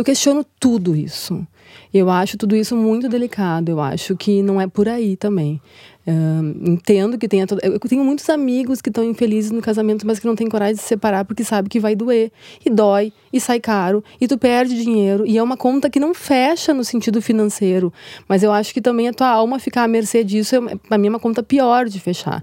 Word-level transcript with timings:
Eu 0.00 0.04
questiono 0.04 0.46
tudo 0.58 0.96
isso. 0.96 1.46
Eu 1.92 2.08
acho 2.08 2.38
tudo 2.38 2.56
isso 2.56 2.74
muito 2.74 3.06
delicado. 3.06 3.68
Eu 3.68 3.78
acho 3.82 4.16
que 4.16 4.40
não 4.42 4.58
é 4.58 4.66
por 4.66 4.88
aí 4.88 5.14
também. 5.14 5.60
Uh, 6.06 6.70
entendo 6.70 7.18
que 7.18 7.28
tenha 7.28 7.46
todo... 7.46 7.60
Eu 7.62 7.78
tenho 7.80 8.02
muitos 8.02 8.26
amigos 8.30 8.80
que 8.80 8.88
estão 8.88 9.04
infelizes 9.04 9.50
no 9.50 9.60
casamento, 9.60 10.06
mas 10.06 10.18
que 10.18 10.26
não 10.26 10.34
têm 10.34 10.48
coragem 10.48 10.76
de 10.76 10.80
se 10.80 10.88
separar 10.88 11.26
porque 11.26 11.44
sabe 11.44 11.68
que 11.68 11.78
vai 11.78 11.94
doer. 11.94 12.32
E 12.64 12.70
dói, 12.70 13.12
e 13.30 13.38
sai 13.38 13.60
caro, 13.60 14.02
e 14.18 14.26
tu 14.26 14.38
perde 14.38 14.82
dinheiro. 14.82 15.26
E 15.26 15.36
é 15.36 15.42
uma 15.42 15.54
conta 15.54 15.90
que 15.90 16.00
não 16.00 16.14
fecha 16.14 16.72
no 16.72 16.82
sentido 16.82 17.20
financeiro. 17.20 17.92
Mas 18.26 18.42
eu 18.42 18.50
acho 18.50 18.72
que 18.72 18.80
também 18.80 19.06
a 19.06 19.12
tua 19.12 19.28
alma 19.28 19.58
ficar 19.58 19.82
à 19.82 19.88
mercê 19.88 20.24
disso, 20.24 20.56
é, 20.56 20.76
pra 20.76 20.96
mim, 20.96 21.08
é 21.08 21.10
uma 21.10 21.20
conta 21.20 21.42
pior 21.42 21.90
de 21.90 22.00
fechar. 22.00 22.40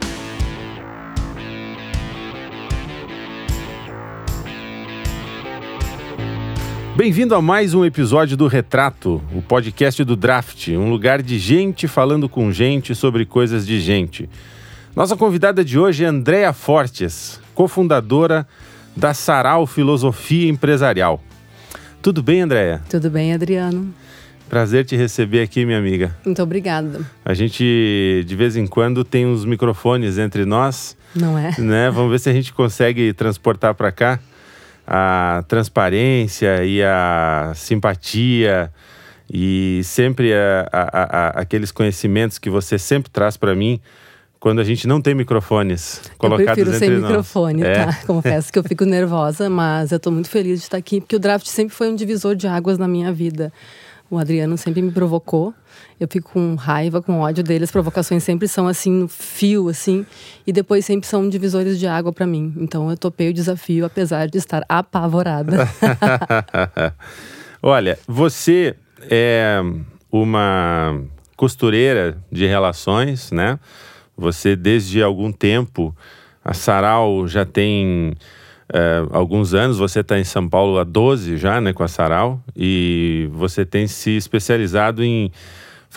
Bem-vindo 6.97 7.35
a 7.35 7.41
mais 7.43 7.75
um 7.75 7.85
episódio 7.85 8.35
do 8.35 8.47
Retrato, 8.47 9.21
o 9.31 9.39
podcast 9.39 10.03
do 10.03 10.15
Draft, 10.15 10.69
um 10.69 10.89
lugar 10.89 11.21
de 11.21 11.37
gente 11.37 11.87
falando 11.87 12.27
com 12.27 12.51
gente 12.51 12.95
sobre 12.95 13.23
coisas 13.23 13.67
de 13.67 13.79
gente. 13.79 14.27
Nossa 14.95 15.15
convidada 15.15 15.63
de 15.63 15.77
hoje 15.77 16.03
é 16.03 16.07
Andréa 16.07 16.51
Fortes, 16.53 17.39
cofundadora 17.53 18.47
da 18.95 19.13
Sarau 19.13 19.67
Filosofia 19.67 20.49
Empresarial. 20.49 21.21
Tudo 22.01 22.23
bem, 22.23 22.41
Andréa? 22.41 22.81
Tudo 22.89 23.11
bem, 23.11 23.31
Adriano. 23.31 23.93
Prazer 24.49 24.83
te 24.83 24.95
receber 24.95 25.43
aqui, 25.43 25.67
minha 25.67 25.77
amiga. 25.77 26.17
Muito 26.25 26.41
obrigada. 26.41 27.01
A 27.23 27.35
gente, 27.35 28.23
de 28.25 28.35
vez 28.35 28.55
em 28.55 28.65
quando, 28.65 29.03
tem 29.03 29.23
uns 29.23 29.45
microfones 29.45 30.17
entre 30.17 30.45
nós. 30.45 30.97
Não 31.13 31.37
é? 31.37 31.53
Né? 31.59 31.91
Vamos 31.91 32.09
ver 32.09 32.19
se 32.19 32.27
a 32.27 32.33
gente 32.33 32.51
consegue 32.51 33.13
transportar 33.13 33.75
para 33.75 33.91
cá 33.91 34.19
a 34.87 35.43
transparência 35.47 36.63
e 36.63 36.81
a 36.81 37.51
simpatia 37.53 38.71
e 39.31 39.81
sempre 39.83 40.33
a, 40.33 40.69
a, 40.71 41.03
a, 41.03 41.27
aqueles 41.41 41.71
conhecimentos 41.71 42.39
que 42.39 42.49
você 42.49 42.79
sempre 42.79 43.11
traz 43.11 43.35
para 43.35 43.53
mim 43.53 43.81
quando 44.39 44.59
a 44.59 44.63
gente 44.63 44.87
não 44.87 45.01
tem 45.01 45.13
microfones 45.13 46.01
colocados 46.17 46.57
eu 46.57 46.67
entre 46.67 46.79
sem 46.79 46.89
microfone, 46.91 47.63
é. 47.63 47.85
tá? 47.85 47.99
Confesso 48.07 48.53
que 48.53 48.57
eu 48.57 48.63
fico 48.63 48.85
nervosa, 48.85 49.49
mas 49.49 49.91
eu 49.91 49.97
estou 49.97 50.13
muito 50.13 50.29
feliz 50.29 50.59
de 50.59 50.65
estar 50.65 50.77
aqui, 50.77 51.01
porque 51.01 51.15
o 51.15 51.19
draft 51.19 51.47
sempre 51.47 51.75
foi 51.75 51.89
um 51.89 51.95
divisor 51.95 52.35
de 52.35 52.47
águas 52.47 52.77
na 52.77 52.87
minha 52.87 53.11
vida. 53.11 53.51
O 54.09 54.17
Adriano 54.17 54.57
sempre 54.57 54.81
me 54.81 54.91
provocou. 54.91 55.53
Eu 55.99 56.07
fico 56.07 56.31
com 56.31 56.55
raiva, 56.55 57.01
com 57.01 57.19
ódio 57.19 57.43
dele. 57.43 57.63
As 57.63 57.71
provocações 57.71 58.23
sempre 58.23 58.47
são 58.47 58.67
assim, 58.67 58.91
no 58.91 59.07
fio, 59.07 59.67
assim. 59.67 60.05
E 60.45 60.53
depois 60.53 60.85
sempre 60.85 61.07
são 61.07 61.27
divisores 61.27 61.79
de 61.79 61.87
água 61.87 62.13
para 62.13 62.27
mim. 62.27 62.53
Então 62.57 62.89
eu 62.89 62.97
topei 62.97 63.29
o 63.29 63.33
desafio, 63.33 63.85
apesar 63.85 64.27
de 64.27 64.37
estar 64.37 64.63
apavorada. 64.69 65.67
Olha, 67.61 67.97
você 68.07 68.75
é 69.09 69.59
uma 70.11 71.01
costureira 71.35 72.17
de 72.31 72.45
relações, 72.45 73.31
né? 73.31 73.59
Você, 74.15 74.55
desde 74.55 75.01
algum 75.01 75.31
tempo, 75.31 75.95
a 76.43 76.53
Sarau 76.53 77.27
já 77.27 77.45
tem 77.45 78.15
é, 78.73 79.03
alguns 79.11 79.53
anos, 79.53 79.77
você 79.77 80.01
está 80.01 80.19
em 80.19 80.23
São 80.23 80.47
Paulo 80.47 80.77
há 80.77 80.83
12 80.83 81.37
já, 81.37 81.61
né, 81.61 81.71
com 81.71 81.83
a 81.83 81.87
Sarau, 81.87 82.41
e 82.55 83.29
você 83.31 83.65
tem 83.65 83.87
se 83.87 84.11
especializado 84.17 85.03
em 85.03 85.31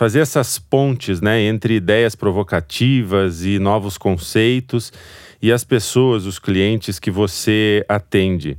fazer 0.01 0.21
essas 0.21 0.57
pontes, 0.57 1.21
né, 1.21 1.43
entre 1.43 1.75
ideias 1.75 2.15
provocativas 2.15 3.45
e 3.45 3.59
novos 3.59 3.99
conceitos 3.99 4.91
e 5.39 5.51
as 5.51 5.63
pessoas, 5.63 6.25
os 6.25 6.39
clientes 6.39 6.97
que 6.97 7.11
você 7.11 7.85
atende. 7.87 8.57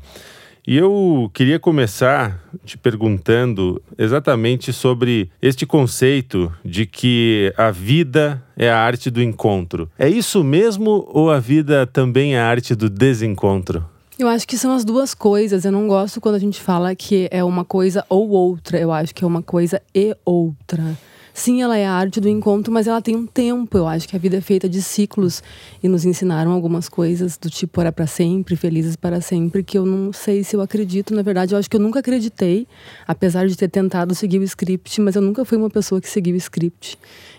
E 0.65 0.77
eu 0.77 1.29
queria 1.35 1.59
começar 1.59 2.41
te 2.65 2.79
perguntando 2.79 3.83
exatamente 3.99 4.73
sobre 4.73 5.33
este 5.43 5.67
conceito 5.67 6.53
de 6.65 6.87
que 6.87 7.53
a 7.57 7.73
vida 7.73 8.41
é 8.57 8.71
a 8.71 8.79
arte 8.79 9.11
do 9.11 9.21
encontro. 9.21 9.91
É 9.99 10.09
isso 10.09 10.45
mesmo 10.45 11.05
ou 11.09 11.29
a 11.29 11.41
vida 11.41 11.89
também 11.89 12.37
é 12.37 12.39
a 12.39 12.47
arte 12.47 12.73
do 12.77 12.89
desencontro? 12.89 13.85
Eu 14.17 14.29
acho 14.29 14.47
que 14.47 14.57
são 14.57 14.73
as 14.73 14.85
duas 14.85 15.13
coisas. 15.13 15.65
Eu 15.65 15.73
não 15.73 15.89
gosto 15.89 16.21
quando 16.21 16.37
a 16.37 16.39
gente 16.39 16.61
fala 16.61 16.95
que 16.95 17.29
é 17.33 17.43
uma 17.43 17.65
coisa 17.65 18.07
ou 18.09 18.31
outra. 18.31 18.79
Eu 18.79 18.93
acho 18.93 19.13
que 19.13 19.25
é 19.25 19.27
uma 19.27 19.43
coisa 19.43 19.83
e 19.93 20.17
outra. 20.25 20.97
Sim, 21.35 21.63
ela 21.63 21.79
é 21.79 21.87
a 21.87 21.93
arte 21.93 22.21
do 22.21 22.29
encontro, 22.29 22.71
mas 22.73 22.87
ela 22.87 23.01
tem 23.01 23.17
um 23.17 23.27
tempo. 23.27 23.79
Eu 23.79 23.89
acho 23.89 24.07
que 24.07 24.15
a 24.15 24.19
vida 24.19 24.37
é 24.37 24.41
feita 24.41 24.69
de 24.69 24.83
ciclos 24.83 25.43
e 25.83 25.89
nos 25.89 26.05
ensinaram 26.05 26.53
algumas 26.53 26.89
coisas 26.91 27.39
do 27.39 27.49
tipo 27.49 27.81
era 27.81 27.91
para 27.91 28.07
sempre, 28.07 28.55
felizes 28.55 28.97
para 28.97 29.21
sempre, 29.21 29.63
que 29.63 29.79
eu 29.79 29.87
não 29.87 30.13
sei 30.13 30.45
se 30.45 30.55
eu 30.55 30.61
acredito. 30.61 31.15
Na 31.15 31.23
verdade, 31.23 31.55
eu 31.55 31.59
acho 31.59 31.71
que 31.71 31.77
eu 31.77 31.81
nunca 31.81 32.01
acreditei, 32.01 32.67
apesar 33.07 33.49
de 33.49 33.57
ter 33.57 33.69
tentado 33.69 34.15
seguir 34.15 34.39
o 34.39 34.43
script, 34.43 35.01
mas 35.01 35.17
eu 35.17 35.23
nunca 35.23 35.45
fui 35.45 35.57
uma 35.57 35.71
pessoa 35.71 36.01
que 36.01 36.09
seguiu 36.09 36.35
o 36.35 36.39
script. 36.39 36.99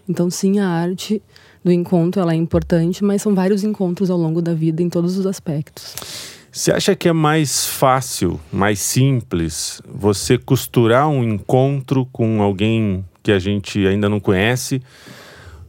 Então, 0.09 0.29
sim, 0.29 0.59
a 0.59 0.67
arte 0.67 1.21
do 1.63 1.71
encontro 1.71 2.21
ela 2.21 2.33
é 2.33 2.35
importante, 2.35 3.03
mas 3.03 3.21
são 3.21 3.35
vários 3.35 3.63
encontros 3.63 4.09
ao 4.09 4.17
longo 4.17 4.41
da 4.41 4.53
vida 4.53 4.81
em 4.81 4.89
todos 4.89 5.17
os 5.17 5.25
aspectos. 5.25 5.95
Você 6.51 6.71
acha 6.71 6.95
que 6.95 7.07
é 7.07 7.13
mais 7.13 7.65
fácil, 7.65 8.39
mais 8.51 8.79
simples, 8.79 9.81
você 9.87 10.37
costurar 10.37 11.07
um 11.07 11.23
encontro 11.23 12.05
com 12.11 12.41
alguém 12.43 13.03
que 13.23 13.31
a 13.31 13.39
gente 13.39 13.87
ainda 13.87 14.09
não 14.09 14.19
conhece? 14.19 14.81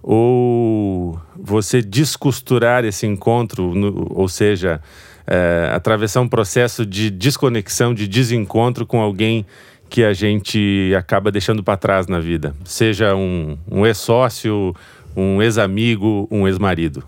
Ou 0.03 1.19
você 1.35 1.81
descosturar 1.81 2.85
esse 2.85 3.07
encontro, 3.07 3.75
no, 3.75 4.07
ou 4.11 4.29
seja, 4.29 4.83
é, 5.27 5.71
atravessar 5.73 6.21
um 6.21 6.29
processo 6.29 6.85
de 6.85 7.11
desconexão, 7.11 7.95
de 7.95 8.07
desencontro 8.07 8.85
com 8.85 9.01
alguém 9.01 9.47
que 9.89 10.03
a 10.03 10.13
gente 10.13 10.93
acaba 10.99 11.31
deixando 11.31 11.63
para 11.63 11.79
trás 11.79 12.07
na 12.07 12.19
vida? 12.19 12.55
Seja 12.65 13.15
um, 13.15 13.57
um 13.71 13.87
ex-sócio, 13.87 14.75
um 15.17 15.41
ex-amigo, 15.41 16.29
um 16.31 16.47
ex-marido. 16.47 17.03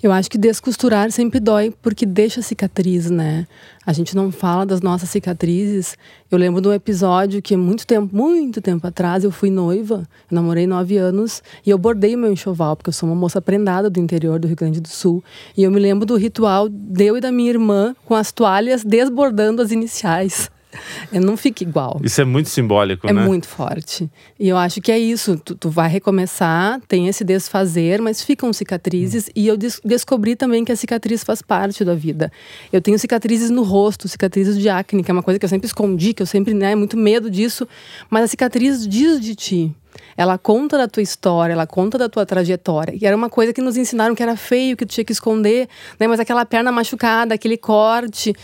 Eu 0.00 0.12
acho 0.12 0.30
que 0.30 0.38
descosturar 0.38 1.10
sempre 1.10 1.40
dói 1.40 1.74
porque 1.82 2.06
deixa 2.06 2.40
cicatriz, 2.40 3.10
né? 3.10 3.48
A 3.84 3.92
gente 3.92 4.14
não 4.14 4.30
fala 4.30 4.64
das 4.64 4.80
nossas 4.80 5.08
cicatrizes. 5.08 5.96
Eu 6.30 6.38
lembro 6.38 6.60
de 6.60 6.68
um 6.68 6.72
episódio 6.72 7.42
que 7.42 7.56
muito 7.56 7.84
tempo, 7.84 8.14
muito 8.14 8.60
tempo 8.60 8.86
atrás, 8.86 9.24
eu 9.24 9.32
fui 9.32 9.50
noiva, 9.50 10.06
eu 10.30 10.34
namorei 10.36 10.68
nove 10.68 10.96
anos 10.96 11.42
e 11.66 11.70
eu 11.70 11.76
bordei 11.76 12.14
meu 12.14 12.30
enxoval, 12.30 12.76
porque 12.76 12.90
eu 12.90 12.92
sou 12.92 13.08
uma 13.08 13.16
moça 13.16 13.42
prendada 13.42 13.90
do 13.90 13.98
interior 13.98 14.38
do 14.38 14.46
Rio 14.46 14.56
Grande 14.56 14.80
do 14.80 14.88
Sul. 14.88 15.22
E 15.56 15.64
eu 15.64 15.70
me 15.70 15.80
lembro 15.80 16.06
do 16.06 16.16
ritual 16.16 16.68
deu 16.68 17.16
e 17.16 17.20
da 17.20 17.32
minha 17.32 17.50
irmã 17.50 17.96
com 18.04 18.14
as 18.14 18.30
toalhas 18.30 18.84
desbordando 18.84 19.60
as 19.60 19.72
iniciais. 19.72 20.48
não 21.12 21.36
fica 21.36 21.62
igual. 21.62 22.00
Isso 22.02 22.20
é 22.20 22.24
muito 22.24 22.48
simbólico, 22.48 23.08
é 23.08 23.12
né? 23.12 23.22
É 23.22 23.26
muito 23.26 23.46
forte. 23.46 24.08
E 24.38 24.48
eu 24.48 24.56
acho 24.56 24.80
que 24.80 24.92
é 24.92 24.98
isso. 24.98 25.40
Tu, 25.44 25.54
tu, 25.54 25.70
vai 25.70 25.88
recomeçar, 25.88 26.80
tem 26.86 27.08
esse 27.08 27.24
desfazer, 27.24 28.00
mas 28.00 28.22
ficam 28.22 28.52
cicatrizes. 28.52 29.28
Hum. 29.28 29.32
E 29.36 29.46
eu 29.46 29.56
des 29.56 29.80
descobri 29.84 30.36
também 30.36 30.64
que 30.64 30.72
a 30.72 30.76
cicatriz 30.76 31.24
faz 31.24 31.42
parte 31.42 31.84
da 31.84 31.94
vida. 31.94 32.30
Eu 32.72 32.80
tenho 32.80 32.98
cicatrizes 32.98 33.50
no 33.50 33.62
rosto, 33.62 34.08
cicatrizes 34.08 34.58
de 34.58 34.68
acne, 34.68 35.02
que 35.02 35.10
é 35.10 35.14
uma 35.14 35.22
coisa 35.22 35.38
que 35.38 35.44
eu 35.44 35.48
sempre 35.48 35.66
escondi, 35.66 36.12
que 36.12 36.22
eu 36.22 36.26
sempre, 36.26 36.54
né, 36.54 36.74
muito 36.74 36.96
medo 36.96 37.30
disso. 37.30 37.66
Mas 38.10 38.24
a 38.24 38.26
cicatriz 38.28 38.86
diz 38.86 39.20
de 39.20 39.34
ti. 39.34 39.74
Ela 40.16 40.36
conta 40.36 40.76
da 40.76 40.88
tua 40.88 41.02
história, 41.02 41.52
ela 41.52 41.66
conta 41.66 41.96
da 41.96 42.08
tua 42.08 42.26
trajetória. 42.26 42.94
E 43.00 43.06
era 43.06 43.16
uma 43.16 43.30
coisa 43.30 43.52
que 43.52 43.60
nos 43.60 43.76
ensinaram 43.76 44.14
que 44.14 44.22
era 44.22 44.36
feio, 44.36 44.76
que 44.76 44.84
tu 44.84 44.90
tinha 44.90 45.04
que 45.04 45.12
esconder, 45.12 45.68
né? 45.98 46.06
Mas 46.06 46.20
aquela 46.20 46.44
perna 46.44 46.72
machucada, 46.72 47.34
aquele 47.34 47.56
corte, 47.56 48.34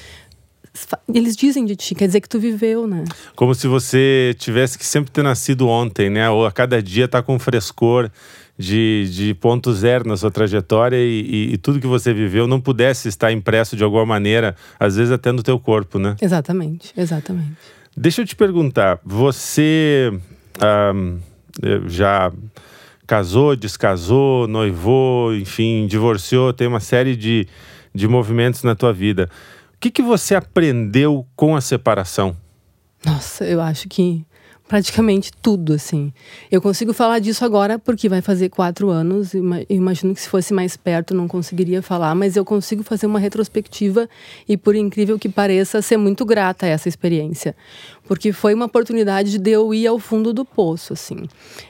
eles 1.13 1.37
dizem 1.37 1.65
de 1.65 1.77
ti, 1.77 1.95
quer 1.95 2.07
dizer 2.07 2.21
que 2.21 2.29
tu 2.29 2.39
viveu, 2.39 2.87
né? 2.87 3.05
Como 3.37 3.55
se 3.55 3.69
você 3.69 4.35
tivesse 4.39 4.77
que 4.77 4.85
sempre 4.85 5.11
ter 5.11 5.23
nascido 5.23 5.69
ontem, 5.69 6.11
né? 6.11 6.29
Ou 6.29 6.45
a 6.45 6.53
cada 6.53 6.83
dia 6.83 7.07
tá 7.07 7.23
com 7.23 7.39
frescor 7.39 8.11
de, 8.59 9.09
de 9.11 9.35
ponto 9.35 9.73
zero 9.73 10.09
na 10.09 10.17
sua 10.17 10.31
trajetória 10.31 10.97
e, 10.97 11.21
e, 11.21 11.55
e, 11.55 11.57
tudo 11.57 11.81
que 11.81 11.87
você 11.87 12.13
viveu 12.13 12.47
não 12.47 12.61
pudesse 12.61 13.09
estar 13.09 13.33
impresso 13.33 13.77
de 13.77 13.85
alguma 13.85 14.07
maneira, 14.07 14.55
às 14.79 14.97
vezes 14.97 15.13
até 15.13 15.33
no 15.33 15.43
teu 15.43 15.59
corpo, 15.59 15.99
né? 15.99 16.17
Exatamente, 16.21 16.93
exatamente. 16.97 17.53
Deixa 17.97 18.23
eu 18.23 18.27
te 18.27 18.35
perguntar, 18.35 18.99
você 19.05 20.13
um, 20.95 21.19
já 21.87 22.33
casou, 23.07 23.55
descasou, 23.55 24.49
noivou, 24.49 25.35
enfim, 25.35 25.87
divorciou, 25.87 26.53
tem 26.53 26.67
uma 26.67 26.81
série 26.81 27.15
de, 27.15 27.47
de 27.95 28.09
movimentos 28.09 28.63
na 28.63 28.75
tua 28.75 28.93
vida 28.93 29.29
que, 29.85 29.91
que 29.91 30.03
você 30.03 30.35
aprendeu 30.35 31.27
com 31.37 31.55
a 31.55 31.61
separação? 31.61 32.35
Nossa, 33.05 33.45
eu 33.45 33.61
acho 33.61 33.87
que 33.87 34.25
praticamente 34.67 35.31
tudo, 35.43 35.75
assim. 35.75 36.13
Eu 36.51 36.61
consigo 36.61 36.93
falar 36.93 37.19
disso 37.19 37.45
agora 37.45 37.79
porque 37.79 38.09
vai 38.09 38.23
fazer 38.23 38.49
quatro 38.49 38.89
anos. 38.89 39.33
Imagino 39.69 40.15
que 40.15 40.21
se 40.21 40.29
fosse 40.29 40.55
mais 40.55 40.77
perto 40.77 41.15
não 41.15 41.29
conseguiria 41.29 41.83
falar, 41.83 42.15
mas 42.15 42.35
eu 42.37 42.45
consigo 42.45 42.83
fazer 42.83 43.07
uma 43.07 43.19
retrospectiva 43.19 44.09
e, 44.49 44.57
por 44.57 44.75
incrível 44.75 45.19
que 45.19 45.29
pareça, 45.29 45.83
ser 45.83 45.97
muito 45.97 46.25
grata 46.25 46.67
a 46.67 46.69
essa 46.69 46.89
experiência. 46.89 47.55
porque 48.07 48.33
foi 48.33 48.55
uma 48.55 48.67
oportunidade 48.67 49.39
de 49.39 49.51
eu 49.51 49.73
ir 49.73 49.87
ao 49.87 49.99
fundo 49.99 50.33
do 50.33 50.45
poço, 50.45 50.93
assim. 50.93 51.27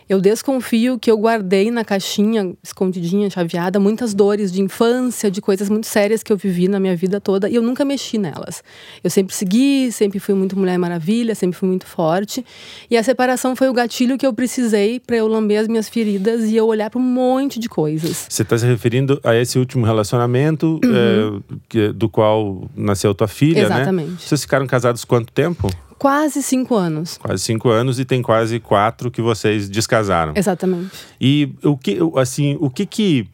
Eu 0.08 0.20
desconfio 0.20 0.98
que 0.98 1.10
eu 1.10 1.16
guardei 1.16 1.70
na 1.70 1.84
caixinha, 1.84 2.52
escondidinha, 2.62 3.30
chaveada, 3.30 3.78
muitas 3.78 4.12
dores 4.12 4.52
de 4.52 4.60
infância, 4.60 5.30
de 5.30 5.40
coisas 5.40 5.68
muito 5.68 5.86
sérias 5.86 6.22
que 6.22 6.32
eu 6.32 6.36
vivi 6.36 6.68
na 6.68 6.80
minha 6.80 6.96
vida 6.96 7.20
toda 7.20 7.48
e 7.48 7.54
eu 7.54 7.62
nunca 7.62 7.84
mexi 7.84 8.18
nelas. 8.18 8.62
Eu 9.02 9.10
sempre 9.10 9.34
segui, 9.34 9.90
sempre 9.92 10.18
fui 10.18 10.34
muito 10.34 10.58
Mulher 10.58 10.78
Maravilha, 10.78 11.34
sempre 11.34 11.56
fui 11.56 11.68
muito 11.68 11.86
forte. 11.86 12.44
E 12.90 12.96
a 12.96 13.02
separação 13.02 13.56
foi 13.56 13.68
o 13.68 13.72
gatilho 13.72 14.18
que 14.18 14.26
eu 14.26 14.32
precisei 14.32 15.00
para 15.00 15.16
eu 15.16 15.26
lamber 15.26 15.60
as 15.60 15.68
minhas 15.68 15.88
feridas 15.88 16.44
e 16.44 16.56
eu 16.56 16.66
olhar 16.66 16.90
para 16.90 17.00
um 17.00 17.04
monte 17.04 17.58
de 17.58 17.68
coisas. 17.68 18.26
Você 18.28 18.42
está 18.42 18.58
se 18.58 18.66
referindo 18.66 19.20
a 19.24 19.34
esse 19.34 19.58
último 19.58 19.84
relacionamento 19.84 20.80
uhum. 20.84 21.42
é, 21.74 21.92
do 21.92 22.08
qual 22.08 22.68
nasceu 22.76 23.14
tua 23.14 23.28
filha, 23.28 23.60
Exatamente. 23.60 23.74
né? 23.74 24.02
Exatamente. 24.02 24.28
Vocês 24.28 24.40
ficaram 24.42 24.66
casados 24.66 25.04
quanto 25.04 25.32
tempo? 25.32 25.70
Quase 25.98 26.42
cinco 26.42 26.74
anos. 26.74 27.16
Quase 27.16 27.42
cinco 27.42 27.70
anos 27.70 27.98
e 27.98 28.04
tem 28.04 28.20
quase 28.20 28.60
quatro 28.60 29.10
que 29.10 29.22
vocês 29.22 29.68
descasaram. 29.68 30.32
Exatamente. 30.36 30.90
E 31.20 31.54
o 31.62 31.76
que, 31.76 31.98
assim, 32.16 32.56
o 32.60 32.68
que 32.68 32.84
que 32.84 33.28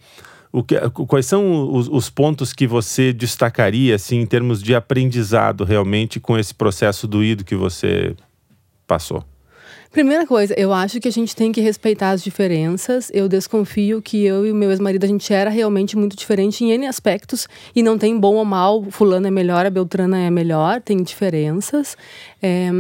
o 0.53 0.65
que, 0.65 0.75
quais 1.07 1.27
são 1.27 1.73
os, 1.73 1.89
os, 1.89 2.11
pontos 2.11 2.53
que 2.53 2.67
você 2.67 3.13
destacaria, 3.13 3.95
assim, 3.95 4.19
em 4.19 4.27
termos 4.27 4.61
de 4.61 4.75
aprendizado 4.75 5.65
realmente 5.65 6.19
com 6.19 6.37
esse 6.37 6.53
processo 6.53 7.07
doído 7.07 7.45
que 7.45 7.55
você 7.55 8.17
passou? 8.87 9.25
Primeira 9.93 10.25
coisa, 10.25 10.55
eu 10.57 10.73
acho 10.73 11.01
que 11.01 11.09
a 11.09 11.11
gente 11.11 11.35
tem 11.35 11.51
que 11.51 11.61
respeitar 11.61 12.11
as 12.11 12.23
diferenças. 12.23 13.11
Eu 13.13 13.29
desconfio 13.29 14.01
que 14.01 14.25
eu 14.25 14.47
e 14.47 14.53
o 14.53 14.55
meu 14.55 14.71
ex-marido, 14.71 15.03
a 15.03 15.09
gente 15.09 15.33
era 15.35 15.51
realmente 15.51 15.97
muito 15.97 16.17
diferente 16.17 16.65
em 16.65 16.71
N 16.71 16.87
aspectos. 16.87 17.49
E 17.75 17.83
não 17.83 17.99
tem 17.99 18.17
bom 18.17 18.37
ou 18.37 18.45
mal, 18.45 18.85
fulano 18.89 19.27
é 19.27 19.33
melhor, 19.33 19.67
a 19.67 19.71
Beltrana 19.71 20.17
é 20.17 20.31
melhor, 20.31 20.81
tem 20.81 21.03
diferenças. 21.03 21.97
É, 22.41 22.71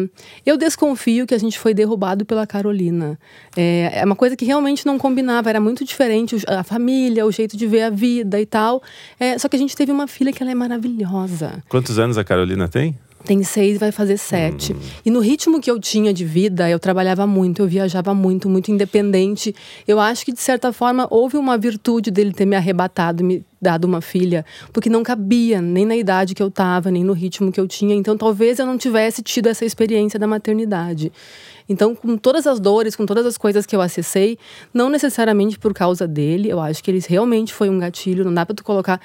eu 0.47 0.57
desconfio 0.57 1.27
que 1.27 1.35
a 1.35 1.39
gente 1.39 1.59
foi 1.59 1.75
derrubado 1.75 2.25
pela 2.25 2.47
Carolina. 2.47 3.19
É, 3.57 3.91
é 3.93 4.05
uma 4.05 4.15
coisa 4.15 4.37
que 4.37 4.45
realmente 4.45 4.87
não 4.87 4.97
combinava, 4.97 5.51
era 5.51 5.61
muito 5.61 5.85
diferente 5.85 6.37
a 6.47 6.63
família, 6.63 7.27
o 7.27 7.33
jeito 7.33 7.57
de 7.57 7.67
ver 7.67 7.83
a 7.83 7.91
vida 7.91 8.41
e 8.41 8.47
tal. 8.47 8.81
É, 9.19 9.37
só 9.37 9.49
que 9.49 9.57
a 9.57 9.59
gente 9.59 9.77
teve 9.77 9.91
uma 9.91 10.07
filha 10.07 10.33
que 10.33 10.45
ela 10.45 10.53
é 10.53 10.55
maravilhosa. 10.55 11.61
Quantos 11.69 11.99
anos 11.99 12.17
a 12.17 12.23
Carolina 12.23 12.69
tem? 12.69 12.97
Tem 13.25 13.43
seis, 13.43 13.79
vai 13.79 13.93
fazer 13.93 14.17
sete. 14.17 14.73
Hum. 14.73 14.81
E 15.05 15.11
no 15.11 15.21
ritmo 15.21 15.61
que 15.61 15.71
eu 15.71 15.79
tinha 15.79 16.13
de 16.13 16.25
vida, 16.25 16.71
eu 16.71 16.79
trabalhava 16.79 17.27
muito, 17.27 17.63
eu 17.63 17.67
viajava 17.67 18.15
muito, 18.15 18.49
muito 18.49 18.71
independente. 18.71 19.55
Eu 19.87 20.01
acho 20.01 20.25
que, 20.25 20.33
de 20.33 20.41
certa 20.41 20.73
forma, 20.73 21.07
houve 21.11 21.37
uma 21.37 21.59
virtude 21.59 22.11
dele 22.11 22.33
ter 22.33 22.47
me 22.47 22.57
arrebatado, 22.57 23.23
me 23.23 23.45
dado 23.61 23.85
uma 23.85 24.01
filha, 24.01 24.45
porque 24.73 24.89
não 24.89 25.03
cabia 25.03 25.61
nem 25.61 25.85
na 25.85 25.95
idade 25.95 26.35
que 26.35 26.43
eu 26.43 26.49
estava, 26.49 26.91
nem 26.91 27.05
no 27.05 27.13
ritmo 27.13 27.53
que 27.53 27.61
eu 27.61 27.69
tinha. 27.69 27.95
Então, 27.95 28.17
talvez 28.17 28.59
eu 28.59 28.65
não 28.65 28.79
tivesse 28.79 29.23
tido 29.23 29.49
essa 29.49 29.65
experiência 29.65 30.19
da 30.19 30.27
maternidade. 30.27 31.13
Então, 31.69 31.95
com 31.95 32.17
todas 32.17 32.49
as 32.49 32.59
dores, 32.59 32.97
com 32.97 33.07
todas 33.07 33.25
as 33.25 33.39
coisas 33.39 33.65
que 33.65 33.77
eu 33.77 33.81
acessei, 33.81 34.37
não 34.75 34.89
necessariamente 34.89 35.57
por 35.57 35.73
causa 35.73 36.09
dele, 36.09 36.51
eu 36.51 36.59
acho 36.59 36.83
que 36.83 36.91
ele 36.91 37.01
realmente 37.07 37.55
foi 37.55 37.71
um 37.71 37.79
gatilho. 37.79 38.25
Não 38.25 38.35
dá 38.35 38.45
para 38.45 38.57
tu 38.57 38.65
colocar 38.65 39.01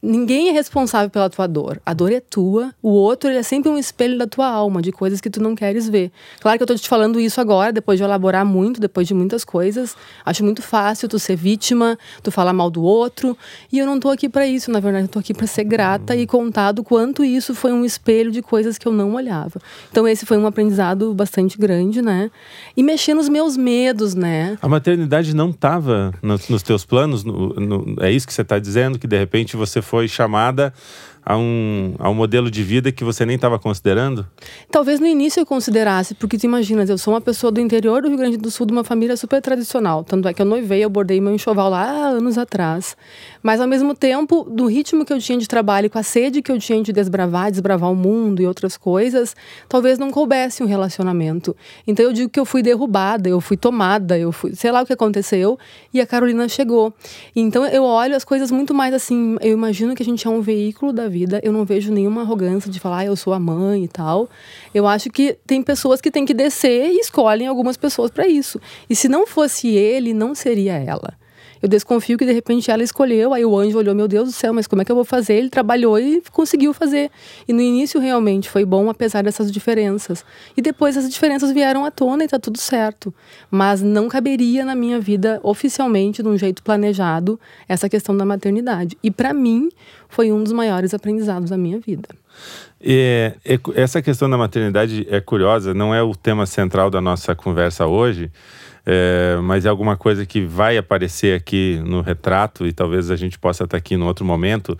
Ninguém 0.00 0.48
é 0.48 0.52
responsável 0.52 1.10
pela 1.10 1.28
tua 1.28 1.48
dor. 1.48 1.80
A 1.84 1.92
dor 1.92 2.12
é 2.12 2.20
tua. 2.20 2.72
O 2.80 2.90
outro 2.90 3.30
é 3.30 3.42
sempre 3.42 3.68
um 3.68 3.76
espelho 3.76 4.16
da 4.16 4.28
tua 4.28 4.46
alma, 4.46 4.80
de 4.80 4.92
coisas 4.92 5.20
que 5.20 5.28
tu 5.28 5.42
não 5.42 5.56
queres 5.56 5.88
ver. 5.88 6.12
Claro 6.40 6.56
que 6.56 6.62
eu 6.62 6.66
tô 6.68 6.74
te 6.76 6.88
falando 6.88 7.18
isso 7.18 7.40
agora, 7.40 7.72
depois 7.72 7.98
de 7.98 8.04
elaborar 8.04 8.46
muito, 8.46 8.80
depois 8.80 9.08
de 9.08 9.14
muitas 9.14 9.44
coisas. 9.44 9.96
Acho 10.24 10.44
muito 10.44 10.62
fácil 10.62 11.08
tu 11.08 11.18
ser 11.18 11.34
vítima, 11.34 11.98
tu 12.22 12.30
falar 12.30 12.52
mal 12.52 12.70
do 12.70 12.80
outro. 12.80 13.36
E 13.72 13.78
eu 13.78 13.86
não 13.86 13.98
tô 13.98 14.08
aqui 14.08 14.28
para 14.28 14.46
isso. 14.46 14.70
Na 14.70 14.78
verdade, 14.78 15.06
eu 15.06 15.08
tô 15.08 15.18
aqui 15.18 15.34
para 15.34 15.48
ser 15.48 15.64
grata 15.64 16.14
e 16.14 16.28
contar 16.28 16.70
do 16.70 16.84
quanto 16.84 17.24
isso 17.24 17.52
foi 17.52 17.72
um 17.72 17.84
espelho 17.84 18.30
de 18.30 18.40
coisas 18.40 18.78
que 18.78 18.86
eu 18.86 18.92
não 18.92 19.14
olhava. 19.14 19.60
Então, 19.90 20.06
esse 20.06 20.24
foi 20.24 20.38
um 20.38 20.46
aprendizado 20.46 21.12
bastante 21.12 21.58
grande, 21.58 22.00
né? 22.00 22.30
E 22.76 22.84
mexer 22.84 23.14
nos 23.14 23.28
meus 23.28 23.56
medos, 23.56 24.14
né? 24.14 24.56
A 24.62 24.68
maternidade 24.68 25.34
não 25.34 25.52
tava 25.52 26.14
nos, 26.22 26.48
nos 26.48 26.62
teus 26.62 26.84
planos? 26.84 27.24
No, 27.24 27.48
no, 27.54 27.96
é 28.00 28.12
isso 28.12 28.28
que 28.28 28.32
você 28.32 28.44
tá 28.44 28.60
dizendo? 28.60 28.96
Que 28.96 29.08
de 29.08 29.18
repente 29.18 29.56
você 29.56 29.82
foi 29.88 30.06
chamada 30.06 30.72
a 31.28 31.36
um, 31.36 31.94
a 31.98 32.08
um 32.08 32.14
modelo 32.14 32.50
de 32.50 32.62
vida 32.62 32.90
que 32.90 33.04
você 33.04 33.26
nem 33.26 33.36
estava 33.36 33.58
considerando? 33.58 34.26
Talvez 34.70 34.98
no 34.98 35.06
início 35.06 35.40
eu 35.40 35.44
considerasse, 35.44 36.14
porque 36.14 36.38
tu 36.38 36.44
imaginas, 36.44 36.88
eu 36.88 36.96
sou 36.96 37.12
uma 37.12 37.20
pessoa 37.20 37.52
do 37.52 37.60
interior 37.60 38.00
do 38.00 38.08
Rio 38.08 38.16
Grande 38.16 38.38
do 38.38 38.50
Sul, 38.50 38.64
de 38.64 38.72
uma 38.72 38.82
família 38.82 39.14
super 39.14 39.42
tradicional. 39.42 40.02
Tanto 40.02 40.26
é 40.26 40.32
que 40.32 40.40
eu 40.40 40.46
noivei, 40.46 40.82
eu 40.82 40.88
bordei 40.88 41.20
meu 41.20 41.34
enxoval 41.34 41.68
lá 41.68 41.82
há 41.82 42.08
anos 42.08 42.38
atrás. 42.38 42.96
Mas 43.42 43.60
ao 43.60 43.68
mesmo 43.68 43.94
tempo, 43.94 44.44
do 44.50 44.64
ritmo 44.64 45.04
que 45.04 45.12
eu 45.12 45.18
tinha 45.18 45.36
de 45.36 45.46
trabalho, 45.46 45.90
com 45.90 45.98
a 45.98 46.02
sede 46.02 46.40
que 46.40 46.50
eu 46.50 46.58
tinha 46.58 46.82
de 46.82 46.94
desbravar, 46.94 47.50
desbravar 47.50 47.92
o 47.92 47.94
mundo 47.94 48.40
e 48.40 48.46
outras 48.46 48.78
coisas, 48.78 49.36
talvez 49.68 49.98
não 49.98 50.10
coubesse 50.10 50.62
um 50.62 50.66
relacionamento. 50.66 51.54
Então 51.86 52.06
eu 52.06 52.12
digo 52.14 52.30
que 52.30 52.40
eu 52.40 52.46
fui 52.46 52.62
derrubada, 52.62 53.28
eu 53.28 53.38
fui 53.38 53.58
tomada, 53.58 54.18
eu 54.18 54.32
fui, 54.32 54.54
sei 54.54 54.72
lá 54.72 54.80
o 54.80 54.86
que 54.86 54.94
aconteceu, 54.94 55.58
e 55.92 56.00
a 56.00 56.06
Carolina 56.06 56.48
chegou. 56.48 56.90
Então 57.36 57.66
eu 57.66 57.84
olho 57.84 58.16
as 58.16 58.24
coisas 58.24 58.50
muito 58.50 58.72
mais 58.72 58.94
assim, 58.94 59.36
eu 59.42 59.52
imagino 59.52 59.94
que 59.94 60.02
a 60.02 60.06
gente 60.06 60.26
é 60.26 60.30
um 60.30 60.40
veículo 60.40 60.90
da 60.90 61.06
vida 61.06 61.17
vida, 61.18 61.40
eu 61.42 61.52
não 61.52 61.64
vejo 61.64 61.92
nenhuma 61.92 62.22
arrogância 62.22 62.70
de 62.70 62.78
falar, 62.78 62.98
ah, 62.98 63.04
eu 63.06 63.16
sou 63.16 63.32
a 63.32 63.38
mãe 63.40 63.84
e 63.84 63.88
tal. 63.88 64.28
Eu 64.72 64.86
acho 64.86 65.10
que 65.10 65.36
tem 65.46 65.62
pessoas 65.62 66.00
que 66.00 66.10
têm 66.10 66.24
que 66.24 66.32
descer 66.32 66.90
e 66.90 67.00
escolhem 67.00 67.48
algumas 67.48 67.76
pessoas 67.76 68.10
para 68.10 68.28
isso. 68.28 68.60
E 68.88 68.94
se 68.94 69.08
não 69.08 69.26
fosse 69.26 69.68
ele, 69.68 70.14
não 70.14 70.34
seria 70.34 70.74
ela. 70.74 71.14
Eu 71.62 71.68
desconfio 71.68 72.16
que 72.16 72.24
de 72.24 72.32
repente 72.32 72.70
ela 72.70 72.82
escolheu, 72.82 73.34
aí 73.34 73.44
o 73.44 73.56
anjo 73.56 73.78
olhou, 73.78 73.94
meu 73.94 74.08
Deus 74.08 74.28
do 74.28 74.32
céu, 74.32 74.52
mas 74.52 74.66
como 74.66 74.82
é 74.82 74.84
que 74.84 74.92
eu 74.92 74.96
vou 74.96 75.04
fazer? 75.04 75.34
Ele 75.34 75.48
trabalhou 75.48 75.98
e 75.98 76.22
conseguiu 76.32 76.72
fazer. 76.72 77.10
E 77.46 77.52
no 77.52 77.60
início 77.60 78.00
realmente 78.00 78.48
foi 78.48 78.64
bom, 78.64 78.88
apesar 78.88 79.22
dessas 79.22 79.50
diferenças. 79.50 80.24
E 80.56 80.62
depois 80.62 80.96
as 80.96 81.08
diferenças 81.08 81.52
vieram 81.52 81.84
à 81.84 81.90
tona 81.90 82.24
e 82.24 82.28
tá 82.28 82.38
tudo 82.38 82.58
certo. 82.58 83.12
Mas 83.50 83.82
não 83.82 84.08
caberia 84.08 84.64
na 84.64 84.74
minha 84.74 85.00
vida 85.00 85.40
oficialmente, 85.42 86.22
de 86.22 86.28
um 86.28 86.36
jeito 86.36 86.62
planejado, 86.62 87.38
essa 87.68 87.88
questão 87.88 88.16
da 88.16 88.24
maternidade. 88.24 88.96
E 89.02 89.10
para 89.10 89.32
mim 89.32 89.68
foi 90.08 90.32
um 90.32 90.42
dos 90.42 90.52
maiores 90.52 90.94
aprendizados 90.94 91.50
da 91.50 91.58
minha 91.58 91.78
vida. 91.78 92.08
É, 92.80 93.34
é, 93.44 93.58
essa 93.74 94.00
questão 94.00 94.30
da 94.30 94.38
maternidade 94.38 95.06
é 95.10 95.20
curiosa, 95.20 95.74
não 95.74 95.94
é 95.94 96.02
o 96.02 96.14
tema 96.14 96.46
central 96.46 96.90
da 96.90 97.00
nossa 97.00 97.34
conversa 97.34 97.86
hoje, 97.86 98.30
é, 98.90 99.36
mas 99.42 99.66
é 99.66 99.68
alguma 99.68 99.98
coisa 99.98 100.24
que 100.24 100.40
vai 100.40 100.78
aparecer 100.78 101.36
aqui 101.36 101.78
no 101.84 102.00
retrato 102.00 102.66
e 102.66 102.72
talvez 102.72 103.10
a 103.10 103.16
gente 103.16 103.38
possa 103.38 103.64
estar 103.64 103.76
aqui 103.76 103.94
em 103.94 104.02
outro 104.02 104.24
momento. 104.24 104.78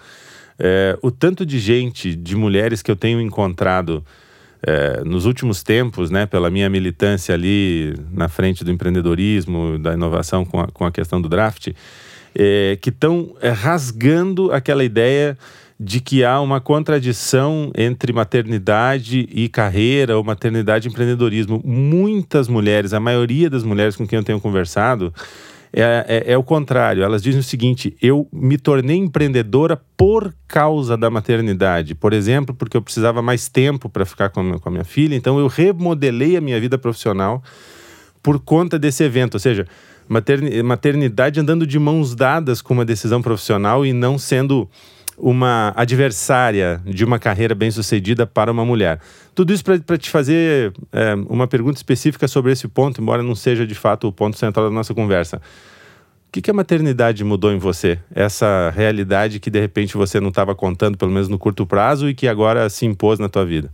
É, 0.58 0.98
o 1.02 1.10
tanto 1.10 1.44
de 1.44 1.58
gente, 1.58 2.16
de 2.16 2.34
mulheres 2.34 2.80
que 2.80 2.90
eu 2.90 2.96
tenho 2.96 3.20
encontrado 3.20 4.02
é, 4.62 5.04
nos 5.04 5.26
últimos 5.26 5.62
tempos, 5.62 6.10
né, 6.10 6.24
pela 6.24 6.48
minha 6.48 6.70
militância 6.70 7.34
ali 7.34 7.94
na 8.10 8.28
frente 8.28 8.64
do 8.64 8.70
empreendedorismo, 8.70 9.78
da 9.78 9.92
inovação 9.92 10.42
com 10.42 10.58
a, 10.58 10.68
com 10.68 10.86
a 10.86 10.90
questão 10.90 11.20
do 11.20 11.28
draft, 11.28 11.68
é, 12.34 12.78
que 12.80 12.88
estão 12.88 13.36
é, 13.42 13.50
rasgando 13.50 14.50
aquela 14.52 14.84
ideia 14.84 15.36
de 15.78 16.00
que 16.00 16.24
há 16.24 16.40
uma 16.40 16.60
contradição 16.60 17.70
entre 17.76 18.12
maternidade 18.12 19.28
e 19.30 19.48
carreira, 19.48 20.16
ou 20.16 20.24
maternidade 20.24 20.88
e 20.88 20.90
empreendedorismo. 20.90 21.62
Muitas 21.64 22.48
mulheres, 22.48 22.92
a 22.92 22.98
maioria 22.98 23.48
das 23.48 23.62
mulheres 23.62 23.94
com 23.94 24.06
quem 24.06 24.18
eu 24.18 24.24
tenho 24.24 24.40
conversado, 24.40 25.14
é, 25.72 26.24
é, 26.26 26.32
é, 26.32 26.38
o 26.38 26.42
contrário. 26.42 27.04
Elas 27.04 27.22
dizem 27.22 27.40
o 27.40 27.44
seguinte: 27.44 27.96
eu 28.02 28.26
me 28.32 28.58
tornei 28.58 28.96
empreendedora 28.96 29.80
por 29.96 30.34
causa 30.48 30.96
da 30.96 31.10
maternidade. 31.10 31.94
Por 31.94 32.12
exemplo, 32.12 32.54
porque 32.54 32.76
eu 32.76 32.82
precisava 32.82 33.22
mais 33.22 33.48
tempo 33.48 33.88
para 33.88 34.04
ficar 34.04 34.30
com 34.30 34.40
a, 34.40 34.58
com 34.58 34.68
a 34.68 34.72
minha 34.72 34.84
filha, 34.84 35.14
então 35.14 35.38
eu 35.38 35.46
remodelei 35.46 36.36
a 36.36 36.40
minha 36.40 36.60
vida 36.60 36.76
profissional 36.76 37.42
por 38.20 38.40
conta 38.40 38.78
desse 38.78 39.04
evento. 39.04 39.34
Ou 39.34 39.40
seja, 39.40 39.66
maternidade 40.64 41.38
andando 41.38 41.66
de 41.66 41.78
mãos 41.78 42.14
dadas 42.14 42.60
com 42.60 42.74
uma 42.74 42.84
decisão 42.84 43.22
profissional 43.22 43.86
e 43.86 43.92
não 43.92 44.18
sendo 44.18 44.68
uma 45.18 45.72
adversária 45.76 46.80
de 46.84 47.04
uma 47.04 47.18
carreira 47.18 47.54
bem-sucedida 47.54 48.26
para 48.26 48.50
uma 48.52 48.64
mulher. 48.64 49.00
Tudo 49.34 49.52
isso 49.52 49.64
para 49.64 49.98
te 49.98 50.10
fazer 50.10 50.72
é, 50.92 51.14
uma 51.28 51.46
pergunta 51.46 51.76
específica 51.78 52.26
sobre 52.28 52.52
esse 52.52 52.66
ponto, 52.68 53.00
embora 53.00 53.22
não 53.22 53.34
seja 53.34 53.66
de 53.66 53.74
fato 53.74 54.08
o 54.08 54.12
ponto 54.12 54.38
central 54.38 54.66
da 54.66 54.74
nossa 54.74 54.94
conversa. 54.94 55.36
O 56.28 56.30
que, 56.30 56.42
que 56.42 56.50
a 56.50 56.54
maternidade 56.54 57.24
mudou 57.24 57.52
em 57.52 57.58
você? 57.58 57.98
Essa 58.14 58.70
realidade 58.76 59.40
que 59.40 59.50
de 59.50 59.58
repente 59.58 59.96
você 59.96 60.20
não 60.20 60.28
estava 60.28 60.54
contando, 60.54 60.98
pelo 60.98 61.10
menos 61.10 61.28
no 61.28 61.38
curto 61.38 61.66
prazo, 61.66 62.08
e 62.08 62.14
que 62.14 62.28
agora 62.28 62.68
se 62.68 62.84
impôs 62.84 63.18
na 63.18 63.28
tua 63.28 63.46
vida? 63.46 63.72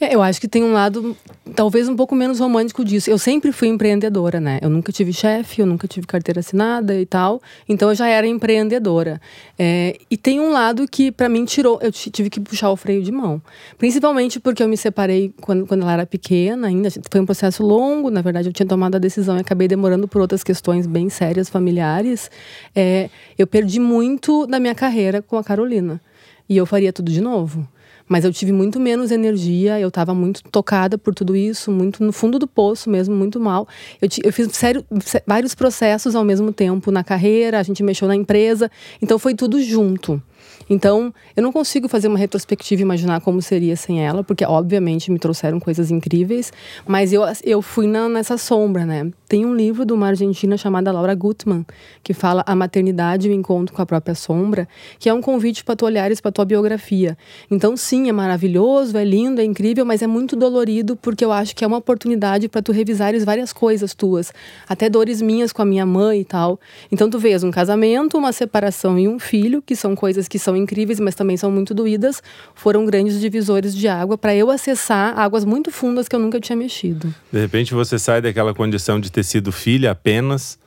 É, 0.00 0.14
eu 0.14 0.22
acho 0.22 0.40
que 0.40 0.46
tem 0.46 0.62
um 0.62 0.72
lado 0.72 1.16
talvez 1.56 1.88
um 1.88 1.96
pouco 1.96 2.14
menos 2.14 2.38
romântico 2.38 2.84
disso. 2.84 3.10
Eu 3.10 3.18
sempre 3.18 3.50
fui 3.50 3.66
empreendedora, 3.66 4.38
né? 4.38 4.60
Eu 4.62 4.70
nunca 4.70 4.92
tive 4.92 5.12
chefe, 5.12 5.60
eu 5.60 5.66
nunca 5.66 5.88
tive 5.88 6.06
carteira 6.06 6.38
assinada 6.38 6.94
e 7.00 7.04
tal. 7.04 7.42
Então 7.68 7.88
eu 7.88 7.96
já 7.96 8.06
era 8.06 8.24
empreendedora. 8.24 9.20
É, 9.58 9.98
e 10.08 10.16
tem 10.16 10.38
um 10.38 10.52
lado 10.52 10.86
que 10.86 11.10
para 11.10 11.28
mim 11.28 11.44
tirou, 11.44 11.80
eu 11.82 11.90
tive 11.90 12.30
que 12.30 12.38
puxar 12.38 12.70
o 12.70 12.76
freio 12.76 13.02
de 13.02 13.10
mão. 13.10 13.42
Principalmente 13.76 14.38
porque 14.38 14.62
eu 14.62 14.68
me 14.68 14.76
separei 14.76 15.34
quando, 15.40 15.66
quando 15.66 15.82
ela 15.82 15.92
era 15.94 16.06
pequena 16.06 16.68
ainda. 16.68 16.88
Foi 17.10 17.20
um 17.20 17.26
processo 17.26 17.64
longo, 17.64 18.08
na 18.08 18.22
verdade 18.22 18.48
eu 18.48 18.52
tinha 18.52 18.66
tomado 18.66 18.94
a 18.94 18.98
decisão 18.98 19.36
e 19.36 19.40
acabei 19.40 19.66
demorando 19.66 20.06
por 20.06 20.20
outras 20.20 20.44
questões 20.44 20.86
bem 20.86 21.08
sérias 21.08 21.48
familiares. 21.48 22.30
É, 22.72 23.10
eu 23.36 23.48
perdi 23.48 23.80
muito 23.80 24.46
da 24.46 24.60
minha 24.60 24.76
carreira 24.76 25.20
com 25.20 25.36
a 25.36 25.42
Carolina. 25.42 26.00
E 26.48 26.56
eu 26.56 26.64
faria 26.64 26.92
tudo 26.92 27.10
de 27.10 27.20
novo. 27.20 27.68
Mas 28.08 28.24
eu 28.24 28.32
tive 28.32 28.52
muito 28.52 28.80
menos 28.80 29.10
energia, 29.10 29.78
eu 29.78 29.88
estava 29.88 30.14
muito 30.14 30.42
tocada 30.44 30.96
por 30.96 31.14
tudo 31.14 31.36
isso, 31.36 31.70
muito 31.70 32.02
no 32.02 32.12
fundo 32.12 32.38
do 32.38 32.46
poço 32.46 32.88
mesmo, 32.88 33.14
muito 33.14 33.38
mal. 33.38 33.68
Eu, 34.00 34.08
eu 34.24 34.32
fiz 34.32 34.48
sério, 34.56 34.84
vários 35.26 35.54
processos 35.54 36.14
ao 36.14 36.24
mesmo 36.24 36.52
tempo 36.52 36.90
na 36.90 37.04
carreira, 37.04 37.58
a 37.60 37.62
gente 37.62 37.82
mexeu 37.82 38.08
na 38.08 38.16
empresa, 38.16 38.70
então 39.02 39.18
foi 39.18 39.34
tudo 39.34 39.62
junto. 39.62 40.22
Então, 40.68 41.12
eu 41.36 41.42
não 41.42 41.52
consigo 41.52 41.88
fazer 41.88 42.08
uma 42.08 42.18
retrospectiva 42.18 42.82
e 42.82 42.84
imaginar 42.84 43.20
como 43.20 43.40
seria 43.40 43.76
sem 43.76 44.04
ela, 44.04 44.22
porque 44.22 44.44
obviamente 44.44 45.10
me 45.10 45.18
trouxeram 45.18 45.58
coisas 45.58 45.90
incríveis, 45.90 46.52
mas 46.86 47.12
eu, 47.12 47.22
eu 47.44 47.62
fui 47.62 47.86
na, 47.86 48.08
nessa 48.08 48.36
sombra, 48.36 48.84
né? 48.84 49.10
Tem 49.28 49.44
um 49.44 49.54
livro 49.54 49.84
de 49.84 49.92
uma 49.92 50.06
argentina 50.06 50.56
chamada 50.56 50.90
Laura 50.90 51.14
Gutman, 51.14 51.64
que 52.02 52.14
fala 52.14 52.42
A 52.46 52.54
Maternidade 52.54 53.28
e 53.28 53.30
o 53.30 53.34
Encontro 53.34 53.74
com 53.74 53.82
a 53.82 53.86
Própria 53.86 54.14
Sombra, 54.14 54.66
que 54.98 55.08
é 55.08 55.12
um 55.12 55.20
convite 55.20 55.62
para 55.64 55.76
tu 55.76 55.84
olhares 55.84 56.20
para 56.20 56.32
tua 56.32 56.44
biografia. 56.44 57.16
Então, 57.50 57.76
sim, 57.76 58.08
é 58.08 58.12
maravilhoso, 58.12 58.96
é 58.96 59.04
lindo, 59.04 59.40
é 59.40 59.44
incrível, 59.44 59.84
mas 59.84 60.00
é 60.02 60.06
muito 60.06 60.34
dolorido, 60.34 60.96
porque 60.96 61.24
eu 61.24 61.30
acho 61.30 61.54
que 61.54 61.64
é 61.64 61.66
uma 61.66 61.76
oportunidade 61.76 62.48
para 62.48 62.62
tu 62.62 62.72
revisares 62.72 63.24
várias 63.24 63.52
coisas 63.52 63.94
tuas, 63.94 64.32
até 64.66 64.88
dores 64.88 65.20
minhas 65.20 65.52
com 65.52 65.60
a 65.60 65.66
minha 65.66 65.84
mãe 65.84 66.20
e 66.20 66.24
tal. 66.24 66.58
Então, 66.90 67.10
tu 67.10 67.18
vês 67.18 67.44
um 67.44 67.50
casamento, 67.50 68.16
uma 68.16 68.32
separação 68.32 68.98
e 68.98 69.06
um 69.06 69.18
filho, 69.18 69.60
que 69.60 69.76
são 69.76 69.94
coisas 69.94 70.26
que 70.26 70.38
são 70.38 70.56
incríveis, 70.58 71.00
mas 71.00 71.14
também 71.14 71.36
são 71.36 71.50
muito 71.50 71.72
doídas, 71.72 72.22
foram 72.54 72.84
grandes 72.84 73.20
divisores 73.20 73.74
de 73.74 73.88
água 73.88 74.18
para 74.18 74.34
eu 74.34 74.50
acessar 74.50 75.18
águas 75.18 75.44
muito 75.44 75.70
fundas 75.70 76.08
que 76.08 76.14
eu 76.14 76.20
nunca 76.20 76.40
tinha 76.40 76.56
mexido. 76.56 77.14
De 77.32 77.40
repente 77.40 77.72
você 77.72 77.98
sai 77.98 78.20
daquela 78.20 78.52
condição 78.52 79.00
de 79.00 79.10
ter 79.10 79.24
sido 79.24 79.50
filha 79.52 79.90
apenas 79.90 80.58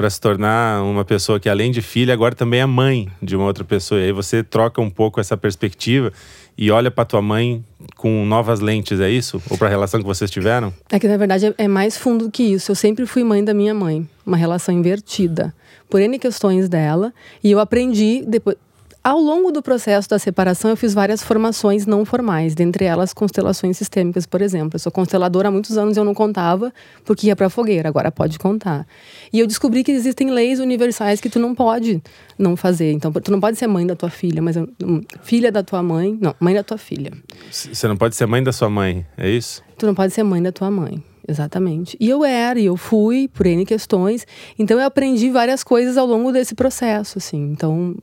para 0.00 0.08
se 0.08 0.18
tornar 0.18 0.82
uma 0.82 1.04
pessoa 1.04 1.38
que 1.38 1.46
além 1.46 1.70
de 1.70 1.82
filha 1.82 2.14
agora 2.14 2.34
também 2.34 2.60
é 2.60 2.64
mãe 2.64 3.08
de 3.20 3.36
uma 3.36 3.44
outra 3.44 3.64
pessoa. 3.64 4.00
E 4.00 4.04
aí 4.04 4.12
você 4.12 4.42
troca 4.42 4.80
um 4.80 4.88
pouco 4.88 5.20
essa 5.20 5.36
perspectiva 5.36 6.10
e 6.56 6.70
olha 6.70 6.90
para 6.90 7.04
tua 7.04 7.20
mãe 7.20 7.62
com 7.96 8.24
novas 8.24 8.60
lentes, 8.60 8.98
é 8.98 9.10
isso? 9.10 9.42
Ou 9.50 9.58
para 9.58 9.66
a 9.66 9.70
relação 9.70 10.00
que 10.00 10.06
vocês 10.06 10.30
tiveram? 10.30 10.72
É 10.90 10.98
que 10.98 11.06
na 11.06 11.18
verdade 11.18 11.54
é 11.56 11.68
mais 11.68 11.98
fundo 11.98 12.26
do 12.26 12.30
que 12.30 12.42
isso. 12.42 12.70
Eu 12.70 12.76
sempre 12.76 13.04
fui 13.04 13.22
mãe 13.22 13.44
da 13.44 13.52
minha 13.52 13.74
mãe, 13.74 14.08
uma 14.24 14.38
relação 14.38 14.74
invertida, 14.74 15.54
por 15.88 16.00
N 16.00 16.18
questões 16.18 16.66
dela, 16.66 17.12
e 17.44 17.50
eu 17.50 17.58
aprendi 17.58 18.24
depois 18.26 18.56
ao 19.02 19.18
longo 19.18 19.50
do 19.50 19.62
processo 19.62 20.08
da 20.08 20.18
separação, 20.18 20.70
eu 20.70 20.76
fiz 20.76 20.92
várias 20.92 21.22
formações 21.22 21.86
não 21.86 22.04
formais, 22.04 22.54
dentre 22.54 22.84
elas 22.84 23.14
constelações 23.14 23.78
sistêmicas, 23.78 24.26
por 24.26 24.42
exemplo. 24.42 24.76
Eu 24.76 24.78
sou 24.78 24.92
consteladora 24.92 25.48
há 25.48 25.50
muitos 25.50 25.78
anos 25.78 25.96
e 25.96 26.00
eu 26.00 26.04
não 26.04 26.12
contava 26.12 26.72
porque 27.04 27.28
ia 27.28 27.36
para 27.36 27.48
fogueira, 27.48 27.88
agora 27.88 28.12
pode 28.12 28.38
contar. 28.38 28.86
E 29.32 29.38
eu 29.38 29.46
descobri 29.46 29.82
que 29.82 29.90
existem 29.90 30.30
leis 30.30 30.60
universais 30.60 31.20
que 31.20 31.30
tu 31.30 31.38
não 31.38 31.54
pode 31.54 32.02
não 32.38 32.56
fazer. 32.56 32.92
Então, 32.92 33.10
tu 33.12 33.32
não 33.32 33.40
pode 33.40 33.58
ser 33.58 33.66
mãe 33.66 33.86
da 33.86 33.96
tua 33.96 34.10
filha, 34.10 34.42
mas 34.42 34.56
hum, 34.56 35.00
filha 35.22 35.50
da 35.50 35.62
tua 35.62 35.82
mãe, 35.82 36.18
não, 36.20 36.34
mãe 36.38 36.54
da 36.54 36.62
tua 36.62 36.78
filha. 36.78 37.12
Você 37.50 37.88
não 37.88 37.96
pode 37.96 38.14
ser 38.14 38.26
mãe 38.26 38.42
da 38.42 38.52
sua 38.52 38.68
mãe, 38.68 39.06
é 39.16 39.30
isso? 39.30 39.62
Tu 39.78 39.86
não 39.86 39.94
pode 39.94 40.12
ser 40.12 40.22
mãe 40.22 40.42
da 40.42 40.52
tua 40.52 40.70
mãe. 40.70 41.02
Exatamente. 41.26 41.96
E 42.00 42.08
eu 42.08 42.24
era, 42.24 42.58
e 42.58 42.66
eu 42.66 42.76
fui 42.76 43.28
por 43.28 43.46
N 43.46 43.64
questões. 43.64 44.26
Então 44.58 44.78
eu 44.78 44.84
aprendi 44.84 45.30
várias 45.30 45.62
coisas 45.62 45.96
ao 45.96 46.04
longo 46.04 46.32
desse 46.32 46.54
processo, 46.54 47.18
assim. 47.18 47.52
Então, 47.52 47.96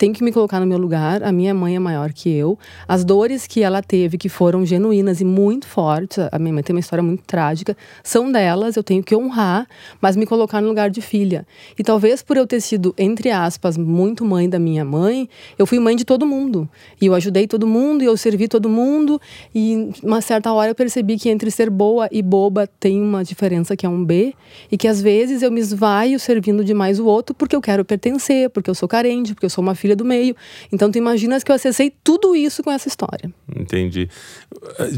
tenho 0.00 0.14
que 0.14 0.24
me 0.24 0.32
colocar 0.32 0.58
no 0.58 0.66
meu 0.66 0.78
lugar. 0.78 1.22
A 1.22 1.30
minha 1.30 1.52
mãe 1.52 1.76
é 1.76 1.78
maior 1.78 2.10
que 2.10 2.30
eu. 2.30 2.58
As 2.88 3.04
dores 3.04 3.46
que 3.46 3.62
ela 3.62 3.82
teve, 3.82 4.16
que 4.16 4.30
foram 4.30 4.64
genuínas 4.64 5.20
e 5.20 5.26
muito 5.26 5.66
fortes, 5.66 6.26
a 6.32 6.38
minha 6.38 6.54
mãe 6.54 6.62
tem 6.62 6.74
uma 6.74 6.80
história 6.80 7.02
muito 7.02 7.22
trágica, 7.26 7.76
são 8.02 8.32
delas. 8.32 8.76
Eu 8.76 8.82
tenho 8.82 9.02
que 9.04 9.14
honrar, 9.14 9.68
mas 10.00 10.16
me 10.16 10.24
colocar 10.24 10.62
no 10.62 10.68
lugar 10.68 10.88
de 10.88 11.02
filha. 11.02 11.46
E 11.78 11.82
talvez 11.84 12.22
por 12.22 12.38
eu 12.38 12.46
ter 12.46 12.62
sido, 12.62 12.94
entre 12.96 13.30
aspas, 13.30 13.76
muito 13.76 14.24
mãe 14.24 14.48
da 14.48 14.58
minha 14.58 14.86
mãe, 14.86 15.28
eu 15.58 15.66
fui 15.66 15.78
mãe 15.78 15.94
de 15.94 16.06
todo 16.06 16.24
mundo. 16.24 16.66
E 16.98 17.04
eu 17.04 17.14
ajudei 17.14 17.46
todo 17.46 17.66
mundo, 17.66 18.02
e 18.02 18.06
eu 18.06 18.16
servi 18.16 18.48
todo 18.48 18.70
mundo. 18.70 19.20
E 19.54 19.90
uma 20.02 20.22
certa 20.22 20.50
hora 20.50 20.70
eu 20.70 20.74
percebi 20.74 21.18
que 21.18 21.28
entre 21.28 21.50
ser 21.50 21.68
boa 21.68 22.08
e 22.10 22.22
boba 22.22 22.66
tem 22.66 23.02
uma 23.02 23.22
diferença 23.22 23.76
que 23.76 23.84
é 23.84 23.88
um 23.88 24.02
B. 24.02 24.34
E 24.72 24.78
que 24.78 24.88
às 24.88 25.02
vezes 25.02 25.42
eu 25.42 25.50
me 25.50 25.60
esvaio 25.60 26.18
servindo 26.18 26.64
demais 26.64 26.98
o 26.98 27.04
outro 27.04 27.34
porque 27.34 27.54
eu 27.54 27.60
quero 27.60 27.84
pertencer, 27.84 28.48
porque 28.48 28.70
eu 28.70 28.74
sou 28.74 28.88
carente, 28.88 29.34
porque 29.34 29.44
eu 29.44 29.50
sou 29.50 29.60
uma 29.62 29.74
filha 29.74 29.89
filha 29.90 29.96
do 29.96 30.04
meio. 30.04 30.36
Então 30.72 30.90
tu 30.90 30.98
imaginas 30.98 31.42
que 31.42 31.50
eu 31.50 31.56
acessei 31.56 31.92
tudo 32.02 32.34
isso 32.36 32.62
com 32.62 32.70
essa 32.70 32.88
história. 32.88 33.32
Entendi. 33.54 34.08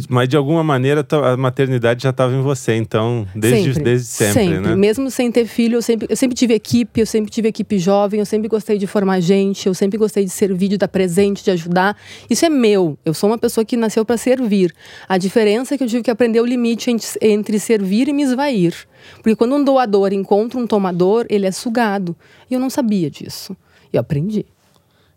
Mas 0.09 0.29
de 0.29 0.37
alguma 0.37 0.63
maneira 0.63 1.07
a 1.11 1.37
maternidade 1.37 2.03
já 2.03 2.11
estava 2.11 2.35
em 2.35 2.43
você, 2.43 2.75
então, 2.75 3.27
desde 3.35 3.69
sempre, 3.69 3.83
desde 3.83 4.07
sempre, 4.07 4.33
sempre. 4.33 4.61
né? 4.61 4.77
Mesmo 4.77 5.11
sem 5.11 5.31
ter 5.31 5.47
filho, 5.47 5.77
eu 5.79 5.83
sempre, 5.83 6.07
eu 6.11 6.17
sempre 6.17 6.37
tive 6.37 6.55
equipe, 6.55 7.01
eu 7.01 7.07
sempre 7.07 7.31
tive 7.31 7.49
equipe 7.49 7.79
jovem, 7.79 8.21
eu 8.21 8.27
sempre 8.27 8.49
gostei 8.49 8.79
de 8.79 8.87
formar 8.87 9.21
gente, 9.21 9.67
eu 9.67 9.75
sempre 9.75 9.99
gostei 9.99 10.25
de 10.25 10.31
servir, 10.31 10.69
de 10.69 10.79
dar 10.79 10.89
presente, 10.89 11.45
de 11.45 11.51
ajudar. 11.51 11.97
Isso 12.29 12.45
é 12.45 12.49
meu. 12.49 12.99
Eu 13.05 13.15
sou 13.15 13.31
uma 13.31 13.39
pessoa 13.39 13.65
que 13.65 13.77
nasceu 13.77 14.05
para 14.05 14.17
servir. 14.17 14.75
A 15.09 15.17
diferença 15.17 15.75
é 15.75 15.79
que 15.79 15.85
eu 15.85 15.89
tive 15.89 16.03
que 16.03 16.11
aprender 16.11 16.41
o 16.41 16.47
limite 16.47 16.95
entre 17.21 17.59
servir 17.59 18.09
e 18.09 18.13
me 18.13 18.23
esvair. 18.23 18.75
Porque 19.17 19.35
quando 19.35 19.55
um 19.55 19.65
doador 19.65 20.13
encontra 20.13 20.59
um 20.59 20.67
tomador, 20.67 21.27
ele 21.29 21.47
é 21.47 21.51
sugado. 21.51 22.17
E 22.51 22.55
eu 22.55 22.61
não 22.61 22.71
sabia 22.71 23.11
disso. 23.11 23.57
E 23.93 23.97
eu 23.97 24.01
aprendi. 24.01 24.47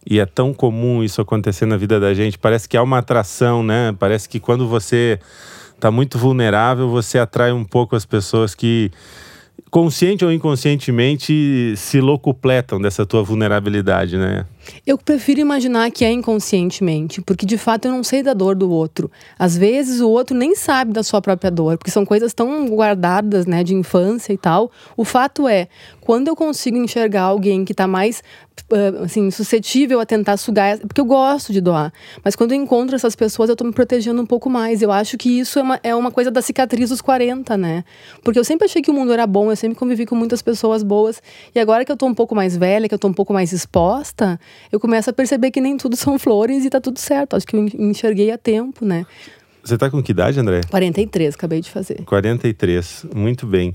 E 0.05 0.19
é 0.19 0.25
tão 0.25 0.53
comum 0.53 1.03
isso 1.03 1.19
acontecer 1.21 1.65
na 1.65 1.77
vida 1.77 1.99
da 1.99 2.13
gente. 2.13 2.37
Parece 2.37 2.69
que 2.69 2.77
há 2.77 2.83
uma 2.83 2.99
atração, 2.99 3.63
né? 3.63 3.95
Parece 3.97 4.29
que 4.29 4.39
quando 4.39 4.67
você 4.67 5.19
está 5.75 5.89
muito 5.89 6.17
vulnerável, 6.17 6.89
você 6.89 7.17
atrai 7.17 7.51
um 7.51 7.65
pouco 7.65 7.95
as 7.95 8.05
pessoas 8.05 8.53
que 8.53 8.91
consciente 9.75 10.23
ou 10.23 10.31
inconscientemente 10.31 11.73
se 11.75 11.99
locupletam 11.99 12.79
dessa 12.79 13.05
tua 13.05 13.21
vulnerabilidade, 13.21 14.15
né? 14.15 14.45
Eu 14.87 14.97
prefiro 14.97 15.41
imaginar 15.41 15.91
que 15.91 16.05
é 16.05 16.11
inconscientemente, 16.11 17.21
porque 17.21 17.45
de 17.45 17.57
fato 17.57 17.85
eu 17.85 17.91
não 17.91 18.01
sei 18.01 18.23
da 18.23 18.33
dor 18.33 18.55
do 18.55 18.71
outro. 18.71 19.11
Às 19.37 19.57
vezes 19.57 19.99
o 19.99 20.09
outro 20.09 20.33
nem 20.33 20.55
sabe 20.55 20.93
da 20.93 21.03
sua 21.03 21.21
própria 21.21 21.51
dor, 21.51 21.77
porque 21.77 21.91
são 21.91 22.05
coisas 22.05 22.33
tão 22.33 22.65
guardadas, 22.69 23.45
né, 23.45 23.65
de 23.65 23.75
infância 23.75 24.31
e 24.31 24.37
tal. 24.37 24.71
O 24.95 25.03
fato 25.03 25.45
é, 25.45 25.67
quando 25.99 26.29
eu 26.29 26.37
consigo 26.37 26.77
enxergar 26.77 27.23
alguém 27.23 27.65
que 27.65 27.73
está 27.73 27.85
mais 27.85 28.23
assim, 29.03 29.29
suscetível 29.29 29.99
a 29.99 30.05
tentar 30.05 30.37
sugar, 30.37 30.79
porque 30.79 31.01
eu 31.01 31.05
gosto 31.05 31.51
de 31.51 31.59
doar, 31.61 31.91
mas 32.23 32.35
quando 32.35 32.53
eu 32.53 32.57
encontro 32.57 32.95
essas 32.95 33.15
pessoas, 33.15 33.49
eu 33.49 33.53
estou 33.53 33.67
me 33.67 33.73
protegendo 33.73 34.21
um 34.21 34.25
pouco 34.25 34.49
mais. 34.49 34.81
Eu 34.81 34.91
acho 34.91 35.17
que 35.17 35.39
isso 35.39 35.59
é 35.59 35.61
uma, 35.61 35.79
é 35.83 35.95
uma 35.95 36.11
coisa 36.11 36.31
da 36.31 36.41
cicatriz 36.41 36.89
dos 36.89 37.01
40, 37.01 37.57
né? 37.57 37.83
Porque 38.23 38.39
eu 38.39 38.43
sempre 38.43 38.65
achei 38.65 38.81
que 38.81 38.89
o 38.89 38.93
mundo 38.93 39.11
era 39.11 39.27
bom, 39.27 39.51
eu 39.51 39.55
sempre 39.65 39.77
convivi 39.77 40.05
com 40.05 40.15
muitas 40.15 40.41
pessoas 40.41 40.83
boas, 40.83 41.21
e 41.53 41.59
agora 41.59 41.83
que 41.83 41.91
eu 41.91 41.95
estou 41.95 42.07
um 42.07 42.13
pouco 42.13 42.35
mais 42.35 42.55
velha, 42.55 42.87
que 42.87 42.93
eu 42.93 42.97
estou 42.97 43.09
um 43.09 43.13
pouco 43.13 43.33
mais 43.33 43.51
exposta, 43.51 44.39
eu 44.71 44.79
começo 44.79 45.09
a 45.09 45.13
perceber 45.13 45.51
que 45.51 45.59
nem 45.59 45.75
tudo 45.77 45.95
são 45.97 46.17
flores 46.19 46.63
e 46.63 46.67
está 46.67 46.79
tudo 46.79 46.99
certo. 46.99 47.35
Acho 47.35 47.45
que 47.45 47.55
eu 47.55 47.65
enxerguei 47.79 48.31
a 48.31 48.37
tempo, 48.37 48.85
né? 48.85 49.05
Você 49.63 49.73
está 49.73 49.89
com 49.89 50.01
que 50.01 50.11
idade, 50.11 50.39
André? 50.39 50.61
43, 50.69 51.33
acabei 51.33 51.59
de 51.59 51.71
fazer. 51.71 52.03
43, 52.05 53.07
muito 53.15 53.47
bem. 53.47 53.73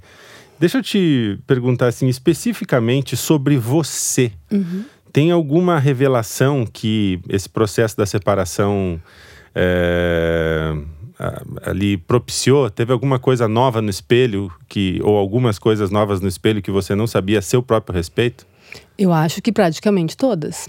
Deixa 0.59 0.79
eu 0.79 0.83
te 0.83 1.39
perguntar 1.47 1.89
assim, 1.89 2.07
especificamente 2.07 3.17
sobre 3.17 3.57
você. 3.57 4.31
Uhum. 4.53 4.85
Tem 5.13 5.33
alguma 5.33 5.81
revelação 5.81 6.65
que 6.65 7.19
esse 7.29 7.49
processo 7.49 7.97
da 7.97 8.07
separação 8.07 9.01
é, 9.53 10.73
ali 11.63 11.97
propiciou? 11.97 12.71
Teve 12.71 12.93
alguma 12.93 13.19
coisa 13.19 13.47
nova 13.47 13.83
no 13.83 13.91
espelho 13.91 14.51
que 14.69 15.01
ou 15.03 15.17
algumas 15.17 15.59
coisas 15.59 15.91
novas 15.91 16.21
no 16.21 16.29
espelho 16.29 16.63
que 16.63 16.71
você 16.71 16.95
não 16.95 17.07
sabia 17.07 17.39
a 17.39 17.43
seu 17.43 17.63
próprio 17.63 17.95
respeito? 17.95 18.47
Eu 18.97 19.13
acho 19.13 19.43
que 19.43 19.53
praticamente 19.53 20.17
todas. 20.17 20.69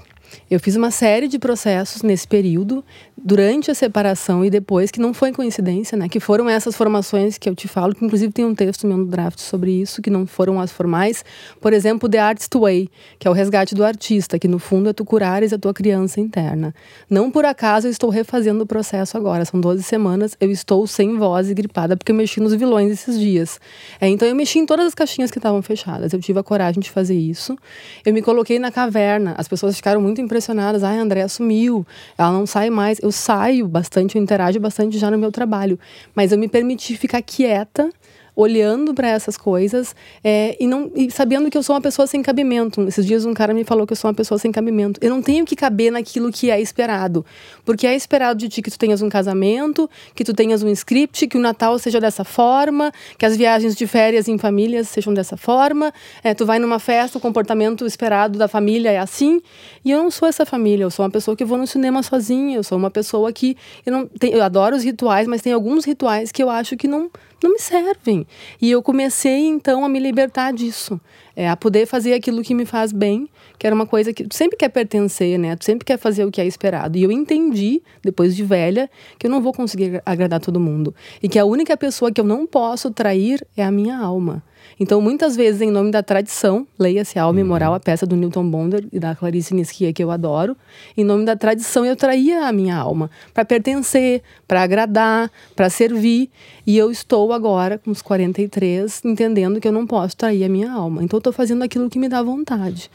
Eu 0.50 0.59
fiz 0.59 0.75
uma 0.75 0.91
série 0.91 1.27
de 1.27 1.39
processos 1.39 2.01
nesse 2.01 2.27
período, 2.27 2.83
durante 3.23 3.69
a 3.69 3.75
separação 3.75 4.43
e 4.43 4.50
depois, 4.50 4.89
que 4.89 5.00
não 5.00 5.13
foi 5.13 5.31
coincidência, 5.31 5.97
né? 5.97 6.09
Que 6.09 6.19
foram 6.19 6.50
essas 6.50 6.75
formações 6.75 7.38
que 7.38 7.47
eu 7.47 7.55
te 7.55 7.67
falo, 7.67 7.93
que 7.93 8.03
inclusive 8.03 8.31
tem 8.33 8.45
um 8.45 8.55
texto 8.55 8.88
meu 8.88 8.97
no 8.97 9.05
draft 9.05 9.39
sobre 9.39 9.71
isso, 9.71 10.01
que 10.01 10.09
não 10.09 10.25
foram 10.25 10.59
as 10.59 10.71
formais. 10.71 11.23
Por 11.59 11.73
exemplo, 11.73 12.09
The 12.09 12.19
Artist 12.19 12.57
Way, 12.57 12.89
que 13.19 13.27
é 13.27 13.31
o 13.31 13.33
resgate 13.33 13.75
do 13.75 13.83
artista, 13.83 14.39
que 14.39 14.47
no 14.47 14.57
fundo 14.57 14.89
é 14.89 14.93
tu 14.93 15.05
curares 15.05 15.53
a 15.53 15.57
tua 15.57 15.73
criança 15.73 16.19
interna. 16.19 16.73
Não 17.09 17.29
por 17.29 17.45
acaso 17.45 17.88
eu 17.88 17.91
estou 17.91 18.09
refazendo 18.09 18.63
o 18.63 18.67
processo 18.67 19.17
agora, 19.17 19.45
são 19.45 19.59
12 19.59 19.83
semanas, 19.83 20.35
eu 20.39 20.50
estou 20.50 20.88
sem 20.88 21.17
voz 21.17 21.50
e 21.50 21.53
gripada, 21.53 21.95
porque 21.95 22.11
eu 22.11 22.15
mexi 22.15 22.39
nos 22.39 22.53
vilões 22.53 22.91
esses 22.91 23.19
dias. 23.19 23.59
É, 24.00 24.07
então 24.07 24.27
eu 24.27 24.35
mexi 24.35 24.59
em 24.59 24.65
todas 24.65 24.88
as 24.88 24.95
caixinhas 24.95 25.29
que 25.29 25.38
estavam 25.38 25.61
fechadas, 25.61 26.13
eu 26.13 26.19
tive 26.19 26.39
a 26.39 26.43
coragem 26.43 26.79
de 26.79 26.89
fazer 26.89 27.15
isso. 27.15 27.57
Eu 28.05 28.13
me 28.13 28.21
coloquei 28.21 28.57
na 28.57 28.71
caverna, 28.71 29.35
as 29.38 29.47
pessoas 29.47 29.75
ficaram 29.75 30.01
muito 30.01 30.20
impressionadas. 30.21 30.83
Ai, 30.83 30.97
a 30.97 31.01
Andréa 31.01 31.27
sumiu, 31.27 31.85
ela 32.17 32.31
não 32.31 32.45
sai 32.45 32.69
mais. 32.69 32.99
Eu 33.01 33.11
saio 33.11 33.67
bastante, 33.67 34.15
eu 34.15 34.21
interajo 34.21 34.59
bastante 34.59 34.97
já 34.97 35.11
no 35.11 35.17
meu 35.17 35.31
trabalho. 35.31 35.79
Mas 36.15 36.31
eu 36.31 36.37
me 36.37 36.47
permiti 36.47 36.95
ficar 36.95 37.21
quieta 37.21 37.89
olhando 38.35 38.93
para 38.93 39.07
essas 39.09 39.38
coisas 39.38 39.95
é, 40.23 40.55
e 40.59 40.67
não 40.67 40.91
e 40.95 41.11
sabendo 41.11 41.50
que 41.50 41.57
eu 41.57 41.63
sou 41.63 41.75
uma 41.75 41.81
pessoa 41.81 42.07
sem 42.07 42.21
cabimento. 42.21 42.81
Esses 42.88 43.05
dias 43.05 43.25
um 43.25 43.33
cara 43.33 43.53
me 43.53 43.63
falou 43.63 43.85
que 43.85 43.93
eu 43.93 43.97
sou 43.97 44.09
uma 44.09 44.15
pessoa 44.15 44.38
sem 44.38 44.51
cabimento. 44.51 45.00
Eu 45.03 45.09
não 45.09 45.21
tenho 45.21 45.45
que 45.45 45.55
caber 45.55 45.91
naquilo 45.91 46.31
que 46.31 46.50
é 46.50 46.59
esperado, 46.59 47.25
porque 47.65 47.85
é 47.85 47.95
esperado 47.95 48.39
de 48.39 48.50
ti 48.50 48.61
que 48.61 48.71
tu 48.71 48.79
tenhas 48.79 49.01
um 49.01 49.09
casamento, 49.09 49.89
que 50.15 50.23
tu 50.23 50.33
tenhas 50.33 50.63
um 50.63 50.69
script, 50.69 51.27
que 51.27 51.38
o 51.38 51.41
Natal 51.41 51.77
seja 51.77 52.00
dessa 52.00 52.23
forma, 52.23 52.91
que 53.17 53.25
as 53.25 53.35
viagens 53.35 53.75
de 53.75 53.85
férias 53.85 54.27
em 54.27 54.38
famílias 54.38 54.88
sejam 54.88 55.13
dessa 55.13 55.35
forma. 55.35 55.93
É, 56.23 56.33
tu 56.33 56.45
vai 56.45 56.59
numa 56.59 56.79
festa, 56.79 57.17
o 57.17 57.21
comportamento 57.21 57.85
esperado 57.85 58.38
da 58.38 58.47
família 58.47 58.91
é 58.91 58.97
assim. 58.97 59.41
E 59.83 59.91
eu 59.91 60.01
não 60.01 60.11
sou 60.11 60.27
essa 60.27 60.45
família. 60.45 60.83
Eu 60.83 60.91
sou 60.91 61.03
uma 61.03 61.11
pessoa 61.11 61.35
que 61.35 61.45
vou 61.45 61.57
no 61.57 61.67
cinema 61.67 62.01
sozinha. 62.03 62.57
Eu 62.57 62.63
sou 62.63 62.77
uma 62.77 62.91
pessoa 62.91 63.31
que 63.31 63.57
eu 63.85 63.91
não 63.91 64.07
tenho, 64.07 64.38
eu 64.38 64.43
adoro 64.43 64.75
os 64.75 64.83
rituais, 64.83 65.27
mas 65.27 65.41
tem 65.41 65.53
alguns 65.53 65.85
rituais 65.85 66.31
que 66.31 66.41
eu 66.41 66.50
acho 66.50 66.77
que 66.77 66.88
não 66.88 67.09
não 67.43 67.53
me 67.53 67.60
servem. 67.60 68.25
E 68.62 68.69
eu 68.69 68.81
comecei 68.81 69.48
então 69.48 69.83
a 69.83 69.89
me 69.89 70.00
libertar 70.00 70.53
disso, 70.53 71.00
é, 71.36 71.50
a 71.50 71.55
poder 71.55 71.86
fazer 71.86 72.13
aquilo 72.13 72.41
que 72.41 72.53
me 72.53 72.65
faz 72.65 72.91
bem, 72.91 73.29
que 73.57 73.67
era 73.67 73.75
uma 73.75 73.86
coisa 73.86 74.12
que 74.12 74.24
tu 74.24 74.36
sempre 74.36 74.57
quer 74.57 74.69
pertencer, 74.69 75.38
né? 75.38 75.55
Tu 75.55 75.65
sempre 75.65 75.86
quer 75.86 75.98
fazer 75.98 76.25
o 76.25 76.31
que 76.31 76.41
é 76.41 76.45
esperado. 76.45 76.98
E 76.98 77.03
eu 77.03 77.12
entendi, 77.12 77.81
depois 78.03 78.36
de 78.36 78.43
velha, 78.43 78.89
que 79.19 79.27
eu 79.27 79.31
não 79.31 79.41
vou 79.41 79.53
conseguir 79.53 80.01
agradar 80.05 80.39
todo 80.39 80.60
mundo. 80.60 80.93
E 81.21 81.29
que 81.29 81.38
a 81.38 81.45
única 81.45 81.77
pessoa 81.77 82.12
que 82.12 82.19
eu 82.19 82.25
não 82.25 82.48
posso 82.48 82.91
trair 82.91 83.45
é 83.55 83.63
a 83.63 83.71
minha 83.71 83.98
alma. 83.98 84.43
Então, 84.81 85.00
muitas 85.00 85.35
vezes, 85.35 85.61
em 85.61 85.69
nome 85.69 85.91
da 85.91 86.01
tradição, 86.01 86.65
leia-se 86.79 87.19
Alma 87.19 87.39
e 87.39 87.43
Moral, 87.43 87.75
a 87.75 87.79
peça 87.79 88.03
do 88.03 88.15
Newton 88.15 88.50
Bonder 88.50 88.83
e 88.91 89.00
da 89.00 89.13
Clarice 89.13 89.53
Nisquia, 89.53 89.93
que 89.93 90.03
eu 90.03 90.09
adoro, 90.09 90.57
em 90.97 91.03
nome 91.03 91.23
da 91.23 91.35
tradição 91.35 91.85
eu 91.85 91.95
traía 91.95 92.47
a 92.47 92.51
minha 92.51 92.75
alma 92.75 93.07
para 93.31 93.45
pertencer, 93.45 94.23
para 94.47 94.63
agradar, 94.63 95.29
para 95.55 95.69
servir. 95.69 96.31
E 96.65 96.79
eu 96.79 96.89
estou 96.89 97.31
agora, 97.31 97.77
com 97.77 97.91
os 97.91 98.01
43, 98.01 99.05
entendendo 99.05 99.61
que 99.61 99.67
eu 99.67 99.71
não 99.71 99.85
posso 99.85 100.17
trair 100.17 100.43
a 100.43 100.50
minha 100.50 100.71
alma. 100.71 101.03
Então, 101.03 101.17
eu 101.17 101.19
estou 101.19 101.31
fazendo 101.31 101.63
aquilo 101.63 101.88
que 101.88 102.00
me 102.00 102.09
dá 102.09 102.23
vontade. 102.23 102.89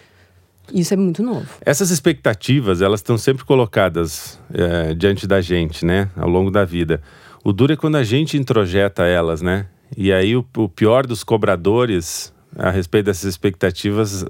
Isso 0.74 0.92
é 0.92 0.96
muito 0.96 1.22
novo. 1.22 1.46
Essas 1.60 1.92
expectativas, 1.92 2.82
elas 2.82 2.98
estão 2.98 3.16
sempre 3.16 3.44
colocadas 3.44 4.40
é, 4.52 4.92
diante 4.92 5.24
da 5.24 5.40
gente, 5.40 5.86
né? 5.86 6.10
Ao 6.16 6.28
longo 6.28 6.50
da 6.50 6.64
vida. 6.64 7.00
O 7.44 7.52
duro 7.52 7.74
é 7.74 7.76
quando 7.76 7.94
a 7.94 8.02
gente 8.02 8.36
introjeta 8.36 9.04
elas, 9.04 9.40
né? 9.40 9.66
E 9.94 10.12
aí 10.12 10.36
o, 10.36 10.44
o 10.56 10.68
pior 10.68 11.06
dos 11.06 11.22
cobradores 11.22 12.32
a 12.56 12.70
respeito 12.70 13.06
dessas 13.06 13.24
expectativas 13.24 14.24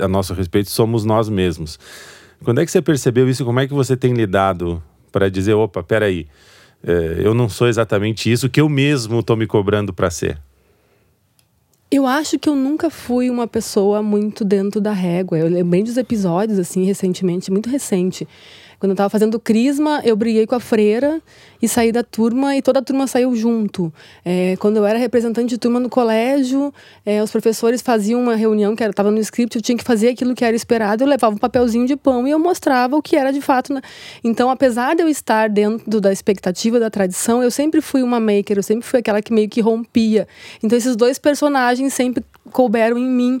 a 0.00 0.08
nosso 0.08 0.32
respeito 0.32 0.70
somos 0.70 1.04
nós 1.04 1.28
mesmos. 1.28 1.78
Quando 2.42 2.60
é 2.60 2.64
que 2.64 2.70
você 2.70 2.80
percebeu 2.80 3.28
isso? 3.28 3.44
Como 3.44 3.60
é 3.60 3.66
que 3.66 3.74
você 3.74 3.96
tem 3.96 4.14
lidado 4.14 4.82
para 5.12 5.28
dizer, 5.30 5.54
opa, 5.54 5.82
peraí, 5.82 6.26
é, 6.82 7.20
eu 7.22 7.34
não 7.34 7.48
sou 7.48 7.68
exatamente 7.68 8.30
isso 8.30 8.48
que 8.48 8.60
eu 8.60 8.68
mesmo 8.68 9.20
estou 9.20 9.36
me 9.36 9.46
cobrando 9.46 9.92
para 9.92 10.10
ser? 10.10 10.38
Eu 11.90 12.06
acho 12.06 12.38
que 12.38 12.48
eu 12.48 12.54
nunca 12.54 12.90
fui 12.90 13.30
uma 13.30 13.46
pessoa 13.46 14.02
muito 14.02 14.44
dentro 14.44 14.80
da 14.80 14.92
régua. 14.92 15.38
Eu 15.38 15.48
lembrei 15.48 15.82
dos 15.82 15.96
episódios, 15.96 16.58
assim, 16.58 16.84
recentemente, 16.84 17.50
muito 17.50 17.70
recente. 17.70 18.28
Quando 18.78 18.90
eu 18.90 18.94
estava 18.94 19.10
fazendo 19.10 19.40
crisma, 19.40 20.00
eu 20.04 20.14
briguei 20.14 20.46
com 20.46 20.54
a 20.54 20.60
freira 20.60 21.20
e 21.60 21.68
saí 21.68 21.90
da 21.90 22.04
turma 22.04 22.56
e 22.56 22.62
toda 22.62 22.78
a 22.78 22.82
turma 22.82 23.08
saiu 23.08 23.34
junto. 23.34 23.92
É, 24.24 24.56
quando 24.58 24.76
eu 24.76 24.86
era 24.86 24.96
representante 24.98 25.48
de 25.48 25.58
turma 25.58 25.80
no 25.80 25.88
colégio, 25.88 26.72
é, 27.04 27.20
os 27.20 27.30
professores 27.30 27.82
faziam 27.82 28.22
uma 28.22 28.36
reunião 28.36 28.76
que 28.76 28.84
estava 28.84 29.10
no 29.10 29.18
script, 29.18 29.56
eu 29.56 29.62
tinha 29.62 29.76
que 29.76 29.82
fazer 29.82 30.10
aquilo 30.10 30.32
que 30.34 30.44
era 30.44 30.54
esperado, 30.54 31.02
eu 31.02 31.08
levava 31.08 31.34
um 31.34 31.38
papelzinho 31.38 31.86
de 31.86 31.96
pão 31.96 32.26
e 32.28 32.30
eu 32.30 32.38
mostrava 32.38 32.96
o 32.96 33.02
que 33.02 33.16
era 33.16 33.32
de 33.32 33.40
fato. 33.40 33.74
Né? 33.74 33.80
Então, 34.22 34.48
apesar 34.48 34.94
de 34.94 35.02
eu 35.02 35.08
estar 35.08 35.48
dentro 35.48 36.00
da 36.00 36.12
expectativa 36.12 36.78
da 36.78 36.88
tradição, 36.88 37.42
eu 37.42 37.50
sempre 37.50 37.80
fui 37.80 38.02
uma 38.02 38.20
maker, 38.20 38.58
eu 38.58 38.62
sempre 38.62 38.86
fui 38.86 39.00
aquela 39.00 39.20
que 39.20 39.32
meio 39.32 39.48
que 39.48 39.60
rompia. 39.60 40.28
Então, 40.62 40.78
esses 40.78 40.94
dois 40.94 41.18
personagens 41.18 41.92
sempre 41.92 42.24
couberam 42.48 42.98
em 42.98 43.08
mim. 43.08 43.40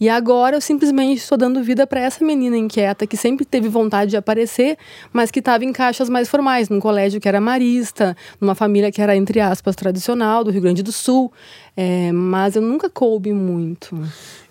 E 0.00 0.08
agora 0.08 0.56
eu 0.56 0.60
simplesmente 0.60 1.18
estou 1.18 1.36
dando 1.36 1.62
vida 1.62 1.86
para 1.86 2.00
essa 2.00 2.24
menina 2.24 2.56
inquieta 2.56 3.06
que 3.06 3.16
sempre 3.16 3.44
teve 3.44 3.68
vontade 3.68 4.12
de 4.12 4.16
aparecer, 4.16 4.76
mas 5.12 5.30
que 5.30 5.40
estava 5.40 5.64
em 5.64 5.72
caixas 5.72 6.08
mais 6.08 6.28
formais, 6.28 6.68
num 6.68 6.78
colégio 6.78 7.20
que 7.20 7.28
era 7.28 7.40
marista, 7.40 8.16
numa 8.40 8.54
família 8.54 8.92
que 8.92 9.02
era, 9.02 9.16
entre 9.16 9.40
aspas, 9.40 9.74
tradicional, 9.74 10.44
do 10.44 10.50
Rio 10.50 10.62
Grande 10.62 10.82
do 10.82 10.92
Sul. 10.92 11.32
É, 11.76 12.12
mas 12.12 12.54
eu 12.54 12.62
nunca 12.62 12.88
coube 12.88 13.32
muito. 13.32 14.00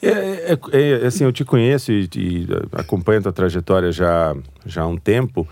É, 0.02 0.10
é, 0.10 0.60
é, 0.74 1.04
é 1.04 1.06
assim, 1.06 1.24
eu 1.24 1.32
te 1.32 1.46
conheço 1.46 1.92
e, 1.92 2.10
e 2.16 2.48
acompanho 2.74 3.20
a 3.20 3.24
tua 3.24 3.34
trajetória 3.34 3.92
já, 3.92 4.36
já 4.66 4.82
há 4.82 4.88
um 4.88 4.98
tempo. 4.98 5.48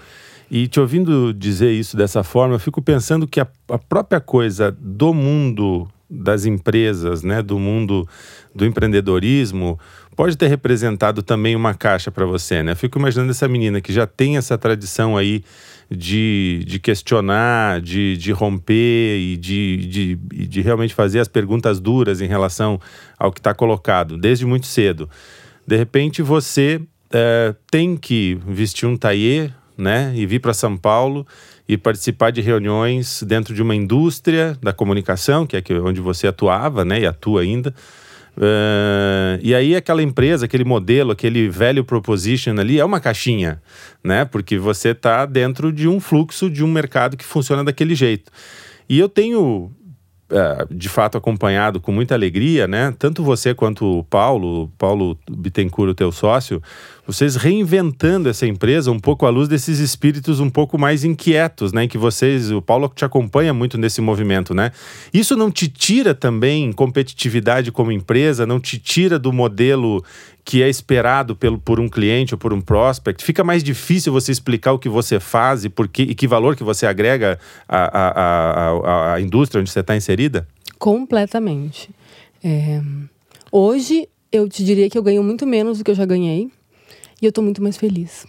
E 0.50 0.67
te 0.67 0.79
ouvindo 0.79 1.33
dizer 1.33 1.71
isso 1.71 1.97
dessa 1.97 2.24
forma, 2.24 2.55
eu 2.55 2.59
fico 2.59 2.81
pensando 2.81 3.27
que 3.27 3.39
a, 3.39 3.47
a 3.69 3.77
própria 3.77 4.19
coisa 4.19 4.75
do 4.79 5.13
mundo 5.13 5.88
das 6.09 6.45
empresas, 6.45 7.24
né, 7.24 7.41
do 7.41 7.57
mundo 7.57 8.07
do 8.53 8.65
empreendedorismo, 8.65 9.79
pode 10.15 10.38
ter 10.38 10.47
representado 10.47 11.21
também 11.21 11.55
uma 11.55 11.74
caixa 11.74 12.09
para 12.09 12.25
você, 12.25 12.63
né? 12.63 12.71
Eu 12.71 12.75
fico 12.75 12.97
imaginando 12.97 13.31
essa 13.31 13.47
menina 13.47 13.81
que 13.81 13.91
já 13.91 14.07
tem 14.07 14.38
essa 14.38 14.57
tradição 14.57 15.17
aí 15.17 15.43
de, 15.89 16.63
de 16.65 16.79
questionar, 16.79 17.81
de, 17.81 18.15
de 18.17 18.31
romper 18.31 19.17
e 19.17 19.38
de, 19.38 19.77
de, 19.88 20.15
de 20.47 20.62
realmente 20.62 20.93
fazer 20.93 21.19
as 21.19 21.27
perguntas 21.27 21.79
duras 21.79 22.21
em 22.21 22.27
relação 22.27 22.79
ao 23.19 23.31
que 23.31 23.39
está 23.39 23.53
colocado, 23.53 24.17
desde 24.17 24.45
muito 24.45 24.67
cedo. 24.67 25.10
De 25.67 25.75
repente 25.75 26.21
você 26.21 26.82
é, 27.12 27.53
tem 27.69 27.97
que 27.97 28.38
vestir 28.47 28.88
um 28.88 28.95
taillé, 28.95 29.51
né, 29.77 30.13
e 30.15 30.25
vir 30.25 30.39
para 30.39 30.53
São 30.53 30.77
Paulo 30.77 31.27
e 31.67 31.78
participar 31.78 32.32
de 32.32 32.41
reuniões 32.41 33.23
dentro 33.23 33.54
de 33.54 33.62
uma 33.62 33.75
indústria 33.75 34.58
da 34.62 34.71
comunicação, 34.71 35.47
que 35.47 35.58
é 35.58 35.80
onde 35.80 35.99
você 35.99 36.28
atuava, 36.28 36.86
né, 36.86 37.01
e 37.01 37.06
atua 37.06 37.41
ainda. 37.41 37.73
Uh, 38.38 39.39
e 39.41 39.56
aí 39.56 39.75
aquela 39.75 40.04
empresa, 40.04 40.45
aquele 40.45 40.65
modelo, 40.65 41.12
aquele 41.12 41.47
velho 41.49 41.86
proposition 41.86 42.60
ali 42.60 42.80
é 42.80 42.84
uma 42.84 42.99
caixinha, 42.99 43.62
né? 44.04 44.25
Porque 44.25 44.58
você 44.58 44.89
está 44.89 45.25
dentro 45.25 45.71
de 45.71 45.88
um 45.88 46.01
fluxo 46.01 46.49
de 46.49 46.62
um 46.62 46.67
mercado 46.67 47.15
que 47.15 47.23
funciona 47.23 47.63
daquele 47.63 47.95
jeito. 47.95 48.30
E 48.89 48.99
eu 48.99 49.08
tenho 49.08 49.71
é, 50.30 50.65
de 50.69 50.89
fato 50.89 51.17
acompanhado 51.17 51.80
com 51.80 51.91
muita 51.91 52.13
alegria, 52.13 52.67
né? 52.67 52.93
Tanto 52.99 53.23
você 53.23 53.54
quanto 53.54 53.99
o 53.99 54.04
Paulo, 54.04 54.71
Paulo 54.78 55.17
Bittencourt, 55.30 55.91
o 55.91 55.95
teu 55.95 56.12
sócio, 56.12 56.62
vocês 57.08 57.36
reinventando 57.36 58.30
essa 58.30 58.48
empresa 58.48 58.91
um 58.91 59.00
pouco 59.00 59.26
à 59.26 59.30
luz 59.30 59.48
desses 59.48 59.80
espíritos 59.80 60.39
um 60.39 60.50
pouco 60.50 60.78
mais 60.78 61.04
inquietos, 61.04 61.72
né? 61.72 61.88
Que 61.88 61.98
vocês, 61.98 62.52
o 62.52 62.62
Paulo 62.62 62.91
te 62.94 63.06
acompanha 63.06 63.54
muito 63.54 63.78
nesse 63.78 64.02
movimento, 64.02 64.54
né? 64.54 64.72
Isso 65.13 65.36
não 65.36 65.52
te 65.52 65.68
tira 65.68 66.15
também 66.15 66.72
competitividade 66.74 67.72
como 67.72 67.91
empresa, 67.91 68.46
não 68.46 68.60
te 68.60 68.80
tira 68.80 69.20
do 69.20 69.32
modelo 69.32 70.04
que 70.44 70.62
é 70.62 70.70
esperado 70.70 71.36
pelo, 71.36 71.60
por 71.60 71.80
um 71.80 71.88
cliente 71.88 72.34
ou 72.34 72.38
por 72.38 72.54
um 72.54 72.62
prospect, 72.62 73.24
fica 73.24 73.44
mais 73.44 73.63
difícil 73.63 74.13
você 74.13 74.32
explicar 74.32 74.74
o 74.74 74.80
que 74.80 74.88
você 74.88 75.20
faz 75.20 75.65
e, 75.65 75.70
por 75.70 75.88
que, 75.88 76.04
e 76.04 76.13
que 76.13 76.28
valor 76.28 76.56
que 76.56 76.63
você 76.63 76.86
agrega 76.86 77.39
à, 77.68 78.00
à, 78.00 79.13
à, 79.13 79.22
indústria 79.22 79.60
onde 79.60 79.72
você 79.72 79.80
está 79.80 79.96
inserida? 79.96 80.48
Completamente. 80.78 81.89
É... 82.44 82.80
Hoje, 83.52 84.08
eu 84.32 84.48
te 84.48 84.63
diria 84.63 84.88
que 84.88 84.98
eu 84.98 85.02
ganho 85.02 85.24
muito 85.24 85.48
menos 85.48 85.80
do 85.80 85.84
que 85.84 85.89
eu 85.89 85.96
já 85.96 86.06
ganhei 86.06 86.52
e 87.25 87.27
eu 87.27 87.29
estou 87.29 87.43
muito 87.43 87.61
mais 87.61 87.77
feliz. 87.77 88.25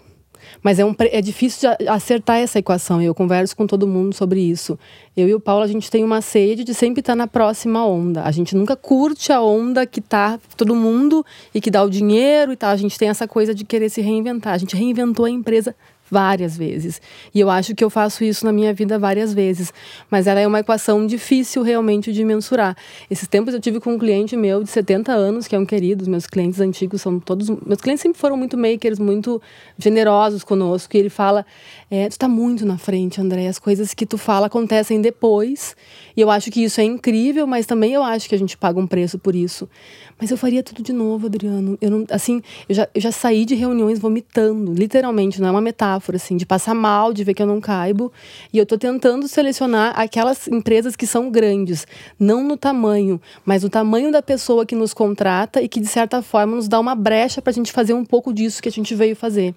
Mas 0.63 0.79
é, 0.79 0.85
um, 0.85 0.95
é 0.99 1.21
difícil 1.21 1.71
acertar 1.89 2.39
essa 2.39 2.59
equação. 2.59 3.01
Eu 3.01 3.15
converso 3.15 3.57
com 3.57 3.67
todo 3.67 3.87
mundo 3.87 4.15
sobre 4.15 4.41
isso. 4.41 4.79
Eu 5.17 5.29
e 5.29 5.35
o 5.35 5.41
Paulo, 5.41 5.65
a 5.65 5.67
gente 5.67 5.91
tem 5.91 6.05
uma 6.05 6.21
sede 6.21 6.65
de 6.65 6.75
sempre 6.75 7.01
estar 7.01 7.15
na 7.17 7.27
próxima 7.27 7.87
onda. 7.87 8.23
A 8.23 8.31
gente 8.31 8.55
nunca 8.55 8.77
curte 8.77 9.33
a 9.33 9.41
onda 9.41 9.87
que 9.87 10.01
tá 10.01 10.39
todo 10.57 10.75
mundo 10.75 11.25
e 11.55 11.61
que 11.61 11.71
dá 11.71 11.83
o 11.83 11.91
dinheiro 11.91 12.53
e 12.53 12.57
tal. 12.57 12.71
A 12.71 12.77
gente 12.77 12.99
tem 12.99 13.09
essa 13.09 13.27
coisa 13.27 13.55
de 13.55 13.65
querer 13.65 13.89
se 13.89 14.01
reinventar. 14.01 14.55
A 14.55 14.59
gente 14.59 14.77
reinventou 14.77 15.25
a 15.25 15.31
empresa 15.31 15.75
várias 16.11 16.57
vezes. 16.57 17.01
E 17.35 17.41
eu 17.41 17.51
acho 17.51 17.75
que 17.75 17.85
eu 17.85 17.91
faço 17.91 18.25
isso 18.25 18.45
na 18.45 18.53
minha 18.53 18.73
vida 18.73 18.99
várias 18.99 19.35
vezes. 19.35 19.73
Mas 20.11 20.27
ela 20.27 20.41
é 20.41 20.47
uma 20.47 20.61
equação 20.61 21.07
difícil 21.07 21.63
realmente 21.63 22.13
de 22.13 22.25
mensurar. 22.25 22.77
Esses 23.11 23.29
tempos 23.29 23.55
eu 23.55 23.61
tive 23.61 23.81
com 23.81 23.95
um 23.95 23.99
cliente 23.99 24.37
meu 24.37 24.63
de 24.63 24.71
70 24.71 25.13
anos, 25.13 25.47
que 25.47 25.55
é 25.55 25.59
um 25.59 25.67
querido, 25.67 26.09
meus 26.09 26.27
clientes 26.27 26.61
antigos 26.61 27.03
são 27.03 27.19
todos. 27.19 27.49
Meus 27.49 27.81
clientes 27.81 28.03
sempre 28.03 28.19
foram 28.19 28.37
muito 28.37 28.57
makers, 28.57 28.99
muito 28.99 29.41
generosos 29.79 30.45
conosco. 30.45 30.97
E 30.97 31.01
ele 31.01 31.11
fala: 31.11 31.45
é, 31.91 32.09
Tu 32.09 32.19
tá 32.19 32.29
muito 32.29 32.65
na 32.65 32.79
frente, 32.79 33.21
André. 33.21 33.49
As 33.49 33.59
coisas 33.59 33.95
que 33.95 34.07
tu 34.07 34.19
fala 34.19 34.47
acontecem 34.47 35.01
depois. 35.01 35.77
E 36.17 36.21
eu 36.21 36.31
acho 36.31 36.51
que 36.51 36.63
isso 36.63 36.81
é 36.81 36.85
incrível, 36.85 37.47
mas 37.47 37.67
também 37.67 37.93
eu 37.93 38.03
acho 38.03 38.29
que 38.29 38.35
a 38.35 38.39
gente 38.39 38.57
paga 38.57 38.81
um 38.81 38.87
preço 38.87 39.19
por 39.19 39.35
isso. 39.35 39.69
Mas 40.19 40.31
eu 40.31 40.39
faria 40.39 40.63
tudo 40.63 40.83
de 40.83 40.93
novo, 40.93 41.27
Adriano. 41.27 41.77
Eu 41.81 41.91
não, 41.91 42.07
assim, 42.11 42.41
eu 42.69 42.75
já, 42.75 42.89
eu 42.95 43.01
já 43.01 43.13
saí 43.13 43.45
de 43.45 43.55
reuniões 43.55 43.99
vomitando, 43.99 44.73
literalmente, 44.73 45.41
não 45.41 45.49
é 45.49 45.51
uma 45.51 45.61
metáfora, 45.61 45.96
assim, 46.17 46.37
de 46.37 46.47
passar 46.47 46.75
mal, 46.75 47.13
de 47.13 47.25
ver 47.25 47.35
que 47.35 47.43
eu 47.43 47.47
não 47.47 47.61
caibo. 47.61 48.13
E 48.53 48.59
eu 48.59 48.63
estou 48.63 48.79
tentando 48.79 49.29
selecionar 49.29 49.99
aquelas 49.99 50.49
empresas 50.49 50.97
que 50.97 51.07
são 51.07 51.31
grandes, 51.31 51.87
não 52.19 52.43
no 52.43 52.57
tamanho, 52.57 53.21
mas 53.45 53.63
no 53.63 53.69
tamanho 53.69 54.11
da 54.11 54.23
pessoa 54.23 54.67
que 54.67 54.75
nos 54.75 54.93
contrata 54.95 55.63
e 55.63 55.69
que, 55.69 55.81
de 55.81 55.87
certa 55.87 56.23
forma, 56.23 56.57
nos 56.57 56.69
dá 56.69 56.79
uma 56.79 56.95
brecha 56.95 57.41
para 57.43 57.51
a 57.51 57.55
gente 57.55 57.73
fazer 57.73 57.95
um 57.95 58.05
pouco 58.05 58.33
disso 58.33 58.63
que 58.63 58.69
a 58.69 58.73
gente 58.73 58.95
veio 58.95 59.17
fazer. 59.17 59.55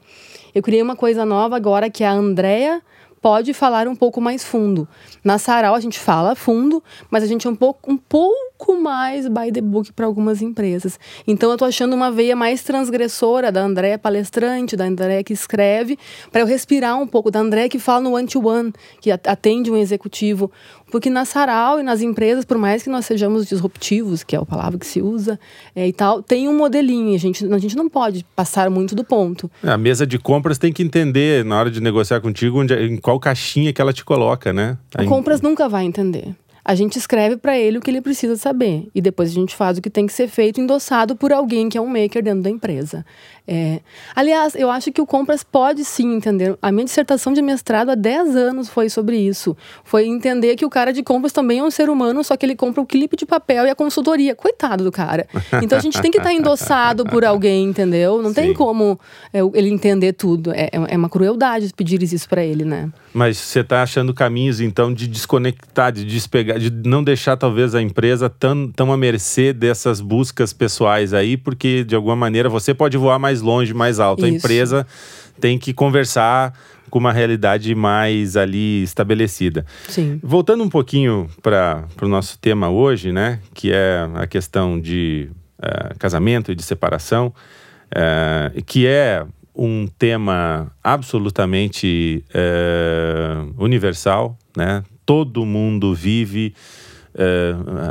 Eu 0.54 0.62
criei 0.62 0.82
uma 0.82 0.96
coisa 0.96 1.26
nova 1.26 1.56
agora 1.56 1.90
que 1.90 2.04
é 2.04 2.08
a 2.08 2.14
Andrea 2.14 2.82
pode 3.22 3.54
falar 3.54 3.88
um 3.88 3.96
pouco 3.96 4.22
mais 4.22 4.44
fundo. 4.44 4.88
Na 5.24 5.38
Sarau 5.38 5.76
a 5.76 5.80
gente 5.80 6.00
fala 6.00 6.36
fundo, 6.36 6.84
mas 7.10 7.24
a 7.24 7.28
gente 7.28 7.48
é 7.48 7.50
um 7.50 7.56
pouco, 7.56 7.92
um 7.92 7.98
pouco 7.98 8.49
pouco 8.60 8.80
mais 8.80 9.28
by 9.28 9.52
the 9.54 9.62
book 9.62 9.94
para 9.94 10.06
algumas 10.06 10.42
empresas. 10.42 11.00
Então 11.26 11.50
eu 11.50 11.58
tô 11.58 11.64
achando 11.64 11.96
uma 11.96 12.12
veia 12.12 12.36
mais 12.36 12.62
transgressora 12.62 13.52
da 13.52 13.62
André 13.62 13.98
palestrante, 13.98 14.76
da 14.76 14.86
André 14.86 15.24
que 15.24 15.32
escreve, 15.32 15.98
para 16.30 16.42
eu 16.42 16.46
respirar 16.46 17.00
um 17.00 17.08
pouco 17.08 17.32
da 17.32 17.40
André 17.40 17.70
que 17.70 17.80
fala 17.80 18.02
no 18.02 18.16
one-to-one, 18.16 18.74
que 19.00 19.12
atende 19.12 19.72
um 19.72 19.78
executivo. 19.78 20.52
Porque 20.92 21.10
na 21.10 21.24
Sarau 21.24 21.80
e 21.80 21.84
nas 21.84 22.02
empresas, 22.02 22.44
por 22.44 22.58
mais 22.58 22.82
que 22.82 22.90
nós 22.90 23.06
sejamos 23.06 23.48
disruptivos, 23.48 24.24
que 24.24 24.36
é 24.36 24.40
a 24.40 24.46
palavra 24.46 24.78
que 24.78 24.88
se 24.88 25.02
usa, 25.02 25.40
é, 25.76 25.88
e 25.88 25.94
tal, 25.94 26.22
tem 26.22 26.50
um 26.50 26.58
modelinho. 26.58 27.16
A 27.16 27.20
gente, 27.20 27.46
a 27.46 27.58
gente 27.60 27.78
não 27.78 27.88
pode 27.88 28.26
passar 28.36 28.72
muito 28.72 28.96
do 28.96 29.04
ponto. 29.04 29.50
A 29.64 29.78
mesa 29.78 30.06
de 30.06 30.18
compras 30.18 30.58
tem 30.58 30.74
que 30.74 30.82
entender, 30.82 31.46
na 31.46 31.60
hora 31.60 31.70
de 31.70 31.80
negociar 31.80 32.20
contigo, 32.22 32.60
onde, 32.60 32.74
em 32.74 32.98
qual 32.98 33.20
caixinha 33.20 33.72
que 33.72 33.80
ela 33.80 33.94
te 33.94 34.04
coloca, 34.04 34.52
né? 34.52 34.80
A 34.96 35.06
compras 35.06 35.42
nunca 35.42 35.70
vai 35.70 35.86
entender 35.86 36.36
a 36.64 36.76
gente 36.76 36.98
escreve 36.98 37.38
para 37.38 37.58
ele 37.58 37.78
o 37.78 37.82
que 37.82 37.90
ele 37.90 38.02
precisa 38.02 38.36
saber 38.36 38.88
e 38.94 39.02
depois 39.02 39.30
a 39.30 39.34
gente 39.34 39.56
faz 39.56 39.78
o 39.78 39.82
que 39.82 39.90
tem 39.90 40.06
que 40.06 40.14
ser 40.14 40.28
feito 40.28 40.60
endossado 40.60 41.16
por 41.16 41.32
alguém 41.32 41.70
que 41.70 41.78
é 41.78 41.82
um 41.82 41.88
maker 41.88 42.24
dentro 42.24 42.44
da 42.44 42.50
empresa. 42.50 43.06
É... 43.52 43.82
Aliás, 44.16 44.54
eu 44.54 44.70
acho 44.70 44.92
que 44.92 45.02
o 45.02 45.08
Compras 45.08 45.44
pode 45.44 45.84
sim 45.84 46.14
entender. 46.14 46.56
A 46.62 46.72
minha 46.72 46.86
dissertação 46.86 47.34
de 47.34 47.42
mestrado 47.42 47.90
há 47.90 47.96
10 47.96 48.36
anos 48.36 48.70
foi 48.70 48.90
sobre 48.90 49.18
isso. 49.18 49.58
Foi 49.84 50.06
entender 50.06 50.56
que 50.56 50.64
o 50.64 50.70
cara 50.70 50.94
de 50.94 51.02
compras 51.02 51.32
também 51.32 51.58
é 51.58 51.64
um 51.64 51.72
ser 51.72 51.90
humano, 51.90 52.24
só 52.24 52.38
que 52.38 52.46
ele 52.46 52.56
compra 52.56 52.80
o 52.80 52.86
clipe 52.86 53.18
de 53.18 53.26
papel 53.26 53.66
e 53.66 53.70
a 53.72 53.76
consultoria. 53.76 54.36
Coitado 54.36 54.84
do 54.84 54.92
cara. 54.92 55.28
Então 55.64 55.80
a 55.80 55.82
gente 55.82 56.00
tem 56.00 56.12
que 56.12 56.20
estar 56.20 56.30
tá 56.30 56.36
endossado 56.36 57.06
por 57.06 57.26
alguém, 57.26 57.66
entendeu? 57.66 58.22
Não 58.22 58.30
sim. 58.30 58.36
tem 58.36 58.54
como 58.54 59.00
é, 59.34 59.40
ele 59.56 59.70
entender 59.70 60.14
tudo. 60.14 60.52
É, 60.52 60.70
é 60.72 60.96
uma 60.96 61.10
crueldade 61.10 61.74
pedir 61.76 62.04
isso 62.04 62.30
para 62.30 62.44
ele, 62.44 62.64
né? 62.64 62.92
Mas 63.14 63.38
você 63.38 63.62
está 63.62 63.82
achando 63.82 64.14
caminhos, 64.14 64.62
então, 64.62 64.94
de 64.94 65.08
desconectar, 65.08 65.92
de 65.92 66.06
despegar, 66.06 66.60
de 66.60 66.70
não 66.70 67.04
deixar 67.04 67.36
talvez 67.36 67.74
a 67.74 67.82
empresa 67.82 68.30
tão, 68.30 68.72
tão 68.72 68.94
à 68.94 68.98
mercê 68.98 69.52
dessas 69.52 70.00
buscas 70.00 70.54
pessoais 70.54 71.14
aí, 71.14 71.36
porque 71.36 71.84
de 71.84 71.96
alguma 71.96 72.16
maneira 72.16 72.48
você 72.50 72.74
pode 72.74 72.98
voar 72.98 73.18
mais 73.18 73.39
longe, 73.42 73.74
mais 73.74 74.00
alto. 74.00 74.26
Isso. 74.26 74.34
A 74.34 74.38
empresa 74.38 74.88
tem 75.40 75.58
que 75.58 75.74
conversar 75.74 76.54
com 76.90 77.00
uma 77.00 77.14
realidade 77.14 77.74
mais 77.76 78.36
ali 78.36 78.84
estabelecida. 78.84 79.66
Sim. 79.88 80.20
Voltando 80.22 80.64
um 80.64 80.70
pouquinho 80.70 81.30
para 81.42 81.86
o 82.02 82.08
nosso 82.08 82.38
tema 82.40 82.70
hoje, 82.70 83.12
né, 83.12 83.40
que 83.54 83.72
é 83.72 84.10
a 84.16 84.28
questão 84.28 84.80
de 84.80 85.30
uh, 85.60 85.98
casamento 85.98 86.52
e 86.52 86.56
de 86.56 86.64
separação, 86.64 87.34
uh, 87.88 88.64
que 88.64 88.88
é 88.88 89.26
um 89.56 89.88
tema 89.98 90.72
absolutamente 90.84 92.24
uh, 92.30 93.54
universal, 93.64 94.38
né? 94.56 94.84
Todo 95.06 95.46
mundo 95.46 95.94
vive 95.94 96.54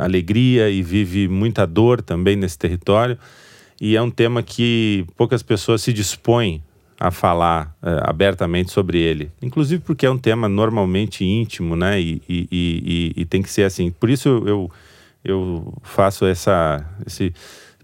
alegria 0.01 0.69
e 0.69 0.81
vive 0.81 1.27
muita 1.27 1.67
dor 1.67 2.01
também 2.01 2.37
nesse 2.37 2.57
território 2.57 3.19
e 3.81 3.95
é 3.95 4.01
um 4.01 4.11
tema 4.11 4.43
que 4.43 5.05
poucas 5.15 5.41
pessoas 5.41 5.81
se 5.81 5.93
dispõem 5.93 6.63
a 6.99 7.11
falar 7.11 7.73
uh, 7.81 8.09
abertamente 8.09 8.71
sobre 8.71 8.99
ele. 8.99 9.31
Inclusive 9.41 9.81
porque 9.81 10.05
é 10.05 10.11
um 10.11 10.17
tema 10.17 10.49
normalmente 10.49 11.23
íntimo, 11.23 11.75
né? 11.75 11.99
E, 11.99 12.21
e, 12.27 12.47
e, 12.51 13.13
e, 13.21 13.25
tem 13.25 13.41
que 13.41 13.49
ser 13.49 13.63
assim. 13.63 13.89
Por 13.89 14.09
isso 14.09 14.43
eu, 14.45 14.69
eu 15.23 15.73
faço 15.81 16.25
essa, 16.25 16.85
esse 17.07 17.33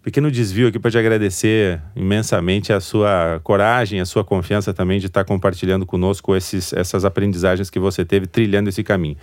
pequeno 0.04 0.30
desvio 0.30 0.68
aqui 0.68 0.78
para 0.78 0.92
te 0.92 0.98
agradecer 0.98 1.82
imensamente 1.96 2.74
a 2.74 2.82
sua 2.82 3.40
coragem, 3.42 4.02
a 4.02 4.06
sua 4.06 4.24
confiança 4.24 4.74
também 4.74 5.00
de 5.00 5.06
estar 5.06 5.24
compartilhando 5.24 5.86
conosco 5.86 6.36
esses, 6.36 6.74
essas 6.74 7.06
aprendizagens 7.06 7.70
que 7.70 7.80
você 7.80 8.04
teve 8.04 8.28
trilhando 8.28 8.68
esse 8.68 8.84
caminho. 8.84 9.16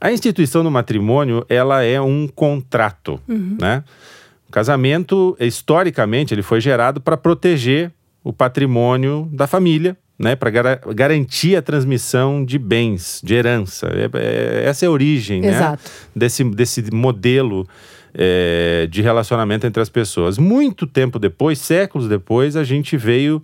A 0.00 0.12
instituição 0.12 0.64
do 0.64 0.70
matrimônio, 0.72 1.46
ela 1.48 1.84
é 1.84 2.00
um 2.00 2.26
contrato, 2.26 3.20
uhum. 3.28 3.56
né? 3.60 3.84
Casamento, 4.54 5.36
historicamente, 5.40 6.32
ele 6.32 6.40
foi 6.40 6.60
gerado 6.60 7.00
para 7.00 7.16
proteger 7.16 7.90
o 8.22 8.32
patrimônio 8.32 9.28
da 9.32 9.48
família, 9.48 9.96
né, 10.16 10.36
para 10.36 10.48
gar 10.48 10.80
garantir 10.94 11.56
a 11.56 11.60
transmissão 11.60 12.44
de 12.44 12.56
bens, 12.56 13.20
de 13.24 13.34
herança. 13.34 13.88
É, 13.88 14.08
é, 14.14 14.64
essa 14.68 14.84
é 14.84 14.86
a 14.86 14.92
origem 14.92 15.40
né, 15.40 15.76
desse, 16.14 16.44
desse 16.44 16.84
modelo 16.94 17.66
é, 18.14 18.86
de 18.88 19.02
relacionamento 19.02 19.66
entre 19.66 19.82
as 19.82 19.88
pessoas. 19.88 20.38
Muito 20.38 20.86
tempo 20.86 21.18
depois, 21.18 21.58
séculos 21.58 22.08
depois, 22.08 22.54
a 22.54 22.62
gente 22.62 22.96
veio 22.96 23.42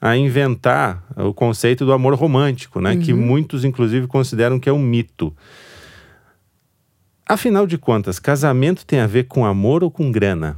a 0.00 0.16
inventar 0.16 1.04
o 1.16 1.32
conceito 1.32 1.86
do 1.86 1.92
amor 1.92 2.14
romântico, 2.14 2.80
né, 2.80 2.94
uhum. 2.94 3.00
que 3.00 3.12
muitos, 3.12 3.64
inclusive, 3.64 4.08
consideram 4.08 4.58
que 4.58 4.68
é 4.68 4.72
um 4.72 4.82
mito. 4.82 5.32
Afinal 7.28 7.66
de 7.66 7.76
contas, 7.76 8.18
casamento 8.18 8.86
tem 8.86 9.00
a 9.00 9.06
ver 9.06 9.24
com 9.24 9.44
amor 9.44 9.84
ou 9.84 9.90
com 9.90 10.10
grana? 10.10 10.56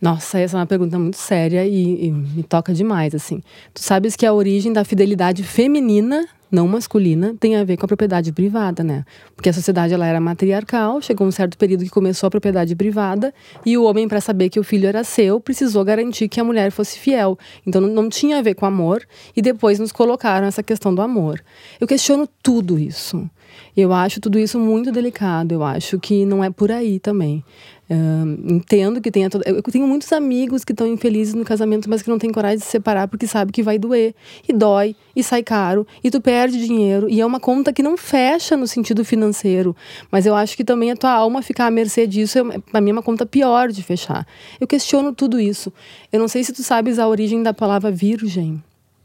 Nossa, 0.00 0.38
essa 0.38 0.56
é 0.56 0.60
uma 0.60 0.66
pergunta 0.66 0.96
muito 1.00 1.16
séria 1.16 1.66
e, 1.66 2.06
e, 2.06 2.12
me 2.12 2.44
toca 2.44 2.72
demais, 2.72 3.12
assim. 3.12 3.42
Tu 3.72 3.82
sabes 3.82 4.14
que 4.14 4.24
a 4.24 4.32
origem 4.32 4.72
da 4.72 4.84
fidelidade 4.84 5.42
feminina, 5.42 6.28
não 6.50 6.68
masculina, 6.68 7.34
tem 7.38 7.56
a 7.56 7.64
ver 7.64 7.76
com 7.76 7.84
a 7.84 7.88
propriedade 7.88 8.32
privada, 8.32 8.82
né? 8.82 9.04
Porque 9.34 9.48
a 9.48 9.52
sociedade 9.52 9.92
ela 9.92 10.06
era 10.06 10.20
matriarcal, 10.20 11.00
chegou 11.00 11.26
um 11.26 11.30
certo 11.30 11.58
período 11.58 11.84
que 11.84 11.90
começou 11.90 12.26
a 12.26 12.30
propriedade 12.30 12.74
privada 12.76 13.34
e 13.64 13.76
o 13.76 13.84
homem, 13.84 14.06
para 14.06 14.20
saber 14.20 14.48
que 14.48 14.60
o 14.60 14.64
filho 14.64 14.86
era 14.86 15.02
seu, 15.04 15.40
precisou 15.40 15.84
garantir 15.84 16.28
que 16.28 16.40
a 16.40 16.44
mulher 16.44 16.70
fosse 16.70 16.98
fiel. 16.98 17.38
Então 17.66 17.80
não, 17.80 17.88
não 17.88 18.08
tinha 18.08 18.38
a 18.38 18.42
ver 18.42 18.54
com 18.54 18.66
amor 18.66 19.02
e 19.36 19.42
depois 19.42 19.78
nos 19.78 19.92
colocaram 19.92 20.46
essa 20.46 20.62
questão 20.62 20.94
do 20.94 21.02
amor. 21.02 21.42
Eu 21.80 21.86
questiono 21.86 22.28
tudo 22.42 22.78
isso. 22.78 23.28
Eu 23.76 23.92
acho 23.92 24.20
tudo 24.20 24.38
isso 24.38 24.58
muito 24.58 24.92
delicado. 24.92 25.52
Eu 25.52 25.62
acho 25.62 25.98
que 25.98 26.24
não 26.24 26.42
é 26.42 26.50
por 26.50 26.70
aí 26.70 26.98
também. 26.98 27.44
Uh, 27.90 28.54
entendo 28.54 29.00
que 29.00 29.10
tenha. 29.10 29.28
Eu 29.44 29.62
tenho 29.62 29.86
muitos 29.86 30.10
amigos 30.12 30.64
que 30.64 30.72
estão 30.72 30.86
infelizes 30.86 31.34
no 31.34 31.44
casamento, 31.44 31.88
mas 31.88 32.02
que 32.02 32.08
não 32.08 32.18
têm 32.18 32.32
coragem 32.32 32.58
de 32.58 32.64
se 32.64 32.70
separar 32.70 33.08
porque 33.08 33.26
sabe 33.26 33.52
que 33.52 33.62
vai 33.62 33.78
doer. 33.78 34.14
E 34.48 34.52
dói, 34.52 34.96
e 35.14 35.22
sai 35.22 35.42
caro, 35.42 35.86
e 36.02 36.10
tu 36.10 36.20
perde 36.20 36.33
dinheiro. 36.48 37.08
E 37.08 37.20
é 37.20 37.26
uma 37.26 37.40
conta 37.40 37.72
que 37.72 37.82
não 37.82 37.96
fecha 37.96 38.56
no 38.56 38.66
sentido 38.66 39.04
financeiro. 39.04 39.74
Mas 40.10 40.26
eu 40.26 40.34
acho 40.34 40.56
que 40.56 40.64
também 40.64 40.90
a 40.90 40.96
tua 40.96 41.12
alma 41.12 41.42
ficar 41.42 41.66
à 41.66 41.70
mercê 41.70 42.06
disso, 42.06 42.38
é, 42.38 42.58
para 42.58 42.80
mim, 42.80 42.90
é 42.90 42.92
uma 42.92 43.02
conta 43.02 43.24
pior 43.24 43.70
de 43.70 43.82
fechar. 43.82 44.26
Eu 44.60 44.66
questiono 44.66 45.12
tudo 45.12 45.40
isso. 45.40 45.72
Eu 46.12 46.20
não 46.20 46.28
sei 46.28 46.42
se 46.44 46.52
tu 46.52 46.62
sabes 46.62 46.98
a 46.98 47.08
origem 47.08 47.42
da 47.42 47.54
palavra 47.54 47.90
virgem. 47.90 48.62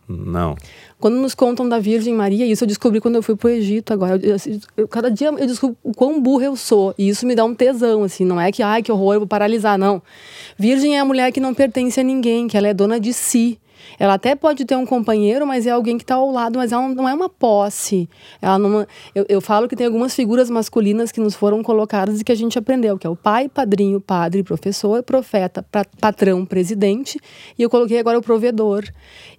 Não. 0.10 0.56
Quando 1.00 1.16
nos 1.16 1.36
contam 1.36 1.70
da 1.70 1.80
Virgem 1.80 2.14
Maria, 2.16 2.46
isso 2.46 2.64
eu 2.64 2.68
descobri 2.68 3.00
quando 3.00 3.16
eu 3.16 3.22
fui 3.22 3.36
pro 3.36 3.48
Egito 3.48 3.94
agora. 3.94 4.20
Eu, 4.22 4.36
eu, 4.76 4.88
cada 4.88 5.10
dia 5.10 5.28
eu 5.28 5.46
descubro 5.46 5.78
o 5.84 5.94
quão 5.94 6.20
burra 6.20 6.46
eu 6.46 6.56
sou. 6.56 6.96
E 6.98 7.08
isso 7.08 7.28
me 7.28 7.36
dá 7.36 7.46
um 7.46 7.54
tesão, 7.54 8.04
assim. 8.04 8.26
Não 8.26 8.42
é 8.42 8.52
que, 8.52 8.64
ai, 8.64 8.82
que 8.82 8.92
horror, 8.92 9.14
eu 9.14 9.20
vou 9.20 9.28
paralisar, 9.28 9.78
não. 9.78 10.02
Virgem 10.58 10.98
é 10.98 11.00
a 11.00 11.06
mulher 11.06 11.32
que 11.32 11.40
não 11.40 11.54
pertence 11.54 12.00
a 12.00 12.04
ninguém, 12.04 12.48
que 12.48 12.58
ela 12.58 12.68
é 12.68 12.74
dona 12.74 13.00
de 13.00 13.14
si. 13.14 13.60
Ela 13.98 14.16
até 14.16 14.36
pode 14.36 14.66
ter 14.66 14.76
um 14.76 14.86
companheiro, 14.86 15.46
mas 15.46 15.66
é 15.68 15.72
alguém 15.72 15.98
que 15.98 16.04
está 16.04 16.16
ao 16.16 16.32
lado, 16.32 16.60
mas 16.60 16.72
ela 16.72 16.88
não 16.90 17.08
é 17.08 17.14
uma 17.14 17.30
posse. 17.30 18.10
Ela 18.42 18.58
não, 18.58 18.86
eu, 19.14 19.26
eu 19.28 19.42
falo 19.42 19.68
que 19.68 19.76
tem 19.76 19.86
algumas 19.86 20.16
figuras 20.16 20.50
masculinas 20.50 21.12
que 21.12 21.20
nos 21.20 21.36
foram 21.36 21.62
colocadas 21.64 22.20
e 22.20 22.24
que 22.24 22.32
a 22.32 22.36
gente 22.36 22.58
aprendeu, 22.58 22.98
que 22.98 23.06
é 23.06 23.10
o 23.10 23.16
pai, 23.16 23.48
padrinho, 23.48 24.00
padre, 24.00 24.44
professor, 24.44 25.04
profeta, 25.04 25.66
patrão, 26.00 26.46
presidente, 26.46 27.20
e 27.58 27.62
eu 27.62 27.70
coloquei 27.70 28.00
agora 28.00 28.18
o 28.18 28.22
provedor. 28.22 28.84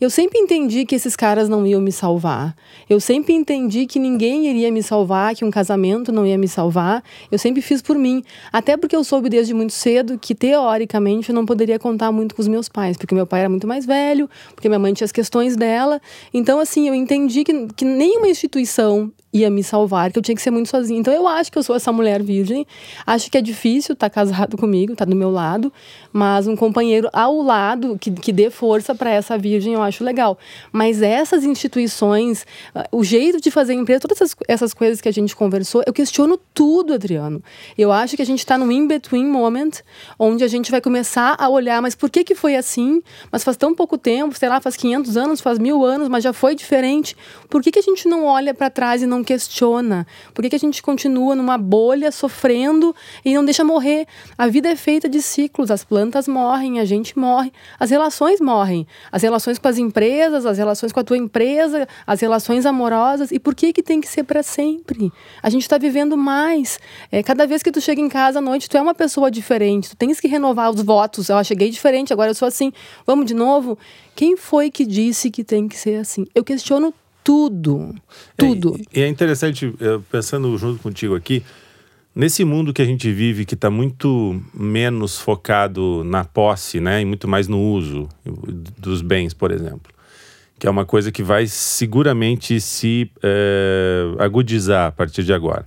Eu 0.00 0.08
sempre 0.08 0.38
entendi 0.38 0.84
que 0.84 0.94
esses 0.94 1.16
caras 1.16 1.48
não 1.48 1.66
iam 1.66 1.80
me 1.80 1.92
salvar. 1.92 2.54
Eu 2.88 3.00
sempre 3.00 3.34
entendi 3.34 3.86
que 3.86 3.98
ninguém 3.98 4.46
iria 4.46 4.70
me 4.70 4.82
salvar, 4.82 5.34
que 5.34 5.44
um 5.44 5.50
casamento 5.50 6.12
não 6.12 6.26
ia 6.26 6.38
me 6.38 6.48
salvar. 6.48 7.02
Eu 7.30 7.38
sempre 7.38 7.60
fiz 7.60 7.82
por 7.82 7.96
mim. 7.98 8.22
Até 8.52 8.76
porque 8.76 8.96
eu 8.96 9.04
soube 9.04 9.28
desde 9.28 9.52
muito 9.52 9.72
cedo 9.72 10.18
que, 10.18 10.34
teoricamente, 10.34 11.30
eu 11.30 11.34
não 11.34 11.44
poderia 11.44 11.78
contar 11.78 12.10
muito 12.12 12.34
com 12.34 12.40
os 12.40 12.48
meus 12.48 12.68
pais, 12.68 12.96
porque 12.96 13.14
meu 13.14 13.26
pai 13.26 13.40
era 13.40 13.48
muito 13.48 13.66
mais 13.66 13.84
velho, 13.84 14.29
porque 14.54 14.68
minha 14.68 14.78
mãe 14.78 14.92
tinha 14.92 15.04
as 15.04 15.12
questões 15.12 15.56
dela. 15.56 16.00
Então, 16.32 16.60
assim, 16.60 16.88
eu 16.88 16.94
entendi 16.94 17.44
que, 17.44 17.68
que 17.74 17.84
nenhuma 17.84 18.28
instituição 18.28 19.12
ia 19.32 19.48
me 19.48 19.62
salvar, 19.62 20.10
que 20.12 20.18
eu 20.18 20.22
tinha 20.22 20.34
que 20.34 20.42
ser 20.42 20.50
muito 20.50 20.68
sozinha. 20.68 20.98
Então 20.98 21.14
eu 21.14 21.26
acho 21.26 21.52
que 21.52 21.58
eu 21.58 21.62
sou 21.62 21.76
essa 21.76 21.92
mulher 21.92 22.22
virgem. 22.22 22.66
Acho 23.06 23.30
que 23.30 23.38
é 23.38 23.40
difícil 23.40 23.92
estar 23.92 24.08
tá 24.08 24.14
casado 24.14 24.56
comigo, 24.56 24.92
estar 24.92 25.04
tá 25.04 25.10
do 25.10 25.16
meu 25.16 25.30
lado, 25.30 25.72
mas 26.12 26.46
um 26.46 26.56
companheiro 26.56 27.08
ao 27.12 27.40
lado 27.40 27.96
que, 28.00 28.10
que 28.10 28.32
dê 28.32 28.50
força 28.50 28.94
para 28.94 29.10
essa 29.10 29.38
virgem 29.38 29.74
eu 29.74 29.82
acho 29.82 30.02
legal. 30.02 30.36
Mas 30.72 31.00
essas 31.00 31.44
instituições, 31.44 32.44
ah, 32.74 32.88
o 32.90 33.04
jeito 33.04 33.40
de 33.40 33.50
fazer 33.50 33.74
empresa, 33.74 34.00
todas 34.00 34.20
essas, 34.20 34.36
essas 34.48 34.74
coisas 34.74 35.00
que 35.00 35.08
a 35.08 35.12
gente 35.12 35.36
conversou, 35.36 35.82
eu 35.86 35.92
questiono 35.92 36.38
tudo, 36.52 36.92
Adriano. 36.92 37.42
Eu 37.78 37.92
acho 37.92 38.16
que 38.16 38.22
a 38.22 38.26
gente 38.26 38.40
está 38.40 38.58
num 38.58 38.70
in-between 38.70 39.26
moment, 39.26 39.70
onde 40.18 40.42
a 40.42 40.48
gente 40.48 40.70
vai 40.70 40.80
começar 40.80 41.36
a 41.38 41.48
olhar, 41.48 41.80
mas 41.80 41.94
por 41.94 42.10
que 42.10 42.24
que 42.24 42.34
foi 42.34 42.56
assim? 42.56 43.00
Mas 43.30 43.44
faz 43.44 43.56
tão 43.56 43.74
pouco 43.74 43.96
tempo 43.96 44.19
tempo, 44.20 44.38
sei 44.38 44.48
lá, 44.48 44.60
faz 44.60 44.76
500 44.76 45.16
anos, 45.16 45.40
faz 45.40 45.58
mil 45.58 45.84
anos, 45.84 46.08
mas 46.08 46.22
já 46.22 46.32
foi 46.32 46.54
diferente. 46.54 47.16
Por 47.48 47.62
que, 47.62 47.70
que 47.70 47.78
a 47.78 47.82
gente 47.82 48.06
não 48.06 48.24
olha 48.24 48.52
para 48.52 48.68
trás 48.68 49.02
e 49.02 49.06
não 49.06 49.24
questiona? 49.24 50.06
Por 50.34 50.42
que, 50.42 50.50
que 50.50 50.56
a 50.56 50.58
gente 50.58 50.82
continua 50.82 51.34
numa 51.34 51.56
bolha, 51.56 52.12
sofrendo 52.12 52.94
e 53.24 53.34
não 53.34 53.44
deixa 53.44 53.64
morrer? 53.64 54.06
A 54.36 54.46
vida 54.46 54.68
é 54.68 54.76
feita 54.76 55.08
de 55.08 55.22
ciclos, 55.22 55.70
as 55.70 55.82
plantas 55.84 56.28
morrem, 56.28 56.80
a 56.80 56.84
gente 56.84 57.18
morre, 57.18 57.50
as 57.78 57.90
relações 57.90 58.40
morrem. 58.40 58.86
As 59.10 59.22
relações 59.22 59.58
com 59.58 59.68
as 59.68 59.78
empresas, 59.78 60.44
as 60.44 60.58
relações 60.58 60.92
com 60.92 61.00
a 61.00 61.04
tua 61.04 61.16
empresa, 61.16 61.88
as 62.06 62.20
relações 62.20 62.66
amorosas. 62.66 63.32
E 63.32 63.38
por 63.38 63.54
que, 63.54 63.72
que 63.72 63.82
tem 63.82 64.00
que 64.00 64.08
ser 64.08 64.24
para 64.24 64.42
sempre? 64.42 65.10
A 65.42 65.48
gente 65.48 65.62
está 65.62 65.78
vivendo 65.78 66.16
mais. 66.16 66.78
É, 67.10 67.22
cada 67.22 67.46
vez 67.46 67.62
que 67.62 67.72
tu 67.72 67.80
chega 67.80 68.00
em 68.00 68.08
casa 68.08 68.38
à 68.38 68.42
noite, 68.42 68.68
tu 68.68 68.76
é 68.76 68.82
uma 68.82 68.94
pessoa 68.94 69.30
diferente, 69.30 69.90
tu 69.90 69.96
tens 69.96 70.20
que 70.20 70.28
renovar 70.28 70.70
os 70.70 70.82
votos. 70.82 71.28
Eu 71.30 71.42
cheguei 71.42 71.70
diferente, 71.70 72.12
agora 72.12 72.30
eu 72.30 72.34
sou 72.34 72.46
assim. 72.46 72.70
Vamos 73.06 73.24
de 73.24 73.34
novo? 73.34 73.78
Quem 74.20 74.36
foi 74.36 74.70
que 74.70 74.84
disse 74.84 75.30
que 75.30 75.42
tem 75.42 75.66
que 75.66 75.78
ser 75.78 75.94
assim? 75.94 76.26
Eu 76.34 76.44
questiono 76.44 76.92
tudo. 77.24 77.94
Tudo. 78.36 78.76
É, 78.92 79.00
e 79.00 79.02
é 79.02 79.08
interessante, 79.08 79.72
pensando 80.12 80.58
junto 80.58 80.78
contigo 80.82 81.14
aqui, 81.14 81.42
nesse 82.14 82.44
mundo 82.44 82.74
que 82.74 82.82
a 82.82 82.84
gente 82.84 83.10
vive, 83.10 83.46
que 83.46 83.54
está 83.54 83.70
muito 83.70 84.38
menos 84.52 85.18
focado 85.18 86.04
na 86.04 86.22
posse, 86.22 86.80
né, 86.80 87.00
e 87.00 87.04
muito 87.06 87.26
mais 87.26 87.48
no 87.48 87.58
uso 87.62 88.10
dos 88.76 89.00
bens, 89.00 89.32
por 89.32 89.50
exemplo, 89.50 89.90
que 90.58 90.66
é 90.66 90.70
uma 90.70 90.84
coisa 90.84 91.10
que 91.10 91.22
vai 91.22 91.46
seguramente 91.46 92.60
se 92.60 93.10
é, 93.22 94.02
agudizar 94.18 94.88
a 94.88 94.92
partir 94.92 95.24
de 95.24 95.32
agora. 95.32 95.66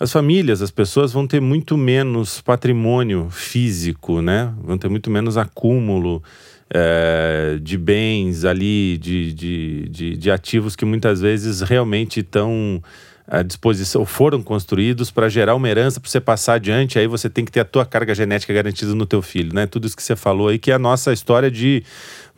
As 0.00 0.10
famílias, 0.10 0.62
as 0.62 0.70
pessoas 0.70 1.12
vão 1.12 1.26
ter 1.26 1.42
muito 1.42 1.76
menos 1.76 2.40
patrimônio 2.40 3.28
físico, 3.30 4.22
né? 4.22 4.52
Vão 4.62 4.76
ter 4.76 4.88
muito 4.88 5.10
menos 5.10 5.36
acúmulo 5.38 6.22
é, 6.70 7.58
de 7.62 7.78
bens 7.78 8.44
ali, 8.44 8.98
de, 8.98 9.32
de, 9.32 9.88
de, 9.88 10.16
de, 10.16 10.30
ativos 10.30 10.74
que 10.74 10.84
muitas 10.84 11.20
vezes 11.20 11.60
realmente 11.60 12.20
estão 12.20 12.82
à 13.28 13.42
disposição, 13.42 14.04
foram 14.04 14.42
construídos 14.42 15.10
para 15.10 15.28
gerar 15.28 15.54
uma 15.54 15.68
herança 15.68 16.00
para 16.00 16.08
você 16.08 16.20
passar 16.20 16.54
adiante, 16.54 16.98
aí 16.98 17.06
você 17.06 17.28
tem 17.28 17.44
que 17.44 17.50
ter 17.50 17.60
a 17.60 17.64
tua 17.64 17.84
carga 17.84 18.14
genética 18.14 18.52
garantida 18.52 18.94
no 18.94 19.04
teu 19.04 19.20
filho, 19.20 19.52
né? 19.52 19.66
Tudo 19.66 19.86
isso 19.86 19.96
que 19.96 20.02
você 20.02 20.14
falou 20.14 20.48
aí, 20.48 20.58
que 20.58 20.70
é 20.70 20.74
a 20.74 20.78
nossa 20.78 21.12
história 21.12 21.50
de, 21.50 21.82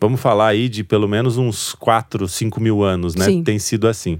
vamos 0.00 0.20
falar 0.20 0.48
aí, 0.48 0.68
de 0.68 0.82
pelo 0.82 1.06
menos 1.06 1.36
uns 1.36 1.74
4, 1.74 2.26
5 2.26 2.60
mil 2.60 2.82
anos, 2.82 3.14
né? 3.14 3.26
Sim. 3.26 3.42
Tem 3.42 3.58
sido 3.58 3.86
assim. 3.86 4.18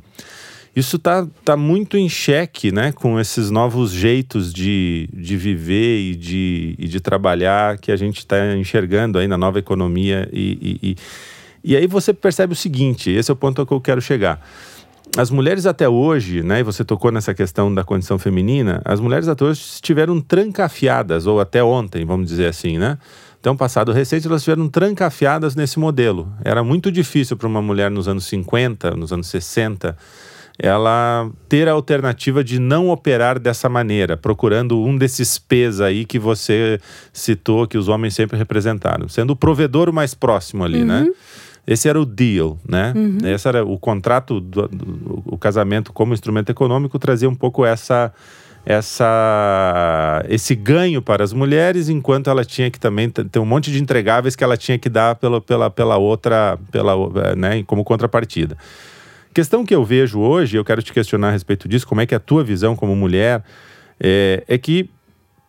Isso 0.79 0.95
está 0.95 1.27
tá 1.45 1.57
muito 1.57 1.97
em 1.97 2.09
xeque, 2.09 2.71
né? 2.71 2.93
Com 2.93 3.19
esses 3.19 3.51
novos 3.51 3.91
jeitos 3.91 4.53
de, 4.53 5.09
de 5.13 5.37
viver 5.37 5.99
e 5.99 6.15
de, 6.15 6.77
e 6.79 6.87
de 6.87 7.01
trabalhar 7.01 7.79
que 7.79 7.91
a 7.91 7.97
gente 7.97 8.19
está 8.19 8.55
enxergando 8.55 9.19
aí 9.19 9.27
na 9.27 9.37
nova 9.37 9.59
economia. 9.59 10.29
E, 10.33 10.79
e, 10.83 10.91
e, 10.91 10.97
e 11.65 11.77
aí 11.77 11.89
você 11.89 12.15
percebe 12.15 12.53
o 12.53 12.57
seguinte: 12.57 13.11
esse 13.11 13.29
é 13.29 13.35
o 13.35 13.37
ponto 13.37 13.67
que 13.67 13.73
eu 13.73 13.81
quero 13.81 14.01
chegar. 14.01 14.41
As 15.17 15.33
mulheres 15.33 15.67
até 15.67 15.89
hoje, 15.89 16.45
né, 16.45 16.61
e 16.61 16.63
você 16.63 16.85
tocou 16.85 17.11
nessa 17.11 17.35
questão 17.35 17.75
da 17.75 17.83
condição 17.83 18.17
feminina, 18.17 18.81
as 18.85 19.01
mulheres 19.01 19.27
até 19.27 19.45
hoje 19.45 19.61
estiveram 19.61 20.21
trancafiadas, 20.21 21.27
ou 21.27 21.41
até 21.41 21.65
ontem, 21.65 22.05
vamos 22.05 22.29
dizer 22.29 22.47
assim, 22.47 22.79
né? 22.79 22.99
Um 23.45 23.57
passado 23.57 23.93
recente, 23.93 24.27
elas 24.27 24.43
estiveram 24.43 24.69
trancafiadas 24.69 25.57
nesse 25.57 25.79
modelo. 25.79 26.31
Era 26.45 26.63
muito 26.63 26.93
difícil 26.93 27.35
para 27.35 27.49
uma 27.49 27.63
mulher 27.63 27.91
nos 27.91 28.07
anos 28.07 28.27
50, 28.27 28.91
nos 28.91 29.11
anos 29.11 29.27
60, 29.29 29.97
ela 30.59 31.31
ter 31.49 31.69
a 31.69 31.73
alternativa 31.73 32.43
de 32.43 32.59
não 32.59 32.89
operar 32.89 33.39
dessa 33.39 33.69
maneira, 33.69 34.17
procurando 34.17 34.83
um 34.83 34.97
desses 34.97 35.39
P's 35.39 35.81
aí 35.81 36.05
que 36.05 36.19
você 36.19 36.81
citou, 37.13 37.67
que 37.67 37.79
os 37.79 37.89
homens 37.89 38.15
sempre 38.15 38.37
representaram, 38.37 39.09
sendo 39.09 39.31
o 39.31 39.37
provedor 39.37 39.93
mais 39.93 40.15
próximo 40.15 40.65
ali, 40.65 40.85
né? 40.85 41.01
uhum. 41.01 41.07
né? 41.07 41.13
Esse 41.69 41.87
era 41.87 42.01
o 42.01 42.07
deal, 42.07 42.59
né? 42.67 42.95
Uhum. 42.97 43.19
Esse 43.25 43.47
era 43.47 43.63
o 43.63 43.79
contrato, 43.79 44.41
do, 44.41 44.67
do, 44.67 45.23
o 45.27 45.37
casamento 45.37 45.93
como 45.93 46.15
instrumento 46.15 46.49
econômico 46.49 46.99
trazia 46.99 47.29
um 47.29 47.35
pouco 47.35 47.65
essa 47.65 48.11
essa 48.65 50.25
esse 50.29 50.55
ganho 50.55 51.01
para 51.03 51.23
as 51.23 51.33
mulheres, 51.33 51.91
enquanto 51.91 52.31
ela 52.31 52.45
tinha 52.45 52.71
que 52.71 52.81
também 52.81 53.11
ter 53.11 53.39
um 53.39 53.45
monte 53.45 53.71
de 53.71 53.83
entregáveis 53.83 54.35
que 54.35 54.43
ela 54.43 54.57
tinha 54.57 54.79
que 54.79 54.89
dar 54.89 55.15
pela, 55.17 55.41
pela, 55.41 55.71
pela 55.71 55.97
outra, 55.99 56.59
pela, 56.73 56.95
né, 57.37 57.63
como 57.65 57.85
contrapartida. 57.85 58.57
Questão 59.33 59.65
que 59.65 59.75
eu 59.75 59.85
vejo 59.85 60.19
hoje, 60.19 60.57
eu 60.57 60.65
quero 60.65 60.83
te 60.83 60.93
questionar 60.93 61.29
a 61.29 61.33
respeito 61.33 61.69
disso, 61.69 61.87
como 61.87 62.01
é 62.01 62.07
que 62.07 62.15
é 62.15 62.17
a 62.17 62.21
tua 62.21 62.43
visão 62.43 62.75
como 62.75 62.95
mulher, 62.97 63.43
é, 64.01 64.45
é 64.49 64.59
que 64.59 64.91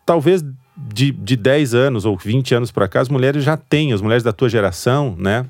talvez 0.06 0.44
de, 0.76 1.12
de 1.12 1.36
10 1.36 1.74
anos 1.74 2.06
ou 2.06 2.18
20 2.18 2.56
anos 2.56 2.72
para 2.72 2.88
cá, 2.88 3.02
as 3.02 3.10
mulheres 3.10 3.44
já 3.44 3.58
têm, 3.58 3.94
as 3.94 4.02
mulheres 4.02 4.24
da 4.24 4.32
tua 4.32 4.50
geração, 4.50 5.16
né? 5.18 5.46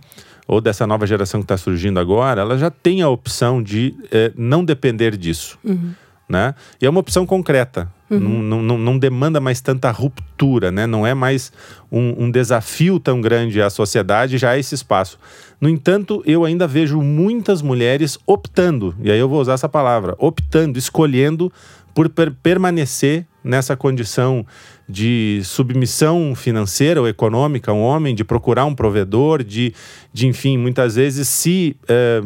Ou 0.48 0.60
dessa 0.60 0.88
nova 0.88 1.06
geração 1.06 1.42
que 1.42 1.46
está 1.46 1.58
surgindo 1.58 2.00
agora, 2.00 2.42
ela 2.42 2.58
já 2.58 2.72
tem 2.72 3.04
a 3.04 3.10
opção 3.10 3.62
de 3.62 3.94
é, 4.12 4.32
não 4.36 4.66
depender 4.66 5.16
disso. 5.16 5.60
Uhum. 5.64 5.94
Né? 6.28 6.56
E 6.82 6.86
é 6.86 6.90
uma 6.90 7.00
opção 7.00 7.26
concreta. 7.26 7.92
Uhum. 8.10 8.20
Não, 8.20 8.62
não, 8.62 8.78
não, 8.78 8.98
demanda 8.98 9.40
mais 9.40 9.62
tanta 9.62 9.92
ruptura, 9.92 10.72
né? 10.72 10.88
Não 10.88 11.06
é 11.06 11.14
mais 11.14 11.52
um, 11.92 12.26
um 12.26 12.32
desafio 12.32 13.00
tão 13.00 13.22
grande 13.22 13.62
à 13.62 13.70
sociedade, 13.70 14.38
já 14.38 14.52
há 14.52 14.58
esse 14.58 14.74
espaço. 14.74 15.20
No 15.62 15.70
entanto, 15.70 16.24
eu 16.26 16.44
ainda 16.44 16.68
vejo 16.68 17.02
muitas 17.02 17.62
mulheres 17.62 18.18
optando, 18.26 18.96
e 19.02 19.12
aí 19.12 19.20
eu 19.20 19.30
vou 19.30 19.40
usar 19.40 19.54
essa 19.54 19.70
palavra, 19.70 20.16
optando, 20.18 20.80
escolhendo 20.80 21.52
por 21.94 22.10
per 22.10 22.32
permanecer 22.42 23.26
nessa 23.44 23.76
condição 23.76 24.46
de 24.88 25.42
submissão 25.44 26.34
financeira 26.36 27.00
ou 27.00 27.08
econômica 27.08 27.72
a 27.72 27.74
um 27.74 27.82
homem, 27.82 28.16
de 28.16 28.24
procurar 28.24 28.66
um 28.66 28.74
provedor, 28.74 29.44
de, 29.44 29.74
de 30.12 30.28
enfim, 30.28 30.58
muitas 30.58 30.96
vezes 30.96 31.28
se. 31.28 31.76
Eh, 31.88 32.22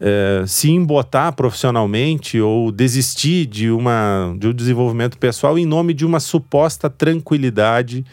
é, 0.00 0.44
se 0.46 0.70
embotar 0.70 1.32
profissionalmente 1.34 2.40
ou 2.40 2.70
desistir 2.70 3.46
de, 3.46 3.70
uma, 3.70 4.34
de 4.38 4.48
um 4.48 4.52
desenvolvimento 4.52 5.18
pessoal 5.18 5.58
em 5.58 5.66
nome 5.66 5.94
de 5.94 6.04
uma 6.04 6.20
suposta 6.20 6.90
tranquilidade 6.90 8.04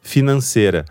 financeira. 0.00 0.84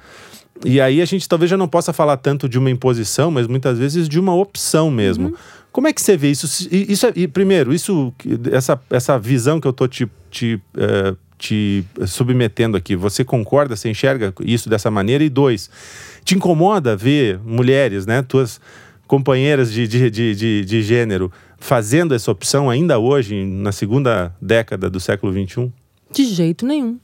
E 0.65 0.79
aí 0.79 1.01
a 1.01 1.05
gente 1.05 1.27
talvez 1.27 1.49
já 1.49 1.57
não 1.57 1.67
possa 1.67 1.91
falar 1.91 2.17
tanto 2.17 2.47
de 2.47 2.57
uma 2.57 2.69
imposição, 2.69 3.29
mas 3.29 3.47
muitas 3.47 3.77
vezes 3.77 4.07
de 4.07 4.19
uma 4.19 4.33
opção 4.33 4.89
mesmo. 4.89 5.29
Uhum. 5.29 5.33
Como 5.71 5.87
é 5.87 5.93
que 5.93 6.01
você 6.01 6.15
vê 6.15 6.29
isso? 6.29 6.45
Isso 6.71 7.07
é, 7.07 7.13
e 7.15 7.27
primeiro, 7.27 7.73
isso, 7.73 8.13
essa, 8.51 8.79
essa 8.91 9.17
visão 9.17 9.59
que 9.59 9.67
eu 9.67 9.71
estou 9.71 9.87
te, 9.87 10.07
te, 10.29 10.61
uh, 10.75 11.17
te 11.37 11.83
submetendo 12.05 12.77
aqui, 12.77 12.95
você 12.95 13.23
concorda, 13.25 13.75
você 13.75 13.89
enxerga 13.89 14.31
isso 14.41 14.69
dessa 14.69 14.91
maneira? 14.91 15.23
E 15.23 15.29
dois, 15.29 15.71
te 16.23 16.35
incomoda 16.35 16.95
ver 16.95 17.39
mulheres, 17.43 18.05
né, 18.05 18.21
tuas 18.21 18.61
companheiras 19.07 19.71
de, 19.71 19.87
de, 19.87 20.09
de, 20.09 20.35
de, 20.35 20.65
de 20.65 20.81
gênero 20.81 21.31
fazendo 21.57 22.13
essa 22.13 22.31
opção 22.31 22.69
ainda 22.69 22.99
hoje, 22.99 23.45
na 23.45 23.71
segunda 23.71 24.35
década 24.41 24.89
do 24.89 24.99
século 24.99 25.31
XXI? 25.31 25.71
De 26.11 26.25
jeito 26.25 26.65
nenhum. 26.65 26.99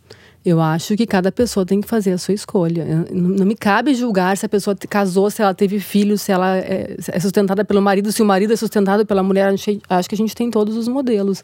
Eu 0.45 0.61
acho 0.61 0.95
que 0.95 1.05
cada 1.05 1.31
pessoa 1.31 1.65
tem 1.65 1.81
que 1.81 1.87
fazer 1.87 2.11
a 2.11 2.17
sua 2.17 2.33
escolha. 2.33 3.05
Não 3.11 3.45
me 3.45 3.55
cabe 3.55 3.93
julgar 3.93 4.37
se 4.37 4.45
a 4.45 4.49
pessoa 4.49 4.75
casou, 4.89 5.29
se 5.29 5.41
ela 5.41 5.53
teve 5.53 5.79
filhos, 5.79 6.21
se 6.21 6.31
ela 6.31 6.57
é, 6.57 6.95
é 7.07 7.19
sustentada 7.19 7.65
pelo 7.65 7.81
marido, 7.81 8.11
se 8.11 8.21
o 8.21 8.25
marido 8.25 8.53
é 8.53 8.55
sustentado 8.55 9.05
pela 9.05 9.21
mulher. 9.21 9.53
Acho 9.89 10.09
que 10.09 10.15
a 10.15 10.17
gente 10.17 10.33
tem 10.33 10.49
todos 10.49 10.77
os 10.77 10.87
modelos. 10.87 11.43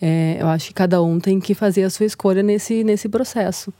É, 0.00 0.36
eu 0.40 0.46
acho 0.46 0.68
que 0.68 0.74
cada 0.74 1.02
um 1.02 1.18
tem 1.18 1.40
que 1.40 1.52
fazer 1.52 1.82
a 1.82 1.90
sua 1.90 2.06
escolha 2.06 2.42
nesse, 2.42 2.84
nesse 2.84 3.08
processo 3.08 3.72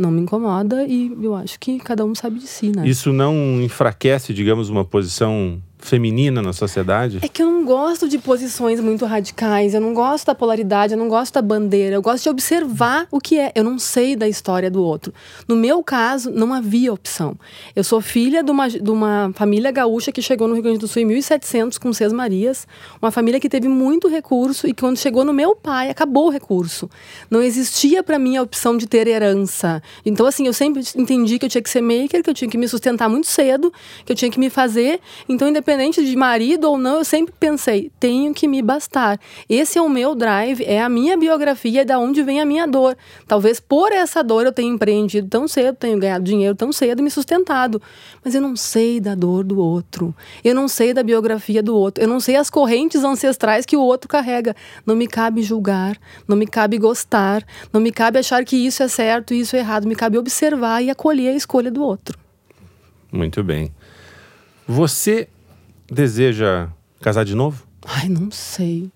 não 0.00 0.10
me 0.10 0.20
incomoda 0.22 0.84
e 0.86 1.16
eu 1.22 1.34
acho 1.34 1.58
que 1.60 1.78
cada 1.78 2.04
um 2.04 2.14
sabe 2.14 2.38
de 2.38 2.46
si, 2.46 2.72
né? 2.74 2.88
Isso 2.88 3.12
não 3.12 3.60
enfraquece, 3.60 4.32
digamos, 4.32 4.68
uma 4.68 4.84
posição 4.84 5.60
feminina 5.80 6.42
na 6.42 6.52
sociedade? 6.52 7.18
É 7.22 7.28
que 7.28 7.42
eu 7.42 7.50
não 7.50 7.64
gosto 7.64 8.08
de 8.08 8.18
posições 8.18 8.80
muito 8.80 9.04
radicais, 9.06 9.74
eu 9.74 9.80
não 9.80 9.94
gosto 9.94 10.26
da 10.26 10.34
polaridade, 10.34 10.92
eu 10.92 10.98
não 10.98 11.08
gosto 11.08 11.34
da 11.34 11.42
bandeira, 11.42 11.96
eu 11.96 12.02
gosto 12.02 12.24
de 12.24 12.28
observar 12.28 13.06
o 13.10 13.18
que 13.18 13.38
é. 13.38 13.52
Eu 13.54 13.64
não 13.64 13.78
sei 13.78 14.14
da 14.14 14.28
história 14.28 14.70
do 14.70 14.82
outro. 14.82 15.12
No 15.48 15.56
meu 15.56 15.82
caso, 15.82 16.30
não 16.30 16.52
havia 16.52 16.92
opção. 16.92 17.36
Eu 17.74 17.82
sou 17.82 18.00
filha 18.00 18.42
de 18.42 18.50
uma, 18.50 18.68
de 18.68 18.90
uma 18.90 19.32
família 19.34 19.70
gaúcha 19.70 20.12
que 20.12 20.22
chegou 20.22 20.46
no 20.46 20.54
Rio 20.54 20.62
Grande 20.62 20.78
do 20.78 20.86
Sul 20.86 21.02
em 21.02 21.06
1700 21.06 21.78
com 21.78 21.92
seis 21.92 22.12
Marias, 22.12 22.66
uma 23.00 23.10
família 23.10 23.40
que 23.40 23.48
teve 23.48 23.68
muito 23.68 24.08
recurso 24.08 24.66
e 24.66 24.74
que 24.74 24.82
quando 24.82 24.98
chegou 24.98 25.24
no 25.24 25.32
meu 25.32 25.56
pai, 25.56 25.90
acabou 25.90 26.26
o 26.26 26.30
recurso. 26.30 26.88
Não 27.30 27.42
existia 27.42 28.02
para 28.02 28.18
mim 28.18 28.36
a 28.36 28.42
opção 28.42 28.76
de 28.76 28.86
ter 28.86 29.06
herança. 29.06 29.82
Então, 30.04 30.26
assim, 30.26 30.46
eu 30.46 30.52
sempre 30.52 30.82
entendi 30.94 31.38
que 31.38 31.46
eu 31.46 31.48
tinha 31.48 31.62
que 31.62 31.70
ser 31.70 31.80
maker, 31.80 32.22
que 32.22 32.30
eu 32.30 32.34
tinha 32.34 32.50
que 32.50 32.58
me 32.58 32.68
sustentar 32.68 33.08
muito 33.08 33.26
cedo, 33.26 33.72
que 34.04 34.12
eu 34.12 34.16
tinha 34.16 34.30
que 34.30 34.38
me 34.38 34.50
fazer. 34.50 35.00
Então, 35.28 35.48
independente 35.48 35.69
independente 35.70 36.04
de 36.04 36.16
marido 36.16 36.64
ou 36.64 36.76
não, 36.76 36.96
eu 36.96 37.04
sempre 37.04 37.32
pensei, 37.38 37.92
tenho 38.00 38.34
que 38.34 38.48
me 38.48 38.60
bastar. 38.60 39.20
Esse 39.48 39.78
é 39.78 39.82
o 39.82 39.88
meu 39.88 40.16
drive, 40.16 40.64
é 40.64 40.82
a 40.82 40.88
minha 40.88 41.16
biografia, 41.16 41.82
é 41.82 41.84
da 41.84 41.98
onde 41.98 42.22
vem 42.22 42.40
a 42.40 42.44
minha 42.44 42.66
dor. 42.66 42.96
Talvez 43.28 43.60
por 43.60 43.92
essa 43.92 44.22
dor 44.22 44.46
eu 44.46 44.52
tenha 44.52 44.68
empreendido 44.68 45.28
tão 45.28 45.46
cedo, 45.46 45.76
tenho 45.76 45.98
ganhado 45.98 46.24
dinheiro 46.24 46.56
tão 46.56 46.72
cedo 46.72 46.98
e 46.98 47.02
me 47.02 47.10
sustentado. 47.10 47.80
Mas 48.24 48.34
eu 48.34 48.40
não 48.40 48.56
sei 48.56 49.00
da 49.00 49.14
dor 49.14 49.44
do 49.44 49.60
outro. 49.60 50.14
Eu 50.42 50.54
não 50.54 50.66
sei 50.66 50.92
da 50.92 51.04
biografia 51.04 51.62
do 51.62 51.76
outro. 51.76 52.02
Eu 52.02 52.08
não 52.08 52.18
sei 52.18 52.34
as 52.34 52.50
correntes 52.50 53.04
ancestrais 53.04 53.64
que 53.64 53.76
o 53.76 53.80
outro 53.80 54.08
carrega. 54.08 54.56
Não 54.84 54.96
me 54.96 55.06
cabe 55.06 55.42
julgar, 55.42 55.96
não 56.26 56.36
me 56.36 56.46
cabe 56.46 56.78
gostar, 56.78 57.44
não 57.72 57.80
me 57.80 57.92
cabe 57.92 58.18
achar 58.18 58.44
que 58.44 58.56
isso 58.56 58.82
é 58.82 58.88
certo 58.88 59.32
e 59.32 59.40
isso 59.40 59.54
é 59.54 59.60
errado. 59.60 59.86
Me 59.86 59.94
cabe 59.94 60.18
observar 60.18 60.82
e 60.82 60.90
acolher 60.90 61.28
a 61.28 61.36
escolha 61.36 61.70
do 61.70 61.82
outro. 61.82 62.18
Muito 63.12 63.42
bem. 63.44 63.72
Você 64.66 65.28
deseja 65.90 66.68
casar 67.00 67.24
de 67.24 67.34
novo? 67.34 67.66
Ai, 67.86 68.08
não 68.08 68.30
sei. 68.30 68.90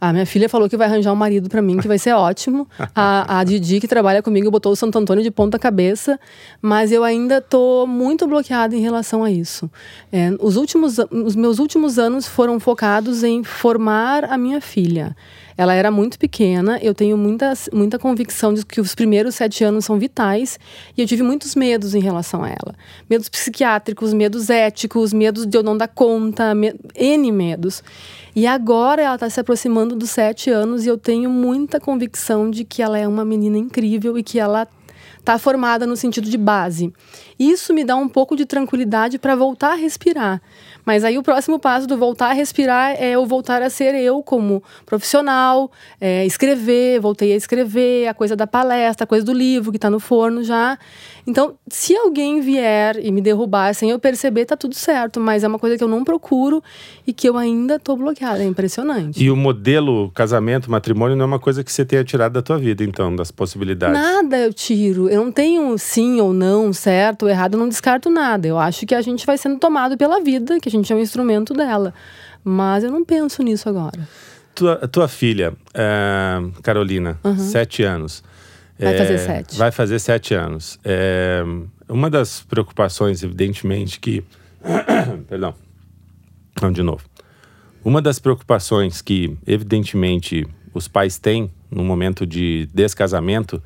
A 0.00 0.12
minha 0.12 0.26
filha 0.26 0.50
falou 0.50 0.68
que 0.68 0.76
vai 0.76 0.86
arranjar 0.86 1.12
um 1.12 1.16
marido 1.16 1.48
para 1.48 1.62
mim, 1.62 1.78
que 1.78 1.88
vai 1.88 1.98
ser 1.98 2.12
ótimo. 2.12 2.68
A, 2.94 3.40
a 3.40 3.44
Didi, 3.44 3.80
que 3.80 3.88
trabalha 3.88 4.22
comigo, 4.22 4.50
botou 4.50 4.72
o 4.72 4.76
Santo 4.76 4.98
Antônio 4.98 5.22
de 5.22 5.30
ponta 5.30 5.58
cabeça, 5.58 6.20
mas 6.60 6.92
eu 6.92 7.02
ainda 7.02 7.40
tô 7.40 7.86
muito 7.86 8.26
bloqueada 8.26 8.76
em 8.76 8.80
relação 8.80 9.24
a 9.24 9.30
isso. 9.30 9.70
É, 10.12 10.30
os, 10.40 10.56
últimos, 10.56 10.98
os 10.98 11.34
meus 11.34 11.58
últimos 11.58 11.98
anos 11.98 12.26
foram 12.26 12.60
focados 12.60 13.24
em 13.24 13.42
formar 13.42 14.24
a 14.24 14.36
minha 14.36 14.60
filha. 14.60 15.16
Ela 15.56 15.74
era 15.74 15.90
muito 15.90 16.18
pequena, 16.18 16.78
eu 16.82 16.94
tenho 16.94 17.16
muita, 17.16 17.52
muita 17.72 17.98
convicção 17.98 18.52
de 18.52 18.64
que 18.64 18.80
os 18.80 18.94
primeiros 18.94 19.36
sete 19.36 19.62
anos 19.62 19.84
são 19.84 19.98
vitais 19.98 20.58
e 20.96 21.00
eu 21.00 21.06
tive 21.06 21.22
muitos 21.22 21.54
medos 21.54 21.94
em 21.94 22.00
relação 22.00 22.42
a 22.42 22.48
ela. 22.48 22.74
Medos 23.08 23.28
psiquiátricos, 23.28 24.12
medos 24.12 24.50
éticos, 24.50 25.12
medos 25.12 25.46
de 25.46 25.56
eu 25.56 25.62
não 25.62 25.76
dar 25.76 25.88
conta, 25.88 26.54
me, 26.54 26.74
N 26.94 27.32
medos. 27.32 27.82
E 28.34 28.46
agora 28.46 29.02
ela 29.02 29.14
está 29.14 29.30
se 29.30 29.38
aproximando 29.38 29.94
dos 29.94 30.10
sete 30.10 30.50
anos 30.50 30.84
e 30.84 30.88
eu 30.88 30.98
tenho 30.98 31.30
muita 31.30 31.78
convicção 31.78 32.50
de 32.50 32.64
que 32.64 32.82
ela 32.82 32.98
é 32.98 33.06
uma 33.06 33.24
menina 33.24 33.56
incrível 33.56 34.18
e 34.18 34.22
que 34.22 34.40
ela 34.40 34.66
está 35.24 35.38
formada 35.38 35.86
no 35.86 35.96
sentido 35.96 36.28
de 36.28 36.36
base. 36.36 36.92
Isso 37.38 37.72
me 37.72 37.82
dá 37.82 37.96
um 37.96 38.08
pouco 38.08 38.36
de 38.36 38.44
tranquilidade 38.44 39.18
para 39.18 39.34
voltar 39.34 39.72
a 39.72 39.74
respirar. 39.74 40.42
Mas 40.84 41.04
aí 41.04 41.16
o 41.16 41.22
próximo 41.22 41.58
passo 41.58 41.86
do 41.86 41.96
voltar 41.96 42.30
a 42.30 42.32
respirar 42.32 42.92
é 42.98 43.10
eu 43.10 43.24
voltar 43.26 43.62
a 43.62 43.70
ser 43.70 43.94
eu 43.94 44.22
como 44.22 44.62
profissional, 44.84 45.70
é, 46.00 46.24
escrever, 46.26 47.00
voltei 47.00 47.32
a 47.32 47.36
escrever, 47.36 48.06
a 48.08 48.14
coisa 48.14 48.36
da 48.36 48.46
palestra, 48.46 49.04
a 49.04 49.06
coisa 49.06 49.24
do 49.24 49.32
livro 49.32 49.70
que 49.70 49.78
está 49.78 49.90
no 49.90 50.00
forno 50.00 50.42
já. 50.42 50.78
Então, 51.26 51.54
se 51.68 51.96
alguém 51.96 52.40
vier 52.40 52.98
e 53.02 53.10
me 53.10 53.20
derrubar 53.20 53.74
sem 53.74 53.90
eu 53.90 53.98
perceber, 53.98 54.44
tá 54.44 54.56
tudo 54.56 54.74
certo. 54.74 55.18
Mas 55.18 55.42
é 55.42 55.48
uma 55.48 55.58
coisa 55.58 55.76
que 55.78 55.82
eu 55.82 55.88
não 55.88 56.04
procuro 56.04 56.62
e 57.06 57.12
que 57.12 57.28
eu 57.28 57.38
ainda 57.38 57.78
tô 57.78 57.96
bloqueada. 57.96 58.42
É 58.42 58.46
impressionante. 58.46 59.22
E 59.22 59.30
o 59.30 59.36
modelo 59.36 60.10
casamento, 60.10 60.70
matrimônio, 60.70 61.16
não 61.16 61.24
é 61.24 61.26
uma 61.26 61.38
coisa 61.38 61.64
que 61.64 61.72
você 61.72 61.84
tenha 61.84 62.04
tirado 62.04 62.32
da 62.32 62.42
tua 62.42 62.58
vida, 62.58 62.84
então, 62.84 63.14
das 63.16 63.30
possibilidades? 63.30 63.98
Nada 63.98 64.38
eu 64.38 64.52
tiro. 64.52 65.08
Eu 65.08 65.24
não 65.24 65.32
tenho 65.32 65.76
sim 65.78 66.20
ou 66.20 66.34
não, 66.34 66.72
certo 66.72 67.22
ou 67.22 67.28
errado, 67.30 67.54
eu 67.54 67.60
não 67.60 67.68
descarto 67.68 68.10
nada. 68.10 68.46
Eu 68.46 68.58
acho 68.58 68.84
que 68.84 68.94
a 68.94 69.00
gente 69.00 69.24
vai 69.24 69.38
sendo 69.38 69.58
tomado 69.58 69.96
pela 69.96 70.20
vida, 70.20 70.60
que 70.60 70.68
a 70.68 70.72
gente 70.76 70.92
é 70.92 70.96
um 70.96 71.00
instrumento 71.00 71.54
dela. 71.54 71.94
Mas 72.42 72.84
eu 72.84 72.90
não 72.90 73.04
penso 73.04 73.42
nisso 73.42 73.68
agora. 73.68 74.06
Tua, 74.54 74.76
tua 74.86 75.08
filha, 75.08 75.54
é, 75.72 76.40
Carolina, 76.62 77.18
uhum. 77.24 77.36
sete 77.36 77.82
anos. 77.82 78.22
Vai 78.78 78.94
é, 78.94 78.98
fazer 78.98 79.18
sete. 79.18 79.56
Vai 79.56 79.72
fazer 79.72 79.98
sete 79.98 80.34
anos. 80.34 80.78
É, 80.84 81.42
uma 81.88 82.10
das 82.10 82.42
preocupações, 82.42 83.22
evidentemente, 83.22 83.98
que. 83.98 84.22
Perdão. 85.28 85.54
Vamos 86.60 86.76
de 86.76 86.82
novo. 86.82 87.02
Uma 87.84 88.00
das 88.00 88.18
preocupações 88.18 89.02
que, 89.02 89.36
evidentemente, 89.46 90.46
os 90.72 90.88
pais 90.88 91.18
têm 91.18 91.50
no 91.70 91.84
momento 91.84 92.26
de 92.26 92.68
descasamento 92.72 93.62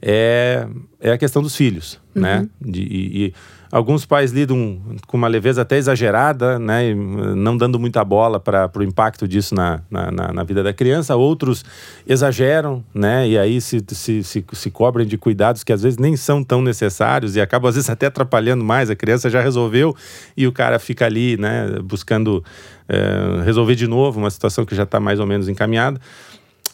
é, 0.00 0.66
é 1.00 1.12
a 1.12 1.18
questão 1.18 1.42
dos 1.42 1.56
filhos, 1.56 2.00
uhum. 2.14 2.22
né? 2.22 2.48
De, 2.60 2.80
e, 2.80 3.26
e, 3.26 3.34
alguns 3.70 4.06
pais 4.06 4.32
lidam 4.32 4.80
com 5.06 5.16
uma 5.16 5.28
leveza 5.28 5.62
até 5.62 5.76
exagerada, 5.76 6.58
né? 6.58 6.94
Não 6.94 7.56
dando 7.56 7.78
muita 7.78 8.04
bola 8.04 8.40
para 8.40 8.70
o 8.76 8.82
impacto 8.82 9.26
disso 9.28 9.54
na, 9.54 9.80
na, 9.90 10.32
na, 10.32 10.42
vida 10.42 10.62
da 10.62 10.72
criança. 10.72 11.16
Outros 11.16 11.64
exageram, 12.06 12.84
né? 12.94 13.28
E 13.28 13.38
aí 13.38 13.60
se, 13.60 13.84
se, 13.88 14.22
se, 14.22 14.44
se 14.52 14.70
cobrem 14.70 15.06
de 15.06 15.18
cuidados 15.18 15.62
que 15.62 15.72
às 15.72 15.82
vezes 15.82 15.98
nem 15.98 16.16
são 16.16 16.42
tão 16.42 16.62
necessários 16.62 17.36
e 17.36 17.40
acabam 17.40 17.68
às 17.68 17.74
vezes 17.74 17.90
até 17.90 18.06
atrapalhando 18.06 18.64
mais. 18.64 18.90
A 18.90 18.96
criança 18.96 19.28
já 19.28 19.40
resolveu 19.40 19.94
e 20.36 20.46
o 20.46 20.52
cara 20.52 20.78
fica 20.78 21.06
ali, 21.06 21.36
né? 21.36 21.78
Buscando 21.82 22.42
é, 22.88 23.42
resolver 23.44 23.74
de 23.74 23.86
novo 23.86 24.18
uma 24.18 24.30
situação 24.30 24.64
que 24.64 24.74
já 24.74 24.84
está 24.84 24.98
mais 24.98 25.20
ou 25.20 25.26
menos 25.26 25.48
encaminhada. 25.48 26.00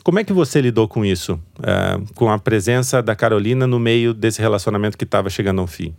Como 0.04 0.18
é 0.18 0.24
que 0.24 0.34
você 0.34 0.60
lidou 0.60 0.86
com 0.86 1.02
isso? 1.02 1.40
Uh, 1.58 2.14
com 2.14 2.30
a 2.30 2.38
presença 2.38 3.02
da 3.02 3.16
Carolina 3.16 3.66
no 3.66 3.80
meio 3.80 4.12
desse 4.12 4.38
relacionamento 4.38 4.98
que 4.98 5.04
estava 5.04 5.30
chegando 5.30 5.62
ao 5.62 5.66
fim? 5.66 5.94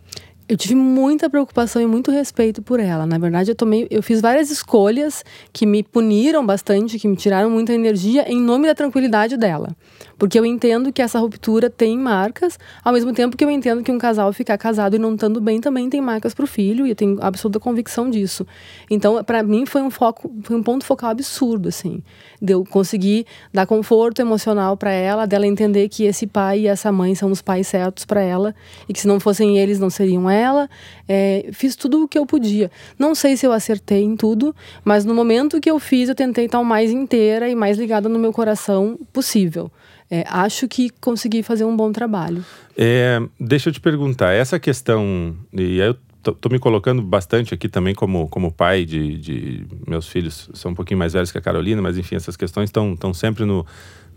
Eu 0.47 0.55
tive 0.55 0.75
muita 0.75 1.27
preocupação 1.27 1.81
e 1.81 1.87
muito 1.87 2.11
respeito 2.11 2.61
por 2.61 2.79
ela. 2.79 3.07
Na 3.07 3.17
verdade, 3.17 3.49
eu 3.49 3.55
tomei, 3.55 3.87
eu 3.89 4.03
fiz 4.03 4.21
várias 4.21 4.51
escolhas 4.51 5.25
que 5.51 5.65
me 5.65 5.81
puniram 5.81 6.45
bastante, 6.45 6.99
que 6.99 7.07
me 7.07 7.15
tiraram 7.15 7.49
muita 7.49 7.73
energia 7.73 8.31
em 8.31 8.39
nome 8.39 8.67
da 8.67 8.75
tranquilidade 8.75 9.37
dela. 9.37 9.75
Porque 10.17 10.39
eu 10.39 10.45
entendo 10.45 10.91
que 10.91 11.01
essa 11.01 11.19
ruptura 11.19 11.69
tem 11.69 11.97
marcas, 11.97 12.57
ao 12.83 12.93
mesmo 12.93 13.13
tempo 13.13 13.35
que 13.35 13.43
eu 13.43 13.51
entendo 13.51 13.83
que 13.83 13.91
um 13.91 13.97
casal 13.97 14.31
ficar 14.31 14.57
casado 14.57 14.95
e 14.95 14.99
não 14.99 15.13
estando 15.15 15.41
bem 15.41 15.59
também 15.59 15.89
tem 15.89 16.01
marcas 16.01 16.33
para 16.33 16.43
o 16.43 16.47
filho, 16.47 16.85
e 16.85 16.89
eu 16.89 16.95
tenho 16.95 17.17
absoluta 17.21 17.59
convicção 17.59 18.09
disso. 18.09 18.45
Então, 18.89 19.23
para 19.23 19.43
mim 19.43 19.65
foi 19.65 19.81
um 19.81 19.89
foco, 19.89 20.31
foi 20.43 20.55
um 20.55 20.63
ponto 20.63 20.85
focal 20.85 21.09
absurdo 21.09 21.69
assim, 21.69 22.01
de 22.41 22.53
eu 22.53 22.63
conseguir 22.63 23.25
dar 23.53 23.65
conforto 23.65 24.21
emocional 24.21 24.77
para 24.77 24.91
ela, 24.91 25.25
dela 25.25 25.45
entender 25.45 25.89
que 25.89 26.03
esse 26.03 26.27
pai 26.27 26.61
e 26.61 26.67
essa 26.67 26.91
mãe 26.91 27.15
são 27.15 27.31
os 27.31 27.41
pais 27.41 27.67
certos 27.67 28.05
para 28.05 28.21
ela 28.21 28.55
e 28.87 28.93
que 28.93 29.01
se 29.01 29.07
não 29.07 29.19
fossem 29.19 29.57
eles 29.57 29.79
não 29.79 29.89
seriam 29.89 30.29
ela. 30.29 30.69
É, 31.07 31.49
fiz 31.51 31.75
tudo 31.75 32.03
o 32.03 32.07
que 32.07 32.17
eu 32.17 32.25
podia. 32.25 32.71
Não 32.97 33.13
sei 33.15 33.37
se 33.37 33.45
eu 33.45 33.51
acertei 33.51 34.03
em 34.03 34.15
tudo, 34.15 34.55
mas 34.83 35.05
no 35.05 35.13
momento 35.13 35.59
que 35.59 35.69
eu 35.69 35.79
fiz, 35.79 36.09
eu 36.09 36.15
tentei 36.15 36.45
estar 36.45 36.59
o 36.59 36.65
mais 36.65 36.91
inteira 36.91 37.49
e 37.49 37.55
mais 37.55 37.77
ligada 37.77 38.09
no 38.09 38.19
meu 38.19 38.31
coração 38.31 38.97
possível. 39.11 39.71
É, 40.09 40.23
acho 40.27 40.67
que 40.67 40.89
consegui 41.01 41.41
fazer 41.41 41.65
um 41.65 41.75
bom 41.75 41.91
trabalho. 41.91 42.45
É, 42.77 43.19
deixa 43.39 43.69
eu 43.69 43.73
te 43.73 43.79
perguntar, 43.79 44.33
essa 44.33 44.59
questão, 44.59 45.35
e 45.51 45.77
eu 45.77 45.95
tô, 46.21 46.49
me 46.49 46.59
colocando 46.59 47.01
bastante 47.01 47.53
aqui 47.53 47.67
também 47.67 47.93
como, 47.93 48.27
como 48.29 48.51
pai 48.51 48.85
de, 48.85 49.17
de, 49.17 49.67
Meus 49.87 50.07
filhos 50.07 50.49
são 50.53 50.71
um 50.71 50.75
pouquinho 50.75 50.97
mais 50.97 51.13
velhos 51.13 51.31
que 51.31 51.37
a 51.37 51.41
Carolina, 51.41 51.81
mas 51.81 51.97
enfim, 51.97 52.15
essas 52.15 52.35
questões 52.35 52.69
estão 52.69 53.13
sempre 53.13 53.45
no, 53.45 53.65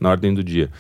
na 0.01 0.11
ordem 0.11 0.33
do 0.35 0.45
dia. 0.45 0.71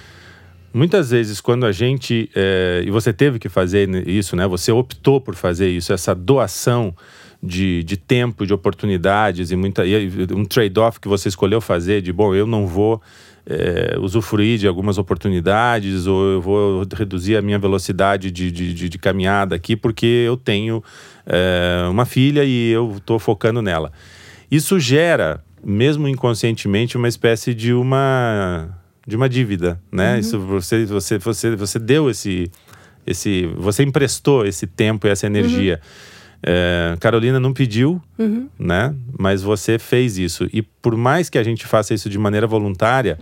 Muitas 0.72 1.10
vezes, 1.10 1.40
quando 1.40 1.64
a 1.64 1.72
gente. 1.72 2.30
É, 2.36 2.82
e 2.84 2.90
você 2.90 3.12
teve 3.12 3.38
que 3.38 3.48
fazer 3.48 4.06
isso, 4.06 4.36
né? 4.36 4.46
Você 4.46 4.70
optou 4.70 5.20
por 5.20 5.34
fazer 5.34 5.70
isso, 5.70 5.92
essa 5.94 6.14
doação 6.14 6.94
de, 7.42 7.82
de 7.84 7.96
tempo, 7.96 8.46
de 8.46 8.52
oportunidades 8.52 9.50
e, 9.50 9.56
muita, 9.56 9.86
e 9.86 10.08
um 10.34 10.44
trade-off 10.44 11.00
que 11.00 11.08
você 11.08 11.28
escolheu 11.28 11.60
fazer 11.60 12.02
de, 12.02 12.12
bom, 12.12 12.34
eu 12.34 12.46
não 12.46 12.66
vou 12.66 13.00
é, 13.48 13.96
usufruir 13.98 14.58
de 14.58 14.68
algumas 14.68 14.98
oportunidades 14.98 16.06
ou 16.06 16.32
eu 16.32 16.40
vou 16.40 16.86
reduzir 16.94 17.34
a 17.34 17.40
minha 17.40 17.58
velocidade 17.58 18.30
de, 18.30 18.52
de, 18.52 18.74
de, 18.74 18.88
de 18.90 18.98
caminhada 18.98 19.56
aqui 19.56 19.74
porque 19.74 20.06
eu 20.26 20.36
tenho 20.36 20.84
é, 21.24 21.88
uma 21.88 22.04
filha 22.04 22.44
e 22.44 22.70
eu 22.70 22.96
estou 22.98 23.18
focando 23.18 23.62
nela. 23.62 23.90
Isso 24.50 24.78
gera, 24.78 25.42
mesmo 25.64 26.06
inconscientemente, 26.06 26.98
uma 26.98 27.08
espécie 27.08 27.54
de 27.54 27.72
uma 27.72 28.68
de 29.06 29.16
uma 29.16 29.26
dívida, 29.26 29.80
né? 29.90 30.14
Uhum. 30.14 30.20
Isso 30.20 30.38
você 30.38 30.84
você 30.84 31.18
você 31.18 31.56
você 31.56 31.78
deu 31.78 32.10
esse 32.10 32.50
esse 33.06 33.46
você 33.56 33.82
emprestou 33.82 34.44
esse 34.44 34.66
tempo 34.66 35.06
e 35.06 35.10
essa 35.10 35.26
energia. 35.26 35.80
Uhum. 35.82 36.07
É, 36.42 36.96
Carolina 37.00 37.40
não 37.40 37.52
pediu, 37.52 38.00
uhum. 38.18 38.48
né? 38.58 38.94
Mas 39.18 39.42
você 39.42 39.78
fez 39.78 40.18
isso. 40.18 40.48
E 40.52 40.62
por 40.62 40.96
mais 40.96 41.28
que 41.28 41.38
a 41.38 41.42
gente 41.42 41.66
faça 41.66 41.94
isso 41.94 42.08
de 42.08 42.18
maneira 42.18 42.46
voluntária, 42.46 43.18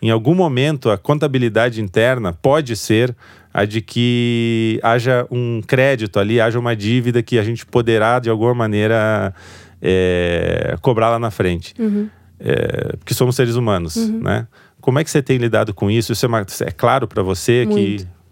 em 0.00 0.10
algum 0.10 0.34
momento 0.34 0.90
a 0.90 0.98
contabilidade 0.98 1.80
interna 1.80 2.32
pode 2.32 2.76
ser 2.76 3.14
a 3.52 3.64
de 3.64 3.80
que 3.80 4.80
haja 4.82 5.26
um 5.30 5.60
crédito 5.66 6.18
ali, 6.18 6.40
haja 6.40 6.58
uma 6.58 6.74
dívida 6.74 7.22
que 7.22 7.38
a 7.38 7.42
gente 7.42 7.66
poderá, 7.66 8.18
de 8.18 8.30
alguma 8.30 8.54
maneira, 8.54 9.34
é, 9.80 10.76
cobrar 10.80 11.10
lá 11.10 11.18
na 11.18 11.30
frente. 11.30 11.74
Uhum. 11.78 12.08
É, 12.40 12.96
porque 12.96 13.14
somos 13.14 13.36
seres 13.36 13.54
humanos, 13.54 13.96
uhum. 13.96 14.20
né? 14.22 14.46
Como 14.80 14.98
é 14.98 15.04
que 15.04 15.10
você 15.10 15.22
tem 15.22 15.36
lidado 15.36 15.72
com 15.72 15.88
isso? 15.90 16.12
Isso 16.12 16.26
é, 16.26 16.28
uma, 16.28 16.40
é 16.40 16.70
claro 16.70 17.06
para 17.06 17.22
você 17.22 17.64
Muito. 17.66 18.04
que... 18.04 18.22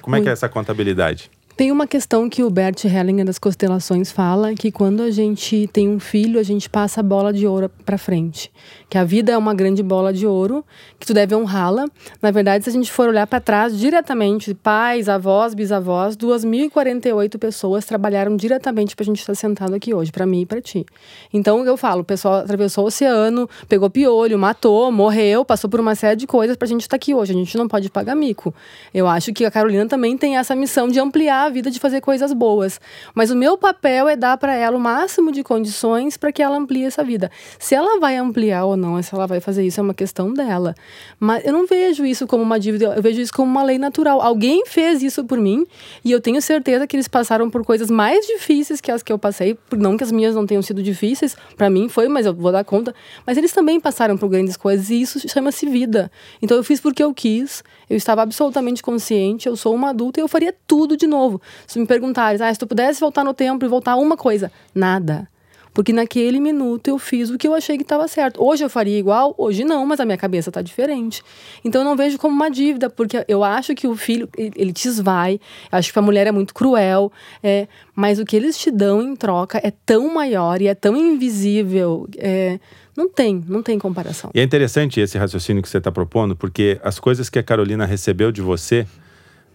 Como 0.00 0.14
é 0.14 0.18
Muito. 0.18 0.24
que 0.24 0.30
é 0.30 0.32
essa 0.32 0.48
contabilidade? 0.48 1.30
Tem 1.60 1.70
uma 1.70 1.86
questão 1.86 2.26
que 2.26 2.42
o 2.42 2.48
Bert 2.48 2.86
Hellinger 2.86 3.26
das 3.26 3.38
constelações 3.38 4.10
fala 4.10 4.54
que 4.54 4.72
quando 4.72 5.02
a 5.02 5.10
gente 5.10 5.68
tem 5.70 5.90
um 5.90 6.00
filho, 6.00 6.40
a 6.40 6.42
gente 6.42 6.70
passa 6.70 7.00
a 7.00 7.02
bola 7.02 7.34
de 7.34 7.46
ouro 7.46 7.70
para 7.84 7.98
frente. 7.98 8.50
Que 8.88 8.96
a 8.96 9.04
vida 9.04 9.32
é 9.32 9.36
uma 9.36 9.52
grande 9.52 9.82
bola 9.82 10.10
de 10.10 10.26
ouro, 10.26 10.64
que 10.98 11.06
tu 11.06 11.12
deve 11.12 11.34
honrá-la. 11.34 11.84
Na 12.22 12.30
verdade, 12.30 12.64
se 12.64 12.70
a 12.70 12.72
gente 12.72 12.90
for 12.90 13.10
olhar 13.10 13.26
para 13.26 13.40
trás 13.40 13.78
diretamente, 13.78 14.54
pais, 14.54 15.06
avós, 15.06 15.52
bisavós, 15.52 16.16
2.048 16.16 17.36
pessoas 17.38 17.84
trabalharam 17.84 18.38
diretamente 18.38 18.96
para 18.96 19.02
a 19.02 19.06
gente 19.06 19.20
estar 19.20 19.34
sentado 19.34 19.74
aqui 19.74 19.92
hoje, 19.92 20.10
para 20.10 20.24
mim 20.24 20.40
e 20.40 20.46
para 20.46 20.62
ti. 20.62 20.86
Então, 21.30 21.62
eu 21.66 21.76
falo, 21.76 22.00
o 22.00 22.04
pessoal 22.04 22.36
atravessou 22.36 22.84
o 22.84 22.86
oceano, 22.86 23.46
pegou 23.68 23.90
piolho, 23.90 24.38
matou, 24.38 24.90
morreu, 24.90 25.44
passou 25.44 25.68
por 25.68 25.78
uma 25.78 25.94
série 25.94 26.16
de 26.16 26.26
coisas 26.26 26.56
para 26.56 26.64
a 26.64 26.68
gente 26.70 26.80
estar 26.80 26.96
aqui 26.96 27.12
hoje. 27.12 27.32
A 27.32 27.36
gente 27.36 27.58
não 27.58 27.68
pode 27.68 27.90
pagar 27.90 28.14
mico. 28.14 28.54
Eu 28.94 29.06
acho 29.06 29.30
que 29.34 29.44
a 29.44 29.50
Carolina 29.50 29.84
também 29.84 30.16
tem 30.16 30.38
essa 30.38 30.56
missão 30.56 30.88
de 30.88 30.98
ampliar 30.98 31.49
vida 31.50 31.70
de 31.70 31.78
fazer 31.78 32.00
coisas 32.00 32.32
boas. 32.32 32.80
Mas 33.14 33.30
o 33.30 33.36
meu 33.36 33.58
papel 33.58 34.08
é 34.08 34.16
dar 34.16 34.36
para 34.38 34.54
ela 34.54 34.76
o 34.76 34.80
máximo 34.80 35.32
de 35.32 35.42
condições 35.42 36.16
para 36.16 36.32
que 36.32 36.42
ela 36.42 36.56
amplie 36.56 36.84
essa 36.84 37.02
vida. 37.02 37.30
Se 37.58 37.74
ela 37.74 37.98
vai 37.98 38.16
ampliar 38.16 38.64
ou 38.64 38.76
não, 38.76 39.02
se 39.02 39.14
ela 39.14 39.26
vai 39.26 39.40
fazer 39.40 39.64
isso, 39.64 39.80
é 39.80 39.82
uma 39.82 39.94
questão 39.94 40.32
dela. 40.32 40.74
Mas 41.18 41.44
eu 41.44 41.52
não 41.52 41.66
vejo 41.66 42.04
isso 42.04 42.26
como 42.26 42.42
uma 42.42 42.58
dívida, 42.58 42.94
eu 42.96 43.02
vejo 43.02 43.20
isso 43.20 43.32
como 43.32 43.50
uma 43.50 43.62
lei 43.62 43.78
natural. 43.78 44.20
Alguém 44.20 44.64
fez 44.66 45.02
isso 45.02 45.24
por 45.24 45.38
mim 45.38 45.66
e 46.04 46.10
eu 46.12 46.20
tenho 46.20 46.40
certeza 46.40 46.86
que 46.86 46.96
eles 46.96 47.08
passaram 47.08 47.50
por 47.50 47.64
coisas 47.64 47.90
mais 47.90 48.26
difíceis 48.26 48.80
que 48.80 48.90
as 48.90 49.02
que 49.02 49.12
eu 49.12 49.18
passei. 49.18 49.58
Não 49.76 49.96
que 49.96 50.04
as 50.04 50.12
minhas 50.12 50.34
não 50.34 50.46
tenham 50.46 50.62
sido 50.62 50.82
difíceis, 50.82 51.36
para 51.56 51.68
mim 51.68 51.88
foi, 51.88 52.08
mas 52.08 52.26
eu 52.26 52.34
vou 52.34 52.52
dar 52.52 52.64
conta. 52.64 52.94
Mas 53.26 53.36
eles 53.36 53.52
também 53.52 53.80
passaram 53.80 54.16
por 54.16 54.28
grandes 54.28 54.56
coisas 54.56 54.90
e 54.90 55.00
isso 55.00 55.18
chama-se 55.28 55.66
vida. 55.66 56.10
Então 56.40 56.56
eu 56.56 56.64
fiz 56.64 56.80
porque 56.80 57.02
eu 57.02 57.12
quis, 57.12 57.62
eu 57.90 57.96
estava 57.96 58.22
absolutamente 58.22 58.84
consciente, 58.84 59.48
eu 59.48 59.56
sou 59.56 59.74
uma 59.74 59.90
adulta 59.90 60.20
e 60.20 60.22
eu 60.22 60.28
faria 60.28 60.54
tudo 60.64 60.96
de 60.96 61.08
novo. 61.08 61.42
Se 61.66 61.76
me 61.76 61.86
perguntares, 61.86 62.40
ah, 62.40 62.52
se 62.54 62.58
tu 62.58 62.66
pudesse 62.66 63.00
voltar 63.00 63.24
no 63.24 63.34
tempo 63.34 63.64
e 63.64 63.68
voltar 63.68 63.96
uma 63.96 64.16
coisa, 64.16 64.52
nada. 64.72 65.28
Porque 65.72 65.92
naquele 65.92 66.40
minuto 66.40 66.88
eu 66.88 66.98
fiz 66.98 67.30
o 67.30 67.38
que 67.38 67.46
eu 67.46 67.54
achei 67.54 67.76
que 67.76 67.82
estava 67.82 68.06
certo. 68.08 68.42
Hoje 68.42 68.64
eu 68.64 68.70
faria 68.70 68.98
igual, 68.98 69.34
hoje 69.36 69.64
não, 69.64 69.86
mas 69.86 70.00
a 70.00 70.04
minha 70.04 70.18
cabeça 70.18 70.50
está 70.50 70.62
diferente. 70.62 71.22
Então 71.64 71.80
eu 71.80 71.84
não 71.84 71.96
vejo 71.96 72.18
como 72.18 72.34
uma 72.34 72.50
dívida, 72.50 72.90
porque 72.90 73.24
eu 73.28 73.42
acho 73.42 73.74
que 73.74 73.86
o 73.86 73.96
filho, 73.96 74.28
ele 74.36 74.72
te 74.72 74.88
esvai, 74.88 75.40
acho 75.70 75.92
que 75.92 75.98
a 75.98 76.02
mulher 76.02 76.26
é 76.26 76.32
muito 76.32 76.54
cruel, 76.54 77.12
é, 77.42 77.68
mas 77.94 78.18
o 78.18 78.24
que 78.24 78.36
eles 78.36 78.58
te 78.58 78.70
dão 78.70 79.00
em 79.00 79.14
troca 79.14 79.60
é 79.62 79.72
tão 79.84 80.12
maior 80.12 80.60
e 80.60 80.66
é 80.68 80.74
tão 80.74 80.96
invisível. 80.96 82.08
É, 82.18 82.58
não 83.00 83.08
tem, 83.08 83.42
não 83.48 83.62
tem 83.62 83.78
comparação. 83.78 84.30
E 84.34 84.40
é 84.40 84.42
interessante 84.42 85.00
esse 85.00 85.16
raciocínio 85.16 85.62
que 85.62 85.68
você 85.68 85.78
está 85.78 85.90
propondo, 85.90 86.36
porque 86.36 86.78
as 86.84 86.98
coisas 86.98 87.30
que 87.30 87.38
a 87.38 87.42
Carolina 87.42 87.86
recebeu 87.86 88.30
de 88.30 88.42
você 88.42 88.86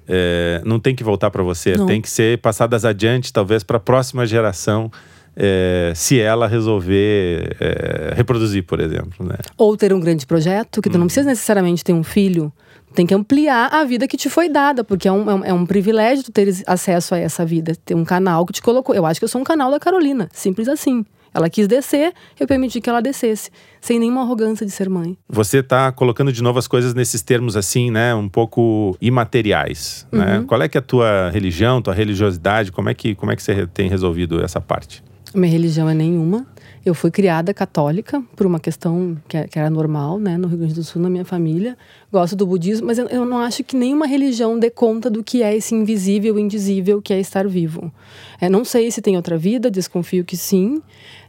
é, 0.07 0.61
não 0.65 0.79
tem 0.79 0.95
que 0.95 1.03
voltar 1.03 1.29
para 1.29 1.43
você, 1.43 1.77
não. 1.77 1.85
tem 1.85 2.01
que 2.01 2.09
ser 2.09 2.39
passadas 2.39 2.83
adiante, 2.85 3.31
talvez 3.31 3.63
para 3.63 3.77
a 3.77 3.79
próxima 3.79 4.25
geração. 4.25 4.91
É, 5.37 5.91
se 5.93 6.17
ela 6.17 6.47
resolver 6.47 7.57
é, 7.59 8.13
reproduzir, 8.15 8.63
por 8.63 8.79
exemplo. 8.79 9.25
Né? 9.25 9.35
Ou 9.57 9.75
ter 9.75 9.91
um 9.91 9.99
grande 9.99 10.25
projeto, 10.25 10.81
que 10.81 10.89
tu 10.89 10.93
hum. 10.93 10.99
não 10.99 11.01
uhum. 11.01 11.07
precisa 11.07 11.27
necessariamente 11.27 11.83
ter 11.83 11.91
um 11.91 12.05
filho, 12.05 12.53
tem 12.93 13.05
que 13.05 13.13
ampliar 13.13 13.67
a 13.67 13.83
vida 13.83 14.07
que 14.07 14.15
te 14.15 14.29
foi 14.29 14.47
dada, 14.47 14.81
porque 14.81 15.09
é 15.09 15.11
um, 15.11 15.29
é 15.29 15.35
um, 15.35 15.45
é 15.45 15.53
um 15.53 15.65
privilégio 15.65 16.23
tu 16.23 16.31
ter 16.31 16.55
acesso 16.65 17.13
a 17.13 17.17
essa 17.17 17.45
vida, 17.45 17.75
ter 17.83 17.95
um 17.95 18.05
canal 18.05 18.45
que 18.45 18.53
te 18.53 18.61
colocou. 18.61 18.95
Eu 18.95 19.05
acho 19.05 19.19
que 19.19 19.25
eu 19.25 19.27
sou 19.27 19.41
um 19.41 19.43
canal 19.43 19.69
da 19.69 19.77
Carolina, 19.77 20.29
simples 20.31 20.69
assim. 20.69 21.05
Ela 21.35 21.49
quis 21.49 21.67
descer, 21.67 22.13
eu 22.39 22.47
permiti 22.47 22.79
que 22.79 22.89
ela 22.89 23.01
descesse, 23.01 23.51
sem 23.81 23.99
nenhuma 23.99 24.21
arrogância 24.21 24.65
de 24.65 24.71
ser 24.71 24.89
mãe. 24.89 25.17
Você 25.27 25.57
está 25.57 25.91
colocando 25.91 26.31
de 26.31 26.41
novo 26.41 26.57
as 26.57 26.65
coisas 26.65 26.93
nesses 26.93 27.21
termos 27.21 27.57
assim, 27.57 27.91
né, 27.91 28.15
um 28.15 28.29
pouco 28.29 28.95
imateriais, 29.01 30.07
né? 30.13 30.19
uhum. 30.19 30.41
né? 30.41 30.45
Qual 30.47 30.61
é 30.61 30.69
que 30.69 30.77
é 30.77 30.79
a 30.79 30.81
tua 30.81 31.29
religião, 31.31 31.81
tua 31.81 31.93
religiosidade? 31.93 32.71
Como 32.71 32.87
é 32.87 32.93
que 32.93 33.13
como 33.15 33.33
é 33.33 33.35
que 33.35 33.43
você 33.43 33.67
tem 33.67 33.89
resolvido 33.89 34.41
essa 34.41 34.61
parte? 34.61 35.03
Minha 35.33 35.51
religião 35.51 35.89
é 35.89 35.93
nenhuma. 35.93 36.47
Eu 36.85 36.93
fui 36.93 37.09
criada 37.09 37.51
católica 37.51 38.23
por 38.35 38.45
uma 38.45 38.59
questão 38.59 39.17
que, 39.27 39.35
é, 39.35 39.49
era 39.55 39.71
normal, 39.71 40.19
né, 40.19 40.37
no 40.37 40.47
Rio 40.47 40.59
Grande 40.59 40.75
do 40.75 40.83
Sul, 40.83 41.01
na 41.01 41.09
minha 41.09 41.25
família. 41.25 41.75
Gosto 42.11 42.35
do 42.35 42.45
budismo, 42.45 42.85
mas 42.85 42.99
eu, 42.99 43.07
eu 43.07 43.25
não 43.25 43.39
acho 43.39 43.63
que 43.63 43.75
nenhuma 43.75 44.05
religião 44.05 44.57
dê 44.59 44.69
conta 44.69 45.09
do 45.09 45.23
que 45.23 45.41
é 45.41 45.55
esse 45.55 45.73
invisível, 45.73 46.37
indizível 46.37 47.01
que 47.01 47.11
é 47.11 47.19
estar 47.19 47.47
vivo. 47.47 47.91
É, 48.39 48.47
não 48.47 48.63
sei 48.63 48.91
se 48.91 49.01
tem 49.01 49.17
outra 49.17 49.35
vida, 49.35 49.71
desconfio 49.71 50.23
que 50.23 50.37
sim. 50.37 50.79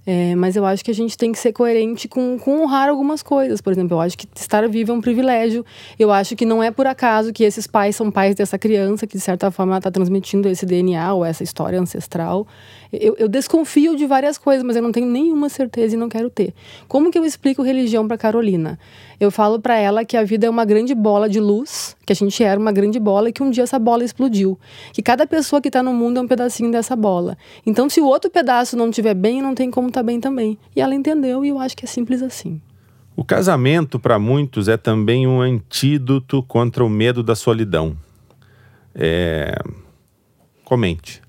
É, 0.07 0.37
mas 0.37 0.55
eu 0.55 0.65
acho 0.65 0.85
que 0.85 0.91
a 0.91 0.95
gente 0.95 1.19
tem 1.19 1.33
que 1.33 1.39
ser 1.39 1.53
coerente 1.53 2.07
com, 2.07 2.39
com 2.39 2.63
honrar 2.63 2.89
algumas 2.89 3.25
coisas. 3.25 3.61
Por 3.61 3.73
exemplo, 3.73 3.97
eu 3.97 4.01
acho 4.01 4.17
que 4.17 4.29
estar 4.37 4.67
vivo 4.69 4.93
é 4.93 4.95
um 4.95 5.01
privilégio. 5.01 5.67
Eu 5.99 6.13
acho 6.13 6.37
que 6.37 6.47
não 6.47 6.63
é 6.63 6.71
por 6.71 6.87
acaso 6.87 7.33
que 7.33 7.43
esses 7.43 7.67
pais 7.67 7.97
são 7.97 8.09
pais 8.09 8.37
dessa 8.37 8.57
criança, 8.57 9.05
que 9.05 9.17
de 9.17 9.23
certa 9.23 9.51
forma 9.51 9.77
está 9.77 9.91
transmitindo 9.91 10.49
esse 10.49 10.65
DNA 10.65 11.13
ou 11.13 11.25
essa 11.25 11.43
história 11.43 11.81
ancestral. 11.81 12.47
Eu, 12.93 13.17
eu, 13.19 13.29
desconfio 13.29 13.97
de 13.97 14.07
várias 14.07 14.39
coisas, 14.39 14.63
mas 14.63 14.77
eu 14.77 14.83
não 14.83 14.93
tenho 14.93 15.07
nenhuma 15.07 15.49
certeza 15.49 15.95
e 15.95 15.99
não 15.99 16.09
quero 16.09 16.31
ter. 16.31 16.55
Como 16.87 17.11
que 17.11 17.19
eu 17.19 17.25
explico 17.25 17.63
religião 17.63 18.07
para 18.07 18.17
Carolina? 18.17 18.79
Eu 19.19 19.31
falo 19.31 19.59
para 19.59 19.77
ela 19.77 20.05
que 20.05 20.17
a 20.17 20.23
vida 20.23 20.47
é 20.47 20.51
uma 20.51 20.65
grande 20.65 20.95
bola 20.95 21.29
de 21.29 21.41
luz, 21.41 21.97
que 22.07 22.13
a 22.13 22.17
gente 22.17 22.43
era 22.45 22.59
uma 22.59 22.71
grande 22.71 23.01
bola 23.01 23.29
e 23.29 23.33
que 23.33 23.43
um 23.43 23.51
dia 23.51 23.65
essa 23.65 23.79
bola 23.79 24.05
explodiu. 24.05 24.59
Que 24.93 25.03
cada 25.03 25.27
pessoa 25.27 25.61
que 25.61 25.69
está 25.69 25.83
no 25.83 25.93
mundo 25.93 26.19
é 26.19 26.23
um 26.23 26.29
pedacinho 26.29 26.71
dessa 26.71 26.95
bola. 26.95 27.37
Então, 27.65 27.89
se 27.89 28.01
o 28.01 28.07
outro 28.07 28.31
pedaço 28.31 28.77
não 28.77 28.91
estiver 28.91 29.15
bem, 29.15 29.43
não 29.43 29.55
tem 29.55 29.71
como 29.71 29.89
estar 29.89 30.01
tá 30.01 30.05
bem 30.05 30.21
também. 30.21 30.59
E 30.75 30.81
ela 30.81 30.95
entendeu 30.95 31.45
e 31.45 31.49
eu 31.49 31.59
acho 31.59 31.77
que 31.77 31.85
é 31.85 31.89
simples 31.89 32.23
assim. 32.23 32.61
O 33.17 33.25
casamento, 33.25 33.99
para 33.99 34.19
muitos, 34.19 34.69
é 34.69 34.77
também 34.77 35.27
um 35.27 35.41
antídoto 35.41 36.43
contra 36.43 36.85
o 36.85 36.89
medo 36.89 37.23
da 37.23 37.35
solidão. 37.35 37.97
É... 38.95 39.55
Comente. 40.63 41.26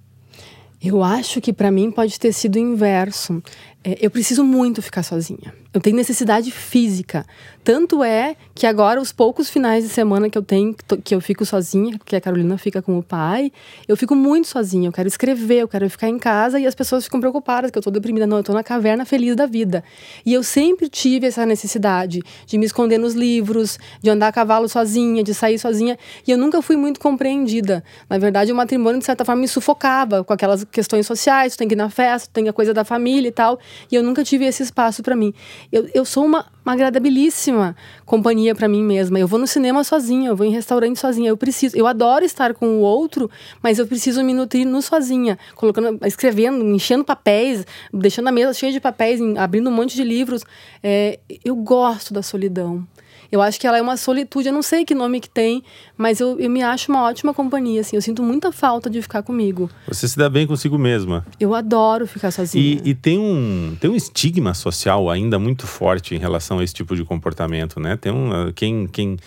Eu 0.82 1.04
acho 1.04 1.42
que 1.42 1.52
para 1.52 1.72
mim 1.72 1.90
pode 1.90 2.20
ter 2.20 2.32
sido 2.32 2.56
o 2.56 2.60
inverso. 2.60 3.42
É, 3.88 3.98
eu 4.02 4.12
preciso 4.12 4.44
muito 4.44 4.82
ficar 4.82 5.02
sozinha. 5.02 5.54
Eu 5.74 5.80
tenho 5.80 5.96
necessidade 5.96 6.52
física. 6.52 7.26
Tanto 7.64 8.04
é 8.04 8.36
que 8.54 8.66
agora, 8.66 9.00
os 9.00 9.14
poucos 9.14 9.50
finais 9.50 9.84
de 9.84 9.90
semana 9.90 10.30
que 10.30 10.38
eu 10.38 10.42
tenho, 10.42 10.76
que 11.04 11.16
eu 11.16 11.22
fico 11.22 11.46
sozinha, 11.46 11.98
que 12.04 12.16
a 12.16 12.20
Carolina 12.20 12.58
fica 12.58 12.82
com 12.82 12.98
o 12.98 13.04
pai, 13.04 13.50
eu 13.88 13.96
fico 13.96 14.14
muito 14.14 14.50
sozinha. 14.50 14.90
Eu 14.90 14.92
quero 14.92 15.08
escrever, 15.08 15.60
eu 15.60 15.68
quero 15.70 15.90
ficar 15.90 16.10
em 16.10 16.20
casa 16.20 16.60
e 16.60 16.68
as 16.68 16.76
pessoas 16.76 17.06
ficam 17.06 17.22
preocupadas 17.22 17.72
que 17.72 17.78
eu 17.78 17.82
tô 17.82 17.90
deprimida. 17.90 18.28
Não, 18.28 18.38
eu 18.38 18.44
tô 18.44 18.52
na 18.52 18.64
caverna 18.64 19.06
feliz 19.06 19.38
da 19.38 19.46
vida. 19.46 19.82
E 20.26 20.34
eu 20.34 20.44
sempre 20.44 20.90
tive 20.90 21.28
essa 21.28 21.46
necessidade 21.46 22.22
de 22.46 22.58
me 22.58 22.66
esconder 22.66 22.98
nos 22.98 23.14
livros, 23.14 23.80
de 24.02 24.10
andar 24.10 24.28
a 24.28 24.32
cavalo 24.34 24.68
sozinha, 24.68 25.24
de 25.24 25.34
sair 25.34 25.60
sozinha. 25.60 25.98
E 26.28 26.32
eu 26.32 26.38
nunca 26.38 26.62
fui 26.62 26.76
muito 26.76 27.00
compreendida. 27.00 27.82
Na 28.10 28.18
verdade, 28.18 28.52
o 28.52 28.56
matrimônio, 28.56 29.00
de 29.00 29.06
certa 29.06 29.24
forma, 29.24 29.42
me 29.42 29.48
sufocava 29.48 30.26
com 30.26 30.34
aquelas 30.34 30.66
questões 30.66 31.08
sociais: 31.08 31.54
tu 31.56 31.60
tem 31.60 31.70
que 31.70 31.76
ir 31.76 31.78
na 31.78 31.90
festa, 31.90 32.28
tu 32.28 32.34
tem 32.34 32.50
a 32.50 32.54
coisa 32.54 32.74
da 32.74 32.84
família 32.84 33.30
e 33.30 33.32
tal. 33.32 33.60
E 33.92 33.96
eu 33.96 34.04
nunca 34.04 34.24
tive 34.24 34.46
esse 34.46 34.64
espaço 34.64 35.04
para 35.04 35.16
mim. 35.16 35.34
Eu, 35.72 35.90
eu 35.94 36.06
sou 36.06 36.26
uma, 36.26 36.46
uma 36.66 36.74
agradabilíssima 36.74 37.76
companhia 38.06 38.54
para 38.56 38.68
mim 38.68 38.84
mesma. 38.84 39.20
Eu 39.20 39.28
vou 39.28 39.40
no 39.40 39.48
cinema 39.48 39.84
sozinha, 39.84 40.30
eu 40.30 40.36
vou 40.36 40.46
em 40.46 40.52
restaurante 40.52 41.00
sozinha. 41.00 41.30
Eu 41.30 41.38
preciso, 41.38 41.76
eu 41.78 41.88
adoro 41.88 42.24
estar 42.26 42.54
com 42.54 42.68
o 42.78 42.82
outro, 42.82 43.30
mas 43.62 43.80
eu 43.80 43.88
preciso 43.88 44.24
me 44.24 44.34
nutrir 44.34 44.66
no 44.66 44.82
sozinha, 44.82 45.38
colocando, 45.56 46.06
escrevendo, 46.06 46.64
enchendo 46.66 47.04
papéis, 47.04 47.66
deixando 47.94 48.28
a 48.28 48.32
mesa 48.32 48.54
cheia 48.54 48.72
de 48.72 48.80
papéis, 48.80 49.20
abrindo 49.38 49.70
um 49.70 49.74
monte 49.74 49.96
de 49.96 50.04
livros. 50.04 50.44
É, 50.84 51.20
eu 51.44 51.56
gosto 51.56 52.14
da 52.14 52.22
solidão. 52.22 52.86
Eu 53.32 53.42
acho 53.42 53.60
que 53.60 53.68
ela 53.68 53.78
é 53.78 53.82
uma 53.82 53.98
solitude, 53.98 54.48
eu 54.48 54.54
não 54.54 54.62
sei 54.62 54.86
que 54.86 54.96
nome 54.96 55.20
que 55.20 55.30
tem, 55.30 55.64
mas 55.98 56.20
eu, 56.20 56.40
eu 56.40 56.50
me 56.50 56.62
acho 56.62 56.92
uma 56.92 57.04
ótima 57.04 57.34
companhia, 57.34 57.82
assim. 57.82 57.96
Eu 57.96 58.02
sinto 58.02 58.24
muita 58.24 58.52
falta 58.52 58.90
de 58.90 59.02
ficar 59.02 59.22
comigo. 59.22 59.70
Você 59.88 60.08
se 60.08 60.18
dá 60.18 60.30
bem 60.30 60.48
consigo 60.48 60.78
mesma. 60.78 61.26
Eu 61.40 61.54
adoro 61.54 62.08
ficar 62.08 62.32
sozinha. 62.32 62.82
E, 62.84 62.90
e 62.90 62.96
tem, 62.96 63.20
um, 63.20 63.76
tem 63.80 63.90
um 63.90 63.96
estigma 63.96 64.54
social 64.54 65.10
ainda 65.10 65.38
muito 65.38 65.68
forte 65.68 66.16
em 66.16 66.18
relação 66.18 66.60
a 66.60 66.64
esse 66.64 66.74
tipo 66.74 66.96
de 66.96 67.04
comportamento, 67.04 67.80
né? 67.80 67.98
Tem 67.98 68.12
um... 68.12 68.52
Quem, 68.54 68.88
quem, 68.88 69.18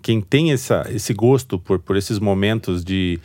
quem 0.00 0.20
tem 0.20 0.52
essa, 0.52 0.86
esse 0.90 1.12
gosto 1.12 1.58
por, 1.58 1.78
por 1.78 1.96
esses 1.96 2.18
momentos 2.18 2.84
de... 2.84 3.18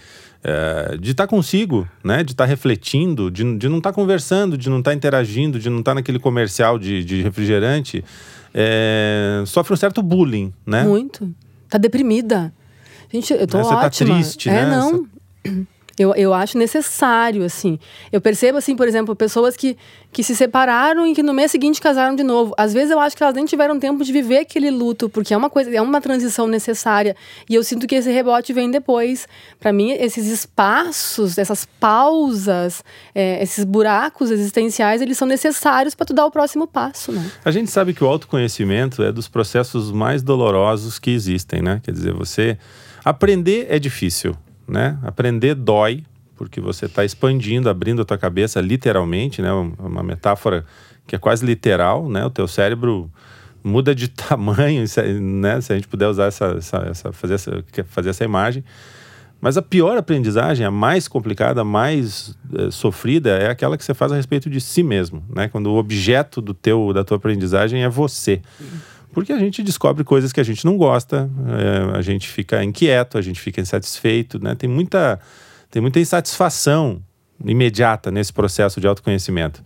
É, 0.46 0.98
de 0.98 1.12
estar 1.12 1.24
tá 1.24 1.28
consigo, 1.30 1.88
né? 2.04 2.22
De 2.22 2.34
estar 2.34 2.44
tá 2.44 2.50
refletindo, 2.50 3.32
de, 3.32 3.58
de 3.58 3.70
não 3.70 3.78
estar 3.78 3.92
tá 3.92 3.96
conversando, 3.96 4.58
de 4.58 4.70
não 4.70 4.80
estar 4.80 4.92
tá 4.92 4.96
interagindo, 4.96 5.58
de 5.58 5.70
não 5.70 5.80
estar 5.80 5.92
tá 5.92 5.96
naquele 5.96 6.20
comercial 6.20 6.78
de, 6.78 7.02
de 7.06 7.22
refrigerante 7.22 8.04
é, 8.54 9.44
sofre 9.46 9.74
um 9.74 9.78
certo 9.78 10.02
bullying, 10.04 10.54
né? 10.66 10.84
Muito. 10.84 11.34
Tá 11.70 11.78
deprimida. 11.78 12.54
Gente, 13.12 13.34
eu 13.34 13.48
tô 13.48 13.58
né? 13.58 13.64
Você 13.64 13.70
tá 13.70 13.86
ótima. 13.86 14.10
tá 14.10 14.16
triste, 14.16 14.50
é, 14.50 14.54
né? 14.54 14.62
É, 14.62 14.66
não. 14.66 15.08
Eu, 15.98 16.16
eu 16.16 16.34
acho 16.34 16.58
necessário, 16.58 17.44
assim. 17.44 17.78
Eu 18.12 18.20
percebo, 18.20 18.58
assim, 18.58 18.76
por 18.76 18.88
exemplo, 18.88 19.16
pessoas 19.16 19.56
que, 19.56 19.78
que 20.12 20.24
se 20.24 20.36
separaram 20.36 21.06
e 21.06 21.14
que 21.14 21.22
no 21.22 21.34
mês 21.34 21.52
seguinte 21.52 21.80
casaram 21.80 22.16
de 22.16 22.24
novo. 22.24 22.52
Às 22.58 22.74
vezes 22.74 22.90
eu 22.90 23.00
acho 23.00 23.16
que 23.16 23.22
elas 23.22 23.36
nem 23.36 23.46
tiveram 23.46 23.80
tempo 23.80 24.04
de 24.04 24.12
viver 24.12 24.40
aquele 24.40 24.72
luto, 24.72 25.08
porque 25.08 25.36
é 25.36 25.38
uma 25.38 25.52
coisa, 25.52 25.70
é 25.76 25.80
uma 25.80 26.02
transição 26.02 26.48
necessária. 26.48 27.16
E 27.48 27.54
eu 27.54 27.64
sinto 27.64 27.86
que 27.86 27.94
esse 27.94 28.12
rebote 28.12 28.52
vem 28.54 28.72
depois. 28.72 29.28
Para 29.60 29.72
mim, 29.72 29.92
esses 29.92 30.26
espaços, 30.26 31.38
essas 31.38 31.66
pausas, 31.80 32.84
é, 33.14 33.44
esses 33.44 33.64
buracos 33.64 34.32
existenciais, 34.32 35.00
eles 35.00 35.16
são 35.16 35.28
necessários 35.28 35.94
para 35.94 36.08
tu 36.08 36.14
dar 36.14 36.26
o 36.26 36.32
próximo 36.32 36.66
passo, 36.66 37.12
né? 37.12 37.32
A 37.46 37.52
gente 37.52 37.70
sabe 37.70 37.94
que 37.94 38.04
o 38.04 38.08
autoconhecimento 38.08 39.04
é 39.04 39.12
dos 39.12 39.28
processos 39.28 39.92
mais 39.92 40.24
dolorosos 40.24 40.98
que 40.98 41.12
existem, 41.12 41.62
né? 41.62 41.80
Quer 41.84 41.92
dizer, 41.92 42.14
você 42.14 42.58
aprender 43.06 43.68
é 43.70 43.78
difícil 43.78 44.36
né? 44.68 44.98
Aprender 45.04 45.56
dói, 45.56 46.04
porque 46.36 46.60
você 46.60 46.86
está 46.86 47.06
expandindo, 47.06 47.70
abrindo 47.70 48.02
a 48.02 48.06
tua 48.06 48.18
cabeça 48.18 48.60
literalmente, 48.60 49.42
né? 49.42 49.52
Uma 49.52 50.04
metáfora 50.04 50.66
que 51.06 51.16
é 51.16 51.20
quase 51.20 51.46
literal, 51.46 52.10
né? 52.10 52.26
O 52.26 52.30
teu 52.30 52.48
cérebro 52.48 53.10
muda 53.64 53.94
de 53.96 54.08
tamanho, 54.10 54.84
né? 55.22 55.62
Se 55.62 55.74
a 55.74 55.76
gente 55.76 55.88
puder 55.88 56.08
usar 56.08 56.26
essa, 56.26 56.46
essa, 56.58 56.78
essa, 56.90 57.12
fazer, 57.12 57.36
essa 57.36 57.64
fazer 57.88 58.10
essa 58.10 58.24
imagem. 58.24 58.64
Mas 59.44 59.58
a 59.58 59.62
pior 59.62 59.98
aprendizagem, 59.98 60.66
a 60.66 60.72
mais 60.72 61.06
complicada, 61.06 61.62
a 61.62 61.66
mais 61.66 62.34
é, 62.54 62.72
sofrida, 62.72 63.32
é 63.32 63.50
aquela 63.50 63.78
que 63.78 63.84
você 63.84 63.94
faz 63.94 64.10
a 64.14 64.16
respeito 64.16 64.50
de 64.50 64.62
si 64.62 64.82
mesmo, 64.82 65.22
né? 65.36 65.50
Quando 65.50 65.68
o 65.68 65.76
objeto 65.76 66.42
do 66.42 66.54
teu, 66.54 66.94
da 66.94 67.04
tua 67.04 67.18
aprendizagem 67.18 67.84
é 67.84 67.90
você. 67.90 68.42
Porque 69.14 69.32
a 69.32 69.38
gente 69.38 69.62
descobre 69.62 70.04
coisas 70.04 70.34
que 70.34 70.40
a 70.40 70.44
gente 70.44 70.66
não 70.66 70.76
gosta, 70.76 71.30
é, 71.48 71.98
a 71.98 72.02
gente 72.02 72.28
fica 72.28 72.64
inquieto, 72.64 73.18
a 73.18 73.22
gente 73.22 73.40
fica 73.40 73.62
insatisfeito, 73.62 74.44
né? 74.44 74.56
Tem 74.56 74.70
muita 74.70 75.20
tem 75.70 75.82
muita 75.82 76.00
insatisfação 76.00 77.02
imediata 77.44 78.12
nesse 78.12 78.32
processo 78.32 78.80
de 78.80 78.88
autoconhecimento. 78.88 79.64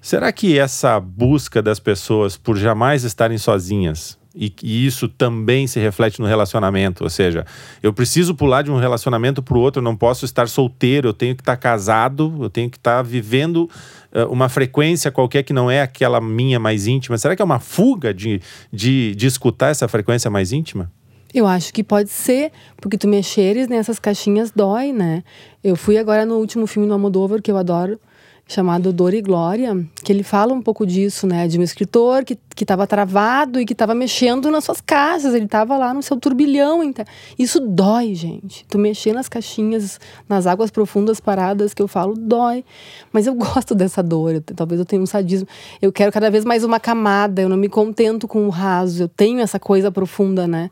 Será 0.00 0.30
que 0.30 0.58
essa 0.58 1.00
busca 1.00 1.62
das 1.62 1.80
pessoas 1.80 2.36
por 2.36 2.56
jamais 2.56 3.04
estarem 3.04 3.38
sozinhas, 3.38 4.18
e, 4.34 4.52
e, 4.62 4.86
isso 4.86 5.08
também 5.08 5.66
se 5.66 5.78
reflete 5.78 6.20
no 6.20 6.26
relacionamento. 6.26 7.04
Ou 7.04 7.10
seja, 7.10 7.46
eu 7.82 7.92
preciso 7.92 8.34
pular 8.34 8.62
de 8.62 8.70
um 8.70 8.78
relacionamento 8.78 9.42
para 9.42 9.56
o 9.56 9.60
outro, 9.60 9.80
eu 9.80 9.84
não 9.84 9.96
posso 9.96 10.24
estar 10.24 10.48
solteiro, 10.48 11.08
eu 11.08 11.14
tenho 11.14 11.36
que 11.36 11.42
estar 11.42 11.56
casado, 11.56 12.34
eu 12.40 12.50
tenho 12.50 12.68
que 12.68 12.76
estar 12.76 13.02
vivendo 13.02 13.70
uh, 14.12 14.26
uma 14.30 14.48
frequência 14.48 15.10
qualquer 15.10 15.44
que 15.44 15.52
não 15.52 15.70
é 15.70 15.80
aquela 15.80 16.20
minha 16.20 16.58
mais 16.58 16.86
íntima. 16.86 17.16
Será 17.16 17.36
que 17.36 17.42
é 17.42 17.44
uma 17.44 17.60
fuga 17.60 18.12
de, 18.12 18.40
de, 18.72 19.14
de 19.14 19.26
escutar 19.26 19.68
essa 19.68 19.86
frequência 19.86 20.30
mais 20.30 20.52
íntima? 20.52 20.90
Eu 21.32 21.48
acho 21.48 21.72
que 21.72 21.82
pode 21.82 22.10
ser, 22.10 22.52
porque 22.80 22.96
tu 22.96 23.08
mexeres 23.08 23.66
nessas 23.66 23.98
caixinhas 23.98 24.52
dói, 24.52 24.92
né? 24.92 25.24
Eu 25.64 25.74
fui 25.74 25.98
agora 25.98 26.24
no 26.24 26.36
último 26.36 26.64
filme 26.64 26.86
do 26.86 26.94
Almodóvar, 26.94 27.42
que 27.42 27.50
eu 27.50 27.56
adoro, 27.56 27.98
chamado 28.46 28.92
Dor 28.92 29.14
e 29.14 29.22
Glória, 29.22 29.74
que 30.02 30.12
ele 30.12 30.22
fala 30.22 30.52
um 30.52 30.60
pouco 30.60 30.86
disso, 30.86 31.26
né? 31.26 31.48
De 31.48 31.58
um 31.58 31.62
escritor 31.62 32.24
que 32.24 32.38
estava 32.60 32.86
travado 32.86 33.58
e 33.58 33.64
que 33.64 33.72
estava 33.72 33.94
mexendo 33.94 34.50
nas 34.50 34.64
suas 34.64 34.80
caixas, 34.80 35.34
ele 35.34 35.46
estava 35.46 35.76
lá 35.78 35.94
no 35.94 36.02
seu 36.02 36.16
turbilhão. 36.18 36.82
Então, 36.82 37.04
isso 37.38 37.58
dói, 37.58 38.14
gente. 38.14 38.66
Tu 38.66 38.78
mexer 38.78 39.14
nas 39.14 39.28
caixinhas, 39.28 39.98
nas 40.28 40.46
águas 40.46 40.70
profundas 40.70 41.20
paradas 41.20 41.72
que 41.72 41.80
eu 41.80 41.88
falo, 41.88 42.14
dói. 42.14 42.64
Mas 43.12 43.26
eu 43.26 43.32
gosto 43.34 43.74
dessa 43.74 44.02
dor, 44.02 44.34
eu, 44.34 44.40
talvez 44.42 44.78
eu 44.78 44.86
tenha 44.86 45.00
um 45.00 45.06
sadismo. 45.06 45.48
Eu 45.80 45.90
quero 45.90 46.12
cada 46.12 46.30
vez 46.30 46.44
mais 46.44 46.64
uma 46.64 46.78
camada, 46.78 47.40
eu 47.40 47.48
não 47.48 47.56
me 47.56 47.68
contento 47.68 48.28
com 48.28 48.46
o 48.46 48.50
raso, 48.50 49.04
eu 49.04 49.08
tenho 49.08 49.40
essa 49.40 49.58
coisa 49.58 49.90
profunda, 49.90 50.46
né? 50.46 50.70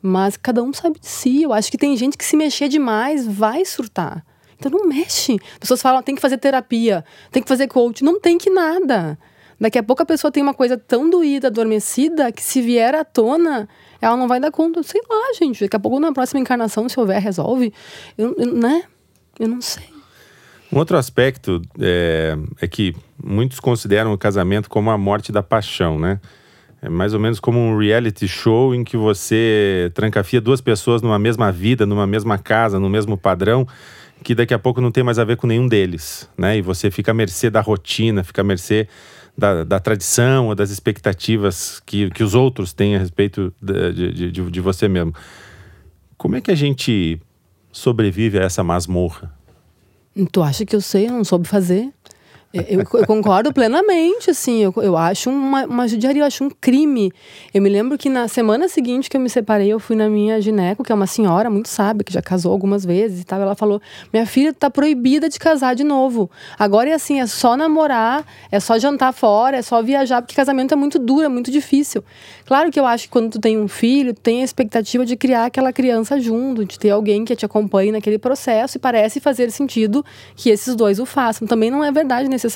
Mas 0.00 0.36
cada 0.36 0.62
um 0.62 0.72
sabe 0.72 1.00
de 1.00 1.08
si. 1.08 1.42
Eu 1.42 1.52
acho 1.52 1.68
que 1.70 1.76
tem 1.76 1.96
gente 1.96 2.16
que 2.16 2.24
se 2.24 2.36
mexer 2.36 2.68
demais 2.68 3.26
vai 3.26 3.64
surtar. 3.64 4.24
Então 4.58 4.70
não 4.70 4.86
mexe. 4.86 5.38
As 5.52 5.58
pessoas 5.58 5.80
falam, 5.80 6.02
tem 6.02 6.14
que 6.14 6.20
fazer 6.20 6.38
terapia, 6.38 7.04
tem 7.30 7.42
que 7.42 7.48
fazer 7.48 7.68
coach. 7.68 8.02
Não 8.02 8.20
tem 8.20 8.36
que 8.36 8.50
nada. 8.50 9.18
Daqui 9.60 9.78
a 9.78 9.82
pouco 9.82 10.02
a 10.02 10.06
pessoa 10.06 10.30
tem 10.30 10.42
uma 10.42 10.54
coisa 10.54 10.76
tão 10.76 11.08
doída, 11.08 11.48
adormecida, 11.48 12.30
que 12.30 12.42
se 12.42 12.60
vier 12.60 12.94
à 12.94 13.04
tona, 13.04 13.68
ela 14.00 14.16
não 14.16 14.28
vai 14.28 14.38
dar 14.38 14.50
conta. 14.50 14.82
Sei 14.82 15.00
lá, 15.08 15.32
gente. 15.38 15.60
Daqui 15.60 15.76
a 15.76 15.80
pouco 15.80 15.98
na 15.98 16.12
próxima 16.12 16.40
encarnação, 16.40 16.88
se 16.88 16.98
houver, 16.98 17.20
resolve. 17.20 17.72
Eu, 18.16 18.34
eu 18.38 18.54
né? 18.54 18.84
Eu 19.38 19.48
não 19.48 19.60
sei. 19.60 19.84
Um 20.72 20.78
outro 20.78 20.96
aspecto 20.96 21.62
é, 21.80 22.36
é 22.60 22.68
que 22.68 22.94
muitos 23.22 23.58
consideram 23.58 24.12
o 24.12 24.18
casamento 24.18 24.68
como 24.68 24.90
a 24.90 24.98
morte 24.98 25.32
da 25.32 25.42
paixão, 25.42 25.98
né? 25.98 26.20
É 26.80 26.88
mais 26.88 27.12
ou 27.12 27.18
menos 27.18 27.40
como 27.40 27.58
um 27.58 27.76
reality 27.76 28.28
show 28.28 28.72
em 28.72 28.84
que 28.84 28.96
você 28.96 29.90
trancafia 29.94 30.40
duas 30.40 30.60
pessoas 30.60 31.02
numa 31.02 31.18
mesma 31.18 31.50
vida, 31.50 31.84
numa 31.84 32.06
mesma 32.06 32.38
casa, 32.38 32.78
no 32.78 32.88
mesmo 32.88 33.16
padrão 33.16 33.66
que 34.22 34.34
daqui 34.34 34.52
a 34.52 34.58
pouco 34.58 34.80
não 34.80 34.90
tem 34.90 35.04
mais 35.04 35.18
a 35.18 35.24
ver 35.24 35.36
com 35.36 35.46
nenhum 35.46 35.66
deles, 35.66 36.28
né? 36.36 36.58
E 36.58 36.62
você 36.62 36.90
fica 36.90 37.10
à 37.10 37.14
mercê 37.14 37.50
da 37.50 37.60
rotina, 37.60 38.22
fica 38.24 38.40
à 38.40 38.44
mercê 38.44 38.88
da, 39.36 39.62
da 39.64 39.78
tradição 39.78 40.48
ou 40.48 40.54
das 40.54 40.70
expectativas 40.70 41.80
que, 41.86 42.10
que 42.10 42.24
os 42.24 42.34
outros 42.34 42.72
têm 42.72 42.96
a 42.96 42.98
respeito 42.98 43.54
de, 43.62 43.92
de, 43.92 44.30
de, 44.32 44.50
de 44.50 44.60
você 44.60 44.88
mesmo. 44.88 45.14
Como 46.16 46.34
é 46.34 46.40
que 46.40 46.50
a 46.50 46.56
gente 46.56 47.20
sobrevive 47.70 48.38
a 48.38 48.42
essa 48.42 48.64
masmorra? 48.64 49.32
Tu 50.32 50.42
acha 50.42 50.66
que 50.66 50.74
eu 50.74 50.80
sei? 50.80 51.06
Eu 51.06 51.12
não 51.12 51.24
soube 51.24 51.46
fazer. 51.46 51.92
Eu, 52.68 52.80
eu, 52.80 53.06
concordo 53.06 53.52
plenamente, 53.52 54.30
assim, 54.30 54.62
eu, 54.62 54.74
eu 54.78 54.96
acho 54.96 55.30
uma, 55.30 55.64
uma 55.64 55.88
judiaria, 55.88 56.22
eu 56.22 56.26
acho 56.26 56.44
um 56.44 56.50
crime. 56.50 57.12
Eu 57.52 57.62
me 57.62 57.68
lembro 57.68 57.96
que 57.96 58.08
na 58.08 58.26
semana 58.28 58.68
seguinte 58.68 59.08
que 59.08 59.16
eu 59.16 59.20
me 59.20 59.30
separei, 59.30 59.68
eu 59.68 59.78
fui 59.78 59.96
na 59.96 60.08
minha 60.08 60.40
gineco, 60.40 60.82
que 60.82 60.90
é 60.90 60.94
uma 60.94 61.06
senhora 61.06 61.48
muito 61.50 61.68
sábia, 61.68 62.04
que 62.04 62.12
já 62.12 62.22
casou 62.22 62.52
algumas 62.52 62.84
vezes 62.84 63.20
e 63.20 63.24
tal, 63.24 63.40
ela 63.40 63.54
falou, 63.54 63.80
minha 64.12 64.26
filha 64.26 64.52
tá 64.52 64.70
proibida 64.70 65.28
de 65.28 65.38
casar 65.38 65.74
de 65.74 65.84
novo. 65.84 66.30
Agora 66.58 66.90
é 66.90 66.94
assim, 66.94 67.20
é 67.20 67.26
só 67.26 67.56
namorar, 67.56 68.24
é 68.50 68.60
só 68.60 68.78
jantar 68.78 69.12
fora, 69.12 69.56
é 69.56 69.62
só 69.62 69.82
viajar, 69.82 70.22
porque 70.22 70.34
casamento 70.34 70.72
é 70.72 70.76
muito 70.76 70.98
duro, 70.98 71.24
é 71.24 71.28
muito 71.28 71.50
difícil. 71.50 72.02
Claro 72.44 72.70
que 72.70 72.80
eu 72.80 72.86
acho 72.86 73.04
que 73.04 73.10
quando 73.10 73.32
tu 73.32 73.40
tem 73.40 73.58
um 73.58 73.68
filho, 73.68 74.14
tem 74.14 74.40
a 74.42 74.44
expectativa 74.44 75.04
de 75.04 75.16
criar 75.16 75.46
aquela 75.46 75.72
criança 75.72 76.18
junto, 76.18 76.64
de 76.64 76.78
ter 76.78 76.90
alguém 76.90 77.24
que 77.24 77.36
te 77.36 77.44
acompanhe 77.44 77.92
naquele 77.92 78.18
processo, 78.18 78.78
e 78.78 78.80
parece 78.80 79.20
fazer 79.20 79.50
sentido 79.50 80.04
que 80.34 80.50
esses 80.50 80.74
dois 80.74 80.98
o 80.98 81.06
façam. 81.06 81.46
Também 81.46 81.70
não 81.70 81.84
é 81.84 81.92
verdade 81.92 82.28
necessariamente, 82.28 82.47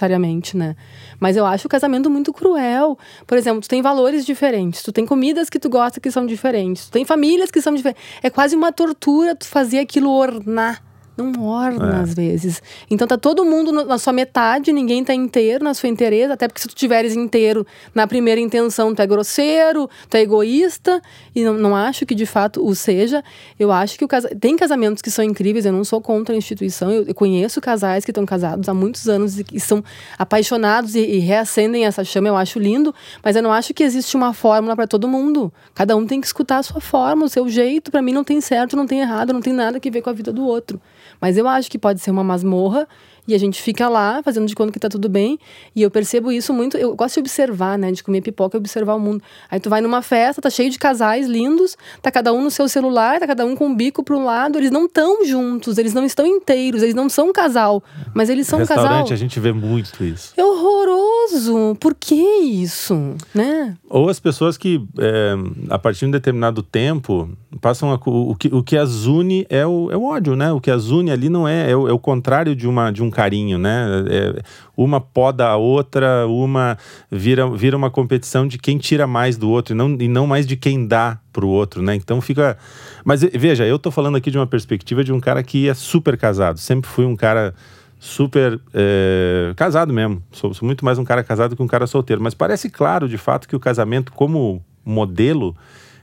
né? 0.56 0.76
Mas 1.18 1.36
eu 1.36 1.46
acho 1.46 1.66
o 1.66 1.70
casamento 1.70 2.10
muito 2.10 2.32
cruel. 2.32 2.98
Por 3.26 3.38
exemplo, 3.38 3.60
tu 3.60 3.68
tem 3.68 3.82
valores 3.82 4.24
diferentes, 4.24 4.82
tu 4.82 4.92
tem 4.92 5.06
comidas 5.06 5.48
que 5.48 5.58
tu 5.58 5.68
gosta 5.68 6.00
que 6.00 6.10
são 6.10 6.26
diferentes, 6.26 6.86
tu 6.86 6.92
tem 6.92 7.04
famílias 7.04 7.50
que 7.50 7.60
são 7.60 7.74
diferentes. 7.74 8.02
É 8.22 8.30
quase 8.30 8.56
uma 8.56 8.72
tortura 8.72 9.34
tu 9.34 9.46
fazer 9.46 9.78
aquilo 9.78 10.10
ornar 10.10 10.91
não 11.16 11.44
orna 11.44 11.96
é. 11.98 12.00
às 12.00 12.14
vezes. 12.14 12.62
Então 12.90 13.06
tá 13.06 13.18
todo 13.18 13.44
mundo 13.44 13.72
na 13.72 13.98
sua 13.98 14.12
metade, 14.12 14.72
ninguém 14.72 15.04
tá 15.04 15.14
inteiro 15.14 15.62
na 15.64 15.74
sua 15.74 15.88
inteireza, 15.88 16.34
até 16.34 16.48
porque 16.48 16.60
se 16.60 16.68
tu 16.68 16.74
tiveres 16.74 17.14
inteiro 17.14 17.66
na 17.94 18.06
primeira 18.06 18.40
intenção, 18.40 18.94
tu 18.94 19.02
é 19.02 19.06
grosseiro, 19.06 19.88
tu 20.08 20.16
é 20.16 20.22
egoísta, 20.22 21.02
e 21.34 21.44
não, 21.44 21.54
não 21.54 21.76
acho 21.76 22.06
que 22.06 22.14
de 22.14 22.26
fato 22.26 22.64
o 22.64 22.74
seja. 22.74 23.22
Eu 23.58 23.70
acho 23.70 23.98
que 23.98 24.04
o 24.04 24.08
casa... 24.08 24.28
tem 24.28 24.56
casamentos 24.56 25.02
que 25.02 25.10
são 25.10 25.24
incríveis, 25.24 25.66
eu 25.66 25.72
não 25.72 25.84
sou 25.84 26.00
contra 26.00 26.34
a 26.34 26.38
instituição, 26.38 26.90
eu, 26.90 27.04
eu 27.04 27.14
conheço 27.14 27.60
casais 27.60 28.04
que 28.04 28.10
estão 28.10 28.24
casados 28.24 28.68
há 28.68 28.74
muitos 28.74 29.08
anos 29.08 29.38
e 29.38 29.44
que 29.44 29.60
são 29.60 29.84
apaixonados 30.18 30.94
e, 30.94 31.00
e 31.00 31.18
reacendem 31.18 31.84
essa 31.84 32.02
chama, 32.04 32.28
eu 32.28 32.36
acho 32.36 32.58
lindo, 32.58 32.94
mas 33.22 33.36
eu 33.36 33.42
não 33.42 33.52
acho 33.52 33.74
que 33.74 33.82
existe 33.82 34.16
uma 34.16 34.32
fórmula 34.32 34.74
para 34.74 34.86
todo 34.86 35.06
mundo. 35.06 35.52
Cada 35.74 35.96
um 35.96 36.06
tem 36.06 36.20
que 36.20 36.26
escutar 36.26 36.58
a 36.58 36.62
sua 36.62 36.80
forma, 36.80 37.26
o 37.26 37.28
seu 37.28 37.48
jeito, 37.48 37.90
para 37.90 38.00
mim 38.02 38.12
não 38.12 38.24
tem 38.24 38.40
certo, 38.40 38.76
não 38.76 38.86
tem 38.86 39.00
errado, 39.00 39.32
não 39.32 39.40
tem 39.40 39.52
nada 39.52 39.78
que 39.78 39.90
ver 39.90 40.02
com 40.02 40.10
a 40.10 40.12
vida 40.12 40.32
do 40.32 40.44
outro. 40.44 40.80
Mas 41.22 41.38
eu 41.38 41.46
acho 41.46 41.70
que 41.70 41.78
pode 41.78 42.00
ser 42.00 42.10
uma 42.10 42.24
masmorra 42.24 42.88
e 43.26 43.34
a 43.34 43.38
gente 43.38 43.62
fica 43.62 43.88
lá 43.88 44.20
fazendo 44.22 44.46
de 44.46 44.54
conta 44.54 44.72
que 44.72 44.80
tá 44.80 44.88
tudo 44.88 45.08
bem. 45.08 45.38
E 45.76 45.82
eu 45.82 45.90
percebo 45.90 46.32
isso 46.32 46.52
muito. 46.52 46.76
Eu 46.76 46.94
gosto 46.96 47.14
de 47.14 47.20
observar, 47.20 47.78
né? 47.78 47.92
De 47.92 48.02
comer 48.02 48.20
pipoca 48.20 48.56
e 48.56 48.58
observar 48.58 48.94
o 48.94 49.00
mundo. 49.00 49.22
Aí 49.48 49.60
tu 49.60 49.70
vai 49.70 49.80
numa 49.80 50.02
festa, 50.02 50.42
tá 50.42 50.50
cheio 50.50 50.70
de 50.70 50.78
casais 50.78 51.26
lindos, 51.26 51.76
tá 52.00 52.10
cada 52.10 52.32
um 52.32 52.42
no 52.42 52.50
seu 52.50 52.68
celular, 52.68 53.20
tá 53.20 53.26
cada 53.26 53.46
um 53.46 53.54
com 53.54 53.70
o 53.70 53.74
bico 53.74 54.02
pro 54.02 54.22
lado. 54.22 54.58
Eles 54.58 54.72
não 54.72 54.86
estão 54.86 55.24
juntos, 55.24 55.78
eles 55.78 55.94
não 55.94 56.04
estão 56.04 56.26
inteiros, 56.26 56.82
eles 56.82 56.94
não 56.94 57.08
são 57.08 57.28
um 57.28 57.32
casal, 57.32 57.82
mas 58.12 58.28
eles 58.28 58.46
são 58.46 58.60
um 58.60 58.66
casal. 58.66 58.84
Restaurante, 58.84 59.12
a 59.12 59.16
gente 59.16 59.38
vê 59.38 59.52
muito 59.52 60.02
isso. 60.04 60.32
É 60.36 60.44
horroroso. 60.44 61.76
Por 61.78 61.94
que 61.94 62.14
isso, 62.14 63.14
né? 63.32 63.76
Ou 63.88 64.08
as 64.08 64.18
pessoas 64.18 64.56
que, 64.56 64.84
é, 64.98 65.34
a 65.70 65.78
partir 65.78 66.00
de 66.00 66.06
um 66.06 66.10
determinado 66.10 66.62
tempo, 66.62 67.30
passam 67.60 67.92
a, 67.92 68.00
o, 68.04 68.34
que, 68.34 68.48
o 68.48 68.62
que 68.62 68.76
as 68.76 69.04
une 69.04 69.46
é 69.48 69.64
o, 69.66 69.90
é 69.92 69.96
o 69.96 70.04
ódio, 70.04 70.34
né? 70.34 70.50
O 70.52 70.60
que 70.60 70.70
as 70.70 70.86
une 70.86 71.10
ali 71.10 71.28
não 71.28 71.46
é, 71.46 71.70
é 71.70 71.76
o, 71.76 71.88
é 71.88 71.92
o 71.92 71.98
contrário 71.98 72.56
de, 72.56 72.66
uma, 72.66 72.90
de 72.90 73.02
um 73.02 73.10
carinho, 73.12 73.58
né? 73.58 73.86
É, 74.08 74.42
uma 74.76 75.00
poda 75.00 75.46
a 75.46 75.56
outra, 75.56 76.26
uma 76.26 76.76
vira, 77.10 77.48
vira 77.50 77.76
uma 77.76 77.90
competição 77.90 78.48
de 78.48 78.58
quem 78.58 78.78
tira 78.78 79.06
mais 79.06 79.36
do 79.36 79.48
outro 79.48 79.74
e 79.74 79.76
não, 79.76 79.96
e 80.00 80.08
não 80.08 80.26
mais 80.26 80.46
de 80.46 80.56
quem 80.56 80.86
dá 80.86 81.18
pro 81.32 81.46
outro, 81.48 81.82
né? 81.82 81.94
Então 81.94 82.20
fica. 82.20 82.58
Mas 83.04 83.22
veja, 83.22 83.64
eu 83.64 83.78
tô 83.78 83.90
falando 83.90 84.16
aqui 84.16 84.30
de 84.30 84.38
uma 84.38 84.46
perspectiva 84.46 85.04
de 85.04 85.12
um 85.12 85.20
cara 85.20 85.42
que 85.42 85.68
é 85.68 85.74
super 85.74 86.16
casado. 86.16 86.58
Sempre 86.58 86.90
fui 86.90 87.04
um 87.04 87.14
cara 87.14 87.54
super 88.00 88.60
é, 88.74 89.52
casado 89.54 89.92
mesmo. 89.92 90.20
Sou, 90.32 90.52
sou 90.52 90.66
muito 90.66 90.84
mais 90.84 90.98
um 90.98 91.04
cara 91.04 91.22
casado 91.22 91.54
que 91.54 91.62
um 91.62 91.68
cara 91.68 91.86
solteiro. 91.86 92.20
Mas 92.20 92.34
parece 92.34 92.68
claro, 92.68 93.08
de 93.08 93.16
fato, 93.16 93.46
que 93.46 93.54
o 93.54 93.60
casamento, 93.60 94.12
como 94.12 94.60
modelo, 94.84 95.56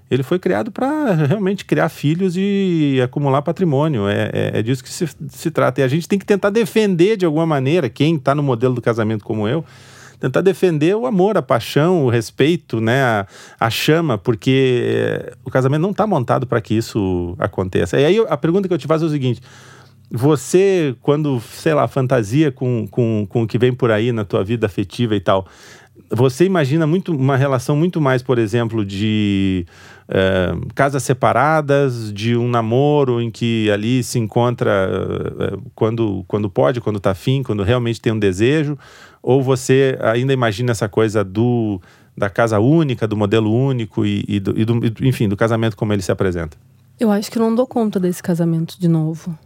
ele 0.09 0.23
foi 0.23 0.39
criado 0.39 0.71
para 0.71 1.13
realmente 1.13 1.65
criar 1.65 1.89
filhos 1.89 2.35
e 2.35 2.99
acumular 3.03 3.41
patrimônio. 3.41 4.07
É, 4.07 4.29
é, 4.33 4.51
é, 4.59 4.61
disso 4.61 4.83
que 4.83 4.89
se, 4.89 5.07
se 5.29 5.51
trata. 5.51 5.81
E 5.81 5.83
a 5.83 5.87
gente 5.87 6.07
tem 6.07 6.17
que 6.17 6.25
tentar 6.25 6.49
defender 6.49 7.17
de 7.17 7.25
alguma 7.25 7.45
maneira, 7.45 7.89
quem 7.89 8.15
está 8.15 8.33
no 8.33 8.41
modelo 8.41 8.73
do 8.73 8.81
casamento 8.81 9.23
como 9.23 9.47
eu, 9.47 9.63
tentar 10.19 10.41
defender 10.41 10.95
o 10.95 11.05
amor, 11.05 11.37
a 11.37 11.41
paixão, 11.41 12.05
o 12.05 12.09
respeito, 12.09 12.81
né, 12.81 13.01
a, 13.01 13.27
a 13.59 13.69
chama, 13.69 14.17
porque 14.17 14.83
é, 14.83 15.33
o 15.45 15.49
casamento 15.49 15.81
não 15.81 15.91
está 15.91 16.05
montado 16.05 16.45
para 16.45 16.59
que 16.59 16.73
isso 16.73 17.35
aconteça. 17.39 17.99
E 17.99 18.05
aí 18.05 18.25
a 18.27 18.35
pergunta 18.35 18.67
que 18.67 18.73
eu 18.73 18.77
te 18.77 18.87
faço 18.87 19.05
é 19.05 19.07
o 19.07 19.11
seguinte: 19.11 19.41
você, 20.11 20.95
quando, 21.01 21.39
sei 21.39 21.73
lá, 21.73 21.87
fantasia 21.87 22.51
com, 22.51 22.87
com, 22.87 23.25
com 23.29 23.43
o 23.43 23.47
que 23.47 23.57
vem 23.57 23.71
por 23.71 23.91
aí 23.91 24.11
na 24.11 24.25
tua 24.25 24.43
vida 24.43 24.65
afetiva 24.65 25.15
e 25.15 25.19
tal, 25.19 25.47
você 26.11 26.45
imagina 26.45 26.87
muito 26.87 27.13
uma 27.13 27.37
relação 27.37 27.75
muito 27.75 28.01
mais, 28.01 28.23
por 28.23 28.39
exemplo, 28.39 28.83
de 28.83 29.65
é, 30.09 30.51
casas 30.73 31.03
separadas, 31.03 32.11
de 32.11 32.35
um 32.35 32.49
namoro 32.49 33.21
em 33.21 33.29
que 33.29 33.69
ali 33.69 34.03
se 34.03 34.17
encontra 34.17 34.71
é, 35.39 35.57
quando, 35.75 36.25
quando 36.27 36.49
pode, 36.49 36.81
quando 36.81 36.97
está 36.97 37.11
afim, 37.11 37.43
quando 37.43 37.61
realmente 37.61 38.01
tem 38.01 38.11
um 38.11 38.17
desejo, 38.17 38.77
ou 39.21 39.43
você 39.43 39.97
ainda 40.01 40.33
imagina 40.33 40.71
essa 40.71 40.89
coisa 40.89 41.23
do 41.23 41.79
da 42.17 42.29
casa 42.29 42.59
única, 42.59 43.07
do 43.07 43.15
modelo 43.15 43.49
único 43.49 44.05
e, 44.05 44.25
e, 44.27 44.39
do, 44.41 44.59
e 44.59 44.65
do, 44.65 45.05
enfim, 45.07 45.29
do 45.29 45.37
casamento 45.37 45.77
como 45.77 45.93
ele 45.93 46.01
se 46.01 46.11
apresenta? 46.11 46.57
Eu 46.99 47.09
acho 47.09 47.31
que 47.31 47.37
eu 47.37 47.41
não 47.41 47.55
dou 47.55 47.65
conta 47.65 47.97
desse 47.97 48.21
casamento 48.21 48.77
de 48.77 48.89
novo. 48.89 49.37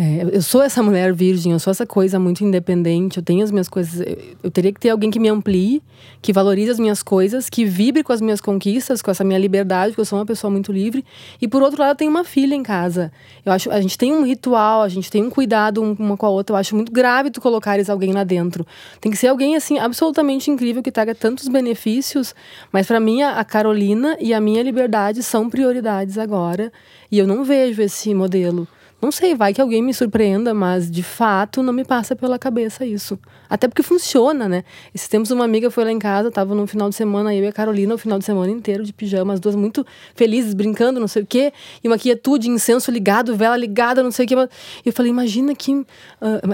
É, 0.00 0.22
eu 0.32 0.40
sou 0.42 0.62
essa 0.62 0.80
mulher 0.80 1.12
virgem, 1.12 1.50
eu 1.50 1.58
sou 1.58 1.72
essa 1.72 1.84
coisa 1.84 2.20
muito 2.20 2.44
independente, 2.44 3.16
eu 3.16 3.22
tenho 3.22 3.42
as 3.42 3.50
minhas 3.50 3.68
coisas. 3.68 4.00
Eu 4.40 4.48
teria 4.48 4.72
que 4.72 4.78
ter 4.78 4.90
alguém 4.90 5.10
que 5.10 5.18
me 5.18 5.28
amplie, 5.28 5.82
que 6.22 6.32
valorize 6.32 6.70
as 6.70 6.78
minhas 6.78 7.02
coisas, 7.02 7.50
que 7.50 7.64
vibre 7.64 8.04
com 8.04 8.12
as 8.12 8.20
minhas 8.20 8.40
conquistas, 8.40 9.02
com 9.02 9.10
essa 9.10 9.24
minha 9.24 9.40
liberdade, 9.40 9.90
porque 9.90 10.02
eu 10.02 10.04
sou 10.04 10.16
uma 10.16 10.24
pessoa 10.24 10.52
muito 10.52 10.70
livre. 10.70 11.04
E 11.42 11.48
por 11.48 11.64
outro 11.64 11.80
lado, 11.80 11.90
eu 11.90 11.96
tenho 11.96 12.12
uma 12.12 12.22
filha 12.22 12.54
em 12.54 12.62
casa. 12.62 13.10
Eu 13.44 13.50
acho, 13.50 13.72
a 13.72 13.80
gente 13.80 13.98
tem 13.98 14.12
um 14.12 14.22
ritual, 14.22 14.82
a 14.82 14.88
gente 14.88 15.10
tem 15.10 15.20
um 15.20 15.30
cuidado 15.30 15.82
uma 15.82 16.16
com 16.16 16.26
a 16.26 16.30
outra. 16.30 16.54
Eu 16.54 16.60
acho 16.60 16.76
muito 16.76 16.92
grave 16.92 17.28
tu 17.28 17.40
colocares 17.40 17.90
alguém 17.90 18.12
lá 18.12 18.22
dentro. 18.22 18.64
Tem 19.00 19.10
que 19.10 19.18
ser 19.18 19.26
alguém 19.26 19.56
assim 19.56 19.80
absolutamente 19.80 20.48
incrível 20.48 20.80
que 20.80 20.92
traga 20.92 21.12
tantos 21.12 21.48
benefícios. 21.48 22.36
Mas 22.70 22.86
para 22.86 23.00
mim 23.00 23.22
a 23.22 23.44
Carolina 23.44 24.16
e 24.20 24.32
a 24.32 24.40
minha 24.40 24.62
liberdade 24.62 25.24
são 25.24 25.50
prioridades 25.50 26.18
agora. 26.18 26.72
E 27.10 27.18
eu 27.18 27.26
não 27.26 27.42
vejo 27.42 27.82
esse 27.82 28.14
modelo. 28.14 28.68
Não 29.00 29.12
sei, 29.12 29.34
vai 29.34 29.54
que 29.54 29.60
alguém 29.60 29.80
me 29.80 29.94
surpreenda, 29.94 30.52
mas 30.52 30.90
de 30.90 31.04
fato 31.04 31.62
não 31.62 31.72
me 31.72 31.84
passa 31.84 32.16
pela 32.16 32.38
cabeça 32.38 32.84
isso. 32.84 33.18
Até 33.48 33.68
porque 33.68 33.82
funciona, 33.82 34.48
né? 34.48 34.64
Esses 34.94 35.08
tempos 35.08 35.30
uma 35.30 35.44
amiga 35.44 35.70
foi 35.70 35.84
lá 35.84 35.92
em 35.92 35.98
casa, 35.98 36.30
tava 36.30 36.54
no 36.54 36.66
final 36.66 36.88
de 36.88 36.94
semana, 36.94 37.34
eu 37.34 37.44
e 37.44 37.46
a 37.46 37.52
Carolina, 37.52 37.94
o 37.94 37.98
final 37.98 38.18
de 38.18 38.24
semana 38.24 38.50
inteiro 38.50 38.84
de 38.84 38.92
pijama, 38.92 39.32
as 39.32 39.40
duas 39.40 39.54
muito 39.54 39.86
felizes, 40.14 40.54
brincando, 40.54 41.00
não 41.00 41.08
sei 41.08 41.22
o 41.22 41.26
quê, 41.26 41.52
e 41.82 41.88
uma 41.88 41.98
quietude, 41.98 42.48
incenso 42.48 42.90
ligado, 42.90 43.36
vela 43.36 43.56
ligada, 43.56 44.02
não 44.02 44.10
sei 44.10 44.24
o 44.24 44.28
quê. 44.28 44.34
E 44.34 44.88
eu 44.88 44.92
falei, 44.92 45.10
imagina 45.10 45.54
que. 45.54 45.72
Uh, 45.72 45.86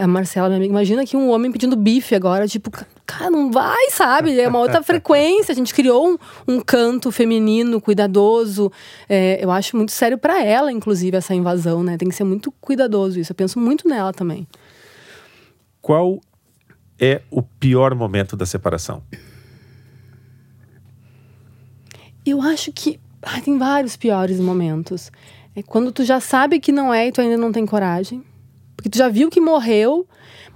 a 0.01 0.07
Marcela, 0.07 0.49
minha 0.49 0.59
amiga, 0.59 0.73
imagina 0.73 1.05
que 1.05 1.17
um 1.17 1.31
homem 1.31 1.51
pedindo 1.51 1.77
bife 1.77 2.15
agora, 2.15 2.47
tipo, 2.47 2.71
cara, 3.07 3.31
não 3.31 3.51
vai, 3.51 3.91
sabe? 3.91 4.39
É 4.39 4.49
uma 4.49 4.59
outra 4.59 4.83
frequência. 4.85 5.53
A 5.53 5.55
gente 5.55 5.75
criou 5.75 6.09
um, 6.09 6.19
um 6.47 6.61
canto 6.61 7.11
feminino, 7.11 7.81
cuidadoso. 7.81 8.71
É, 9.09 9.43
eu 9.43 9.51
acho 9.51 9.77
muito 9.77 9.93
sério 9.93 10.19
para 10.19 10.43
ela, 10.43 10.73
inclusive, 10.73 11.17
essa 11.17 11.35
invasão, 11.35 11.83
né? 11.83 11.97
Tem 11.97 12.09
que 12.09 12.15
ser 12.15 12.25
muito 12.25 12.53
cuidadoso 12.61 13.19
isso. 13.19 13.33
Eu 13.33 13.37
penso 13.37 13.59
muito 13.59 13.89
nela 13.89 14.13
também. 14.13 14.47
Qual 15.81 16.21
é 16.99 17.23
o 17.31 17.43
pior 17.43 17.95
momento 17.95 18.37
da 18.37 18.47
separação? 18.47 19.03
Eu 22.25 22.41
acho 22.41 22.73
que 22.73 22.99
ah, 23.23 23.41
tem 23.41 23.59
vários 23.59 23.97
piores 23.97 24.39
momentos. 24.39 25.11
É 25.57 25.63
quando 25.63 25.93
tu 25.93 26.05
já 26.05 26.21
sabe 26.21 26.61
que 26.61 26.73
não 26.73 26.93
é 26.93 27.09
e 27.09 27.13
tu 27.13 27.21
ainda 27.21 27.37
não 27.37 27.53
tem 27.53 27.65
coragem. 27.67 28.23
Porque 28.77 28.89
tu 28.89 28.99
já 28.99 29.09
viu 29.09 29.31
que 29.31 29.41
morreu, 29.41 30.07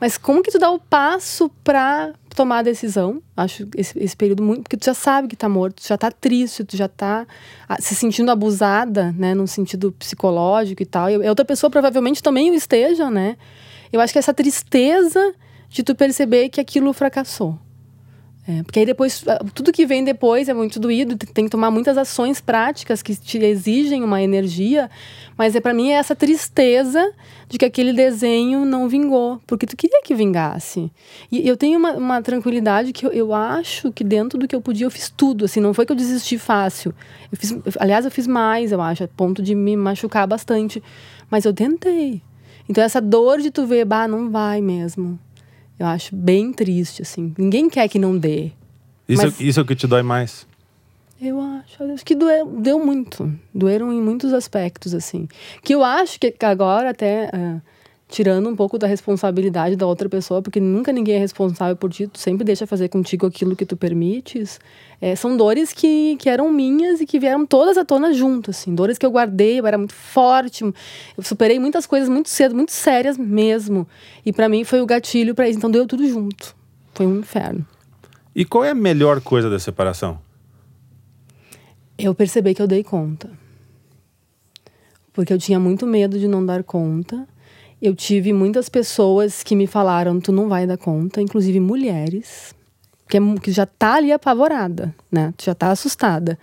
mas 0.00 0.18
como 0.18 0.42
que 0.42 0.50
tu 0.50 0.58
dá 0.58 0.70
o 0.70 0.78
passo 0.78 1.50
pra 1.62 2.12
tomar 2.34 2.58
a 2.58 2.62
decisão? 2.62 3.22
Acho 3.36 3.66
esse, 3.76 3.98
esse 3.98 4.16
período 4.16 4.42
muito. 4.42 4.62
Porque 4.62 4.76
tu 4.76 4.84
já 4.84 4.94
sabe 4.94 5.28
que 5.28 5.36
tá 5.36 5.48
morto, 5.48 5.82
tu 5.82 5.88
já 5.88 5.96
tá 5.96 6.10
triste, 6.10 6.64
tu 6.64 6.76
já 6.76 6.88
tá 6.88 7.26
ah, 7.68 7.80
se 7.80 7.94
sentindo 7.94 8.30
abusada, 8.30 9.14
né? 9.16 9.34
No 9.34 9.46
sentido 9.46 9.92
psicológico 9.92 10.82
e 10.82 10.86
tal. 10.86 11.10
E 11.10 11.28
outra 11.28 11.44
pessoa 11.44 11.70
provavelmente 11.70 12.22
também 12.22 12.50
o 12.50 12.54
esteja, 12.54 13.10
né? 13.10 13.36
Eu 13.92 14.00
acho 14.00 14.12
que 14.12 14.18
essa 14.18 14.34
tristeza 14.34 15.34
de 15.68 15.82
tu 15.82 15.94
perceber 15.94 16.48
que 16.48 16.60
aquilo 16.60 16.92
fracassou. 16.92 17.58
É, 18.50 18.62
porque 18.62 18.78
aí 18.78 18.86
depois, 18.86 19.22
ah, 19.28 19.44
tudo 19.52 19.70
que 19.70 19.84
vem 19.84 20.02
depois 20.02 20.48
é 20.48 20.54
muito 20.54 20.80
doído, 20.80 21.18
tem 21.18 21.44
que 21.44 21.50
tomar 21.50 21.70
muitas 21.70 21.98
ações 21.98 22.40
práticas 22.40 23.02
que 23.02 23.14
te 23.14 23.36
exigem 23.36 24.02
uma 24.02 24.22
energia, 24.22 24.90
mas 25.36 25.54
é 25.54 25.60
para 25.60 25.74
mim 25.74 25.90
é 25.90 25.96
essa 25.96 26.16
tristeza 26.16 27.12
de 27.46 27.58
que 27.58 27.66
aquele 27.66 27.92
desenho 27.92 28.64
não 28.64 28.88
vingou, 28.88 29.38
porque 29.46 29.66
tu 29.66 29.76
queria 29.76 30.00
que 30.02 30.14
vingasse. 30.14 30.90
E 31.30 31.46
eu 31.46 31.58
tenho 31.58 31.78
uma, 31.78 31.92
uma 31.92 32.22
tranquilidade 32.22 32.90
que 32.90 33.04
eu, 33.04 33.10
eu, 33.12 33.34
acho 33.34 33.92
que 33.92 34.02
dentro 34.02 34.38
do 34.38 34.48
que 34.48 34.56
eu 34.56 34.62
podia 34.62 34.86
eu 34.86 34.90
fiz 34.90 35.12
tudo, 35.14 35.44
assim, 35.44 35.60
não 35.60 35.74
foi 35.74 35.84
que 35.84 35.92
eu 35.92 35.96
desisti 35.96 36.38
fácil. 36.38 36.94
Eu 37.30 37.36
fiz, 37.36 37.54
aliás, 37.78 38.06
eu 38.06 38.10
fiz 38.10 38.26
mais, 38.26 38.72
eu 38.72 38.80
acho, 38.80 39.04
a 39.04 39.08
ponto 39.08 39.42
de 39.42 39.54
me 39.54 39.76
machucar 39.76 40.26
bastante, 40.26 40.82
mas 41.30 41.44
eu 41.44 41.52
tentei. 41.52 42.22
Então 42.66 42.82
essa 42.82 42.98
dor 43.00 43.42
de 43.42 43.50
tu 43.50 43.66
ver, 43.66 43.84
bah, 43.84 44.08
não 44.08 44.30
vai 44.30 44.62
mesmo 44.62 45.18
eu 45.78 45.86
acho 45.86 46.14
bem 46.14 46.52
triste, 46.52 47.02
assim. 47.02 47.34
Ninguém 47.38 47.68
quer 47.68 47.88
que 47.88 47.98
não 47.98 48.16
dê. 48.16 48.52
Isso, 49.08 49.22
mas... 49.22 49.40
isso 49.40 49.60
é 49.60 49.62
o 49.62 49.66
que 49.66 49.74
te 49.74 49.86
dói 49.86 50.02
mais? 50.02 50.46
Eu 51.20 51.40
acho, 51.40 51.82
acho 51.82 52.04
que 52.04 52.14
doeu, 52.14 52.46
deu 52.46 52.84
muito. 52.84 53.32
Doeram 53.52 53.92
em 53.92 54.00
muitos 54.00 54.32
aspectos, 54.32 54.94
assim. 54.94 55.26
Que 55.62 55.74
eu 55.74 55.82
acho 55.82 56.18
que 56.18 56.34
agora 56.44 56.90
até... 56.90 57.30
Uh, 57.34 57.60
tirando 58.08 58.48
um 58.48 58.56
pouco 58.56 58.78
da 58.78 58.86
responsabilidade 58.86 59.76
da 59.76 59.86
outra 59.86 60.08
pessoa, 60.08 60.40
porque 60.40 60.58
nunca 60.58 60.90
ninguém 60.90 61.16
é 61.16 61.18
responsável 61.18 61.76
por 61.76 61.92
ti, 61.92 62.06
tu 62.06 62.18
sempre 62.18 62.42
deixa 62.42 62.66
fazer 62.66 62.88
contigo 62.88 63.26
aquilo 63.26 63.54
que 63.54 63.66
tu 63.66 63.76
permites. 63.76 64.58
É, 65.00 65.14
são 65.14 65.36
dores 65.36 65.72
que, 65.72 66.16
que 66.16 66.28
eram 66.28 66.50
minhas 66.50 67.00
e 67.00 67.06
que 67.06 67.20
vieram 67.20 67.46
todas 67.46 67.76
à 67.76 67.84
tona 67.84 68.14
junto, 68.14 68.50
assim. 68.50 68.74
Dores 68.74 68.96
que 68.96 69.04
eu 69.04 69.10
guardei, 69.10 69.60
eu 69.60 69.66
era 69.66 69.76
muito 69.76 69.94
forte, 69.94 70.64
eu 70.64 70.74
superei 71.22 71.58
muitas 71.58 71.86
coisas 71.86 72.08
muito 72.08 72.30
cedo, 72.30 72.54
muito 72.54 72.72
sérias 72.72 73.18
mesmo. 73.18 73.86
E 74.24 74.32
para 74.32 74.48
mim 74.48 74.64
foi 74.64 74.80
o 74.80 74.86
gatilho 74.86 75.34
para 75.34 75.46
isso, 75.48 75.58
então 75.58 75.70
deu 75.70 75.86
tudo 75.86 76.08
junto. 76.08 76.56
Foi 76.94 77.06
um 77.06 77.18
inferno. 77.18 77.64
E 78.34 78.44
qual 78.44 78.64
é 78.64 78.70
a 78.70 78.74
melhor 78.74 79.20
coisa 79.20 79.50
da 79.50 79.58
separação? 79.58 80.18
Eu 81.98 82.14
percebi 82.14 82.54
que 82.54 82.62
eu 82.62 82.66
dei 82.66 82.82
conta. 82.82 83.30
Porque 85.12 85.32
eu 85.32 85.38
tinha 85.38 85.58
muito 85.60 85.86
medo 85.86 86.18
de 86.18 86.26
não 86.26 86.44
dar 86.44 86.62
conta 86.62 87.26
eu 87.80 87.94
tive 87.94 88.32
muitas 88.32 88.68
pessoas 88.68 89.42
que 89.42 89.54
me 89.54 89.66
falaram: 89.66 90.20
tu 90.20 90.32
não 90.32 90.48
vai 90.48 90.66
dar 90.66 90.76
conta, 90.76 91.22
inclusive 91.22 91.60
mulheres, 91.60 92.54
que, 93.08 93.16
é, 93.16 93.20
que 93.42 93.52
já 93.52 93.66
tá 93.66 93.94
ali 93.94 94.12
apavorada, 94.12 94.94
né? 95.10 95.32
Tu 95.36 95.44
já 95.44 95.54
tá 95.54 95.70
assustada. 95.70 96.38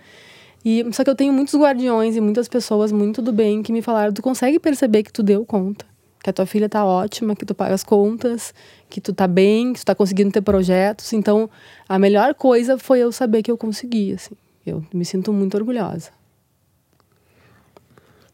E, 0.64 0.84
só 0.92 1.04
que 1.04 1.10
eu 1.10 1.14
tenho 1.14 1.32
muitos 1.32 1.54
guardiões 1.54 2.16
e 2.16 2.20
muitas 2.20 2.48
pessoas 2.48 2.90
muito 2.90 3.22
do 3.22 3.32
bem 3.32 3.62
que 3.62 3.72
me 3.72 3.82
falaram: 3.82 4.12
tu 4.12 4.22
consegue 4.22 4.58
perceber 4.58 5.02
que 5.02 5.12
tu 5.12 5.22
deu 5.22 5.44
conta, 5.44 5.84
que 6.22 6.30
a 6.30 6.32
tua 6.32 6.46
filha 6.46 6.68
tá 6.68 6.84
ótima, 6.84 7.36
que 7.36 7.44
tu 7.44 7.54
paga 7.54 7.74
as 7.74 7.84
contas, 7.84 8.54
que 8.88 9.00
tu 9.00 9.12
tá 9.12 9.28
bem, 9.28 9.72
que 9.72 9.80
tu 9.80 9.86
tá 9.86 9.94
conseguindo 9.94 10.32
ter 10.32 10.40
projetos. 10.40 11.12
Então, 11.12 11.48
a 11.88 11.98
melhor 11.98 12.34
coisa 12.34 12.78
foi 12.78 13.00
eu 13.00 13.12
saber 13.12 13.42
que 13.42 13.50
eu 13.50 13.58
consegui, 13.58 14.12
assim. 14.14 14.34
Eu 14.66 14.84
me 14.92 15.04
sinto 15.04 15.32
muito 15.32 15.56
orgulhosa. 15.56 16.15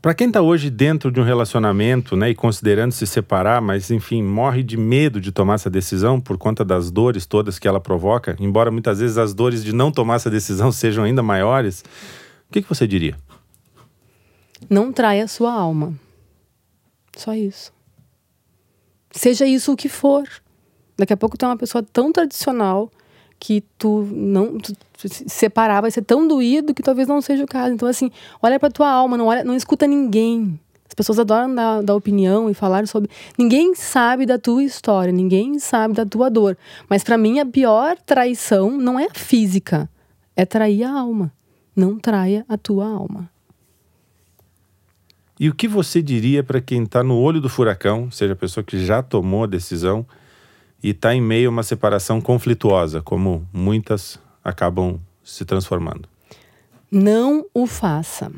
Para 0.03 0.15
quem 0.15 0.27
está 0.27 0.43
hoje 0.43 0.69
dentro 0.69 1.13
de 1.13 1.21
um 1.21 1.23
relacionamento, 1.23 2.17
né, 2.17 2.31
e 2.31 2.35
considerando 2.35 2.91
se 2.91 3.07
separar, 3.07 3.63
mas 3.63 3.89
enfim, 3.89 4.21
morre 4.21 4.61
de 4.65 4.77
medo 4.77 5.21
de 5.21 5.31
tomar 5.31 5.55
essa 5.55 5.71
decisão 5.71 6.21
por 6.21 6.37
conta 6.37 6.65
das 6.65 6.91
dores 6.91 7.25
todas 7.25 7.57
que 7.57 7.69
ela 7.69 7.79
provoca, 7.79 8.35
embora 8.41 8.69
muitas 8.69 8.99
vezes 8.99 9.17
as 9.17 9.33
dores 9.33 9.63
de 9.63 9.73
não 9.73 9.93
tomar 9.93 10.17
essa 10.17 10.29
decisão 10.29 10.73
sejam 10.73 11.05
ainda 11.05 11.23
maiores, 11.23 11.85
o 12.49 12.53
que, 12.53 12.63
que 12.63 12.69
você 12.69 12.85
diria? 12.85 13.17
Não 14.69 14.93
traia 14.93 15.23
a 15.23 15.29
sua 15.29 15.53
alma. 15.53 15.95
Só 17.17 17.33
isso. 17.33 17.73
Seja 19.13 19.47
isso 19.47 19.73
o 19.73 19.77
que 19.77 19.89
for. 19.89 20.29
Daqui 20.99 21.13
a 21.13 21.17
pouco 21.17 21.39
tu 21.39 21.45
é 21.45 21.49
uma 21.49 21.57
pessoa 21.57 21.81
tão 21.81 22.11
tradicional 22.11 22.91
que 23.43 23.61
tu 23.77 24.09
não 24.13 24.57
tu, 24.57 24.73
se 24.97 25.29
separar 25.29 25.81
vai 25.81 25.91
ser 25.91 26.03
tão 26.03 26.29
doído 26.29 26.73
que 26.73 26.81
talvez 26.81 27.09
não 27.09 27.21
seja 27.21 27.43
o 27.43 27.47
caso. 27.47 27.75
Então 27.75 27.89
assim, 27.89 28.09
olha 28.41 28.57
para 28.61 28.71
tua 28.71 28.89
alma, 28.89 29.17
não 29.17 29.27
olha, 29.27 29.43
não 29.43 29.57
escuta 29.57 29.85
ninguém. 29.85 30.61
As 30.87 30.95
pessoas 30.95 31.19
adoram 31.19 31.53
dar, 31.53 31.83
dar 31.83 31.97
opinião 31.97 32.49
e 32.49 32.55
falar 32.55 32.87
sobre. 32.87 33.11
Ninguém 33.37 33.75
sabe 33.75 34.27
da 34.27 34.39
tua 34.39 34.63
história, 34.63 35.13
ninguém 35.13 35.59
sabe 35.59 35.93
da 35.93 36.07
tua 36.07 36.31
dor. 36.31 36.57
Mas 36.89 37.03
para 37.03 37.19
mim 37.19 37.41
a 37.41 37.47
pior 37.47 37.97
traição 38.07 38.71
não 38.71 38.97
é 38.97 39.07
a 39.07 39.15
física, 39.15 39.91
é 40.37 40.47
trair 40.47 40.85
a 40.85 40.93
alma. 40.93 41.33
Não 41.75 41.99
traia 41.99 42.45
a 42.49 42.57
tua 42.57 42.87
alma. 42.87 43.29
E 45.41 45.49
o 45.49 45.55
que 45.55 45.67
você 45.67 46.01
diria 46.01 46.45
para 46.45 46.61
quem 46.61 46.85
está 46.85 47.03
no 47.03 47.19
olho 47.19 47.41
do 47.41 47.49
furacão, 47.49 48.09
seja 48.09 48.35
a 48.35 48.37
pessoa 48.37 48.63
que 48.63 48.79
já 48.79 49.03
tomou 49.03 49.43
a 49.43 49.49
decisão 49.49 50.07
e 50.83 50.91
está 50.91 51.15
em 51.15 51.21
meio 51.21 51.49
a 51.49 51.53
uma 51.53 51.63
separação 51.63 52.21
conflituosa, 52.21 53.01
como 53.01 53.47
muitas 53.53 54.19
acabam 54.43 54.99
se 55.23 55.45
transformando. 55.45 56.09
Não 56.91 57.47
o 57.55 57.67
faça. 57.67 58.31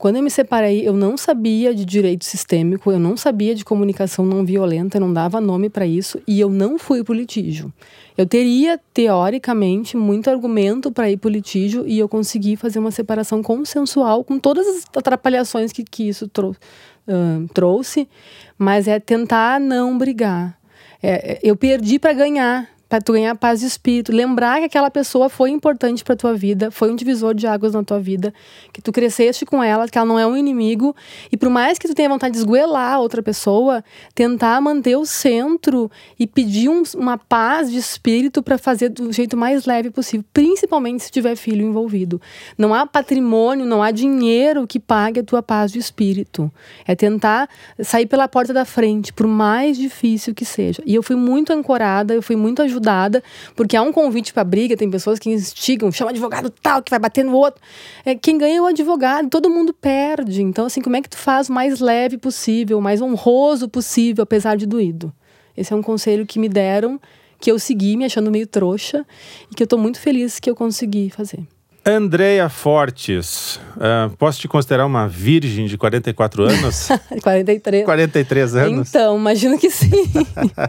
Quando 0.00 0.16
eu 0.16 0.22
me 0.22 0.30
separei, 0.30 0.88
eu 0.88 0.94
não 0.94 1.14
sabia 1.18 1.74
de 1.74 1.84
direito 1.84 2.24
sistêmico, 2.24 2.90
eu 2.90 2.98
não 2.98 3.18
sabia 3.18 3.54
de 3.54 3.66
comunicação 3.66 4.24
não 4.24 4.46
violenta, 4.46 4.96
eu 4.96 5.00
não 5.02 5.12
dava 5.12 5.42
nome 5.42 5.68
para 5.68 5.86
isso 5.86 6.18
e 6.26 6.40
eu 6.40 6.48
não 6.48 6.78
fui 6.78 7.04
para 7.04 7.12
o 7.12 7.14
litígio. 7.14 7.70
Eu 8.16 8.24
teria, 8.24 8.80
teoricamente, 8.94 9.98
muito 9.98 10.30
argumento 10.30 10.90
para 10.90 11.10
ir 11.10 11.18
para 11.18 11.28
o 11.28 11.30
litígio 11.30 11.86
e 11.86 11.98
eu 11.98 12.08
consegui 12.08 12.56
fazer 12.56 12.78
uma 12.78 12.90
separação 12.90 13.42
consensual 13.42 14.24
com 14.24 14.38
todas 14.38 14.66
as 14.66 14.84
atrapalhações 14.96 15.70
que, 15.70 15.84
que 15.84 16.08
isso 16.08 16.26
trou 16.26 16.52
uh, 16.52 17.48
trouxe, 17.52 18.08
mas 18.56 18.88
é 18.88 18.98
tentar 18.98 19.60
não 19.60 19.98
brigar. 19.98 20.59
É, 21.02 21.38
eu 21.42 21.56
perdi 21.56 21.98
para 21.98 22.12
ganhar. 22.12 22.68
Para 22.90 23.00
tu 23.00 23.12
ganhar 23.12 23.36
paz 23.36 23.60
de 23.60 23.66
espírito, 23.66 24.10
lembrar 24.10 24.58
que 24.58 24.64
aquela 24.64 24.90
pessoa 24.90 25.28
foi 25.28 25.50
importante 25.50 26.02
para 26.02 26.16
tua 26.16 26.34
vida, 26.34 26.72
foi 26.72 26.90
um 26.90 26.96
divisor 26.96 27.32
de 27.32 27.46
águas 27.46 27.72
na 27.72 27.84
tua 27.84 28.00
vida, 28.00 28.34
que 28.72 28.82
tu 28.82 28.90
cresceste 28.90 29.46
com 29.46 29.62
ela, 29.62 29.88
que 29.88 29.96
ela 29.96 30.04
não 30.04 30.18
é 30.18 30.26
um 30.26 30.36
inimigo, 30.36 30.94
e 31.30 31.36
por 31.36 31.48
mais 31.48 31.78
que 31.78 31.86
tu 31.86 31.94
tenha 31.94 32.08
vontade 32.08 32.32
de 32.32 32.38
esgoelar 32.38 32.94
a 32.94 32.98
outra 32.98 33.22
pessoa, 33.22 33.84
tentar 34.12 34.60
manter 34.60 34.96
o 34.96 35.06
centro 35.06 35.88
e 36.18 36.26
pedir 36.26 36.68
um, 36.68 36.82
uma 36.96 37.16
paz 37.16 37.70
de 37.70 37.78
espírito 37.78 38.42
para 38.42 38.58
fazer 38.58 38.88
do 38.88 39.12
jeito 39.12 39.36
mais 39.36 39.66
leve 39.66 39.90
possível, 39.90 40.24
principalmente 40.32 41.04
se 41.04 41.12
tiver 41.12 41.36
filho 41.36 41.64
envolvido. 41.64 42.20
Não 42.58 42.74
há 42.74 42.84
patrimônio, 42.84 43.64
não 43.64 43.84
há 43.84 43.92
dinheiro 43.92 44.66
que 44.66 44.80
pague 44.80 45.20
a 45.20 45.22
tua 45.22 45.44
paz 45.44 45.70
de 45.70 45.78
espírito. 45.78 46.50
É 46.84 46.96
tentar 46.96 47.48
sair 47.80 48.06
pela 48.06 48.26
porta 48.26 48.52
da 48.52 48.64
frente, 48.64 49.12
por 49.12 49.28
mais 49.28 49.78
difícil 49.78 50.34
que 50.34 50.44
seja. 50.44 50.82
E 50.84 50.92
eu 50.92 51.04
fui 51.04 51.14
muito 51.14 51.52
ancorada, 51.52 52.12
eu 52.12 52.20
fui 52.20 52.34
muito 52.34 52.60
ajudada 52.60 52.79
ajudada, 52.80 53.22
porque 53.54 53.76
há 53.76 53.82
um 53.82 53.92
convite 53.92 54.32
para 54.32 54.42
briga, 54.42 54.76
tem 54.76 54.90
pessoas 54.90 55.18
que 55.18 55.30
instigam, 55.30 55.92
chama 55.92 56.10
advogado 56.10 56.50
tal, 56.50 56.82
que 56.82 56.90
vai 56.90 56.98
bater 56.98 57.24
no 57.24 57.36
outro. 57.36 57.60
É, 58.04 58.14
quem 58.14 58.38
ganha 58.38 58.56
é 58.56 58.60
o 58.60 58.66
advogado, 58.66 59.28
todo 59.28 59.50
mundo 59.50 59.72
perde. 59.72 60.42
Então, 60.42 60.66
assim, 60.66 60.80
como 60.80 60.96
é 60.96 61.02
que 61.02 61.08
tu 61.08 61.18
faz 61.18 61.48
o 61.48 61.52
mais 61.52 61.80
leve 61.80 62.16
possível, 62.16 62.78
o 62.78 62.82
mais 62.82 63.00
honroso 63.00 63.68
possível, 63.68 64.22
apesar 64.22 64.56
de 64.56 64.66
doído? 64.66 65.12
Esse 65.56 65.72
é 65.72 65.76
um 65.76 65.82
conselho 65.82 66.26
que 66.26 66.38
me 66.38 66.48
deram, 66.48 66.98
que 67.38 67.50
eu 67.50 67.58
segui 67.58 67.96
me 67.96 68.04
achando 68.04 68.30
meio 68.30 68.46
trouxa 68.46 69.06
e 69.50 69.54
que 69.54 69.62
eu 69.62 69.66
estou 69.66 69.78
muito 69.78 70.00
feliz 70.00 70.40
que 70.40 70.48
eu 70.48 70.54
consegui 70.54 71.10
fazer. 71.10 71.46
Andréia 71.84 72.48
Fortes, 72.50 73.58
uh, 73.76 74.14
posso 74.16 74.38
te 74.38 74.46
considerar 74.46 74.84
uma 74.84 75.08
virgem 75.08 75.66
de 75.66 75.78
44 75.78 76.44
anos? 76.44 76.88
43. 77.22 77.84
43 77.84 78.54
anos? 78.54 78.88
Então, 78.88 79.16
imagino 79.16 79.58
que 79.58 79.70
sim. 79.70 79.90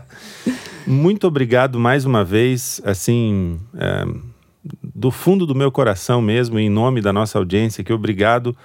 Muito 0.87 1.27
obrigado 1.27 1.77
mais 1.77 2.05
uma 2.05 2.23
vez, 2.23 2.81
assim, 2.85 3.59
é, 3.77 4.05
do 4.81 5.11
fundo 5.11 5.45
do 5.45 5.53
meu 5.53 5.71
coração 5.71 6.21
mesmo, 6.21 6.57
em 6.57 6.69
nome 6.69 7.01
da 7.01 7.11
nossa 7.11 7.37
audiência, 7.37 7.83
que 7.83 7.91
obrigado 7.91 8.55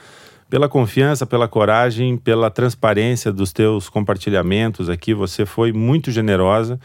pela 0.48 0.68
confiança, 0.68 1.26
pela 1.26 1.48
coragem, 1.48 2.16
pela 2.16 2.48
transparência 2.48 3.32
dos 3.32 3.52
teus 3.52 3.88
compartilhamentos 3.88 4.88
aqui. 4.88 5.12
Você 5.12 5.44
foi 5.44 5.72
muito 5.72 6.12
generosa 6.12 6.78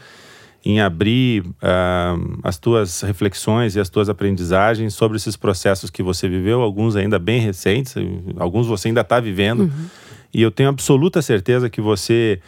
em 0.64 0.80
abrir 0.80 1.42
uh, 1.42 2.38
as 2.42 2.56
tuas 2.56 3.00
reflexões 3.02 3.74
e 3.74 3.80
as 3.80 3.88
tuas 3.88 4.08
aprendizagens 4.08 4.94
sobre 4.94 5.16
esses 5.16 5.36
processos 5.36 5.90
que 5.90 6.02
você 6.02 6.28
viveu, 6.28 6.62
alguns 6.62 6.94
ainda 6.94 7.18
bem 7.18 7.40
recentes, 7.40 7.94
alguns 8.36 8.66
você 8.66 8.88
ainda 8.88 9.00
está 9.00 9.18
vivendo. 9.18 9.64
Uhum. 9.64 9.86
E 10.32 10.40
eu 10.40 10.50
tenho 10.50 10.68
absoluta 10.68 11.20
certeza 11.20 11.68
que 11.68 11.80
você 11.80 12.40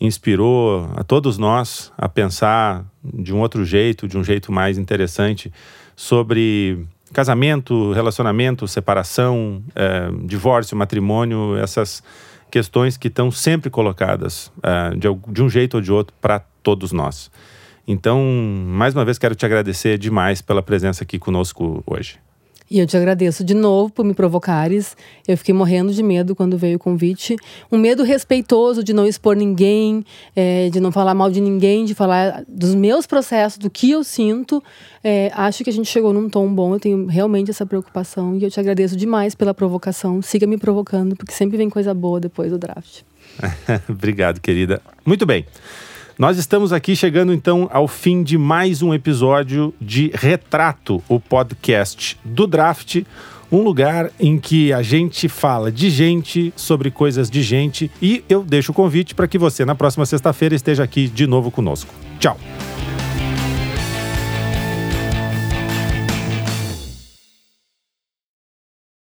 inspirou 0.00 0.88
a 0.96 1.02
todos 1.02 1.38
nós 1.38 1.92
a 1.98 2.08
pensar 2.08 2.84
de 3.02 3.34
um 3.34 3.40
outro 3.40 3.64
jeito, 3.64 4.08
de 4.08 4.16
um 4.16 4.24
jeito 4.24 4.50
mais 4.50 4.78
interessante 4.78 5.52
sobre 5.94 6.86
casamento, 7.12 7.92
relacionamento, 7.92 8.66
separação, 8.68 9.62
é, 9.74 10.08
divórcio, 10.24 10.76
matrimônio, 10.76 11.56
essas 11.56 12.02
questões 12.50 12.96
que 12.96 13.08
estão 13.08 13.30
sempre 13.30 13.70
colocadas 13.70 14.52
é, 14.62 14.90
de, 14.94 15.08
de 15.32 15.42
um 15.42 15.50
jeito 15.50 15.74
ou 15.74 15.80
de 15.80 15.92
outro 15.92 16.14
para 16.20 16.40
todos 16.62 16.92
nós. 16.92 17.30
Então, 17.90 18.22
mais 18.22 18.94
uma 18.94 19.02
vez, 19.02 19.16
quero 19.16 19.34
te 19.34 19.46
agradecer 19.46 19.96
demais 19.96 20.42
pela 20.42 20.62
presença 20.62 21.04
aqui 21.04 21.18
conosco 21.18 21.82
hoje. 21.86 22.18
E 22.70 22.78
eu 22.78 22.86
te 22.86 22.98
agradeço 22.98 23.42
de 23.42 23.54
novo 23.54 23.90
por 23.90 24.04
me 24.04 24.12
provocares. 24.12 24.94
Eu 25.26 25.38
fiquei 25.38 25.54
morrendo 25.54 25.90
de 25.90 26.02
medo 26.02 26.36
quando 26.36 26.58
veio 26.58 26.76
o 26.76 26.78
convite. 26.78 27.34
Um 27.72 27.78
medo 27.78 28.02
respeitoso 28.02 28.84
de 28.84 28.92
não 28.92 29.06
expor 29.06 29.34
ninguém, 29.34 30.04
é, 30.36 30.68
de 30.68 30.80
não 30.80 30.92
falar 30.92 31.14
mal 31.14 31.30
de 31.30 31.40
ninguém, 31.40 31.86
de 31.86 31.94
falar 31.94 32.44
dos 32.46 32.74
meus 32.74 33.06
processos, 33.06 33.56
do 33.56 33.70
que 33.70 33.90
eu 33.90 34.04
sinto. 34.04 34.62
É, 35.02 35.32
acho 35.34 35.64
que 35.64 35.70
a 35.70 35.72
gente 35.72 35.88
chegou 35.88 36.12
num 36.12 36.28
tom 36.28 36.52
bom. 36.52 36.74
Eu 36.74 36.80
tenho 36.80 37.06
realmente 37.06 37.50
essa 37.50 37.64
preocupação. 37.64 38.36
E 38.36 38.44
eu 38.44 38.50
te 38.50 38.60
agradeço 38.60 38.98
demais 38.98 39.34
pela 39.34 39.54
provocação. 39.54 40.20
Siga 40.20 40.46
me 40.46 40.58
provocando, 40.58 41.16
porque 41.16 41.32
sempre 41.32 41.56
vem 41.56 41.70
coisa 41.70 41.94
boa 41.94 42.20
depois 42.20 42.50
do 42.50 42.58
draft. 42.58 43.00
Obrigado, 43.88 44.42
querida. 44.42 44.82
Muito 45.06 45.24
bem. 45.24 45.46
Nós 46.18 46.36
estamos 46.36 46.72
aqui 46.72 46.96
chegando 46.96 47.32
então 47.32 47.70
ao 47.72 47.86
fim 47.86 48.24
de 48.24 48.36
mais 48.36 48.82
um 48.82 48.92
episódio 48.92 49.72
de 49.80 50.10
Retrato, 50.12 51.00
o 51.08 51.20
podcast 51.20 52.18
do 52.24 52.44
Draft, 52.44 53.04
um 53.52 53.62
lugar 53.62 54.10
em 54.18 54.36
que 54.36 54.72
a 54.72 54.82
gente 54.82 55.28
fala 55.28 55.70
de 55.70 55.88
gente, 55.88 56.52
sobre 56.56 56.90
coisas 56.90 57.30
de 57.30 57.40
gente, 57.40 57.88
e 58.02 58.24
eu 58.28 58.42
deixo 58.42 58.72
o 58.72 58.74
convite 58.74 59.14
para 59.14 59.28
que 59.28 59.38
você 59.38 59.64
na 59.64 59.76
próxima 59.76 60.04
sexta-feira 60.04 60.56
esteja 60.56 60.82
aqui 60.82 61.06
de 61.06 61.24
novo 61.24 61.52
conosco. 61.52 61.94
Tchau! 62.18 62.36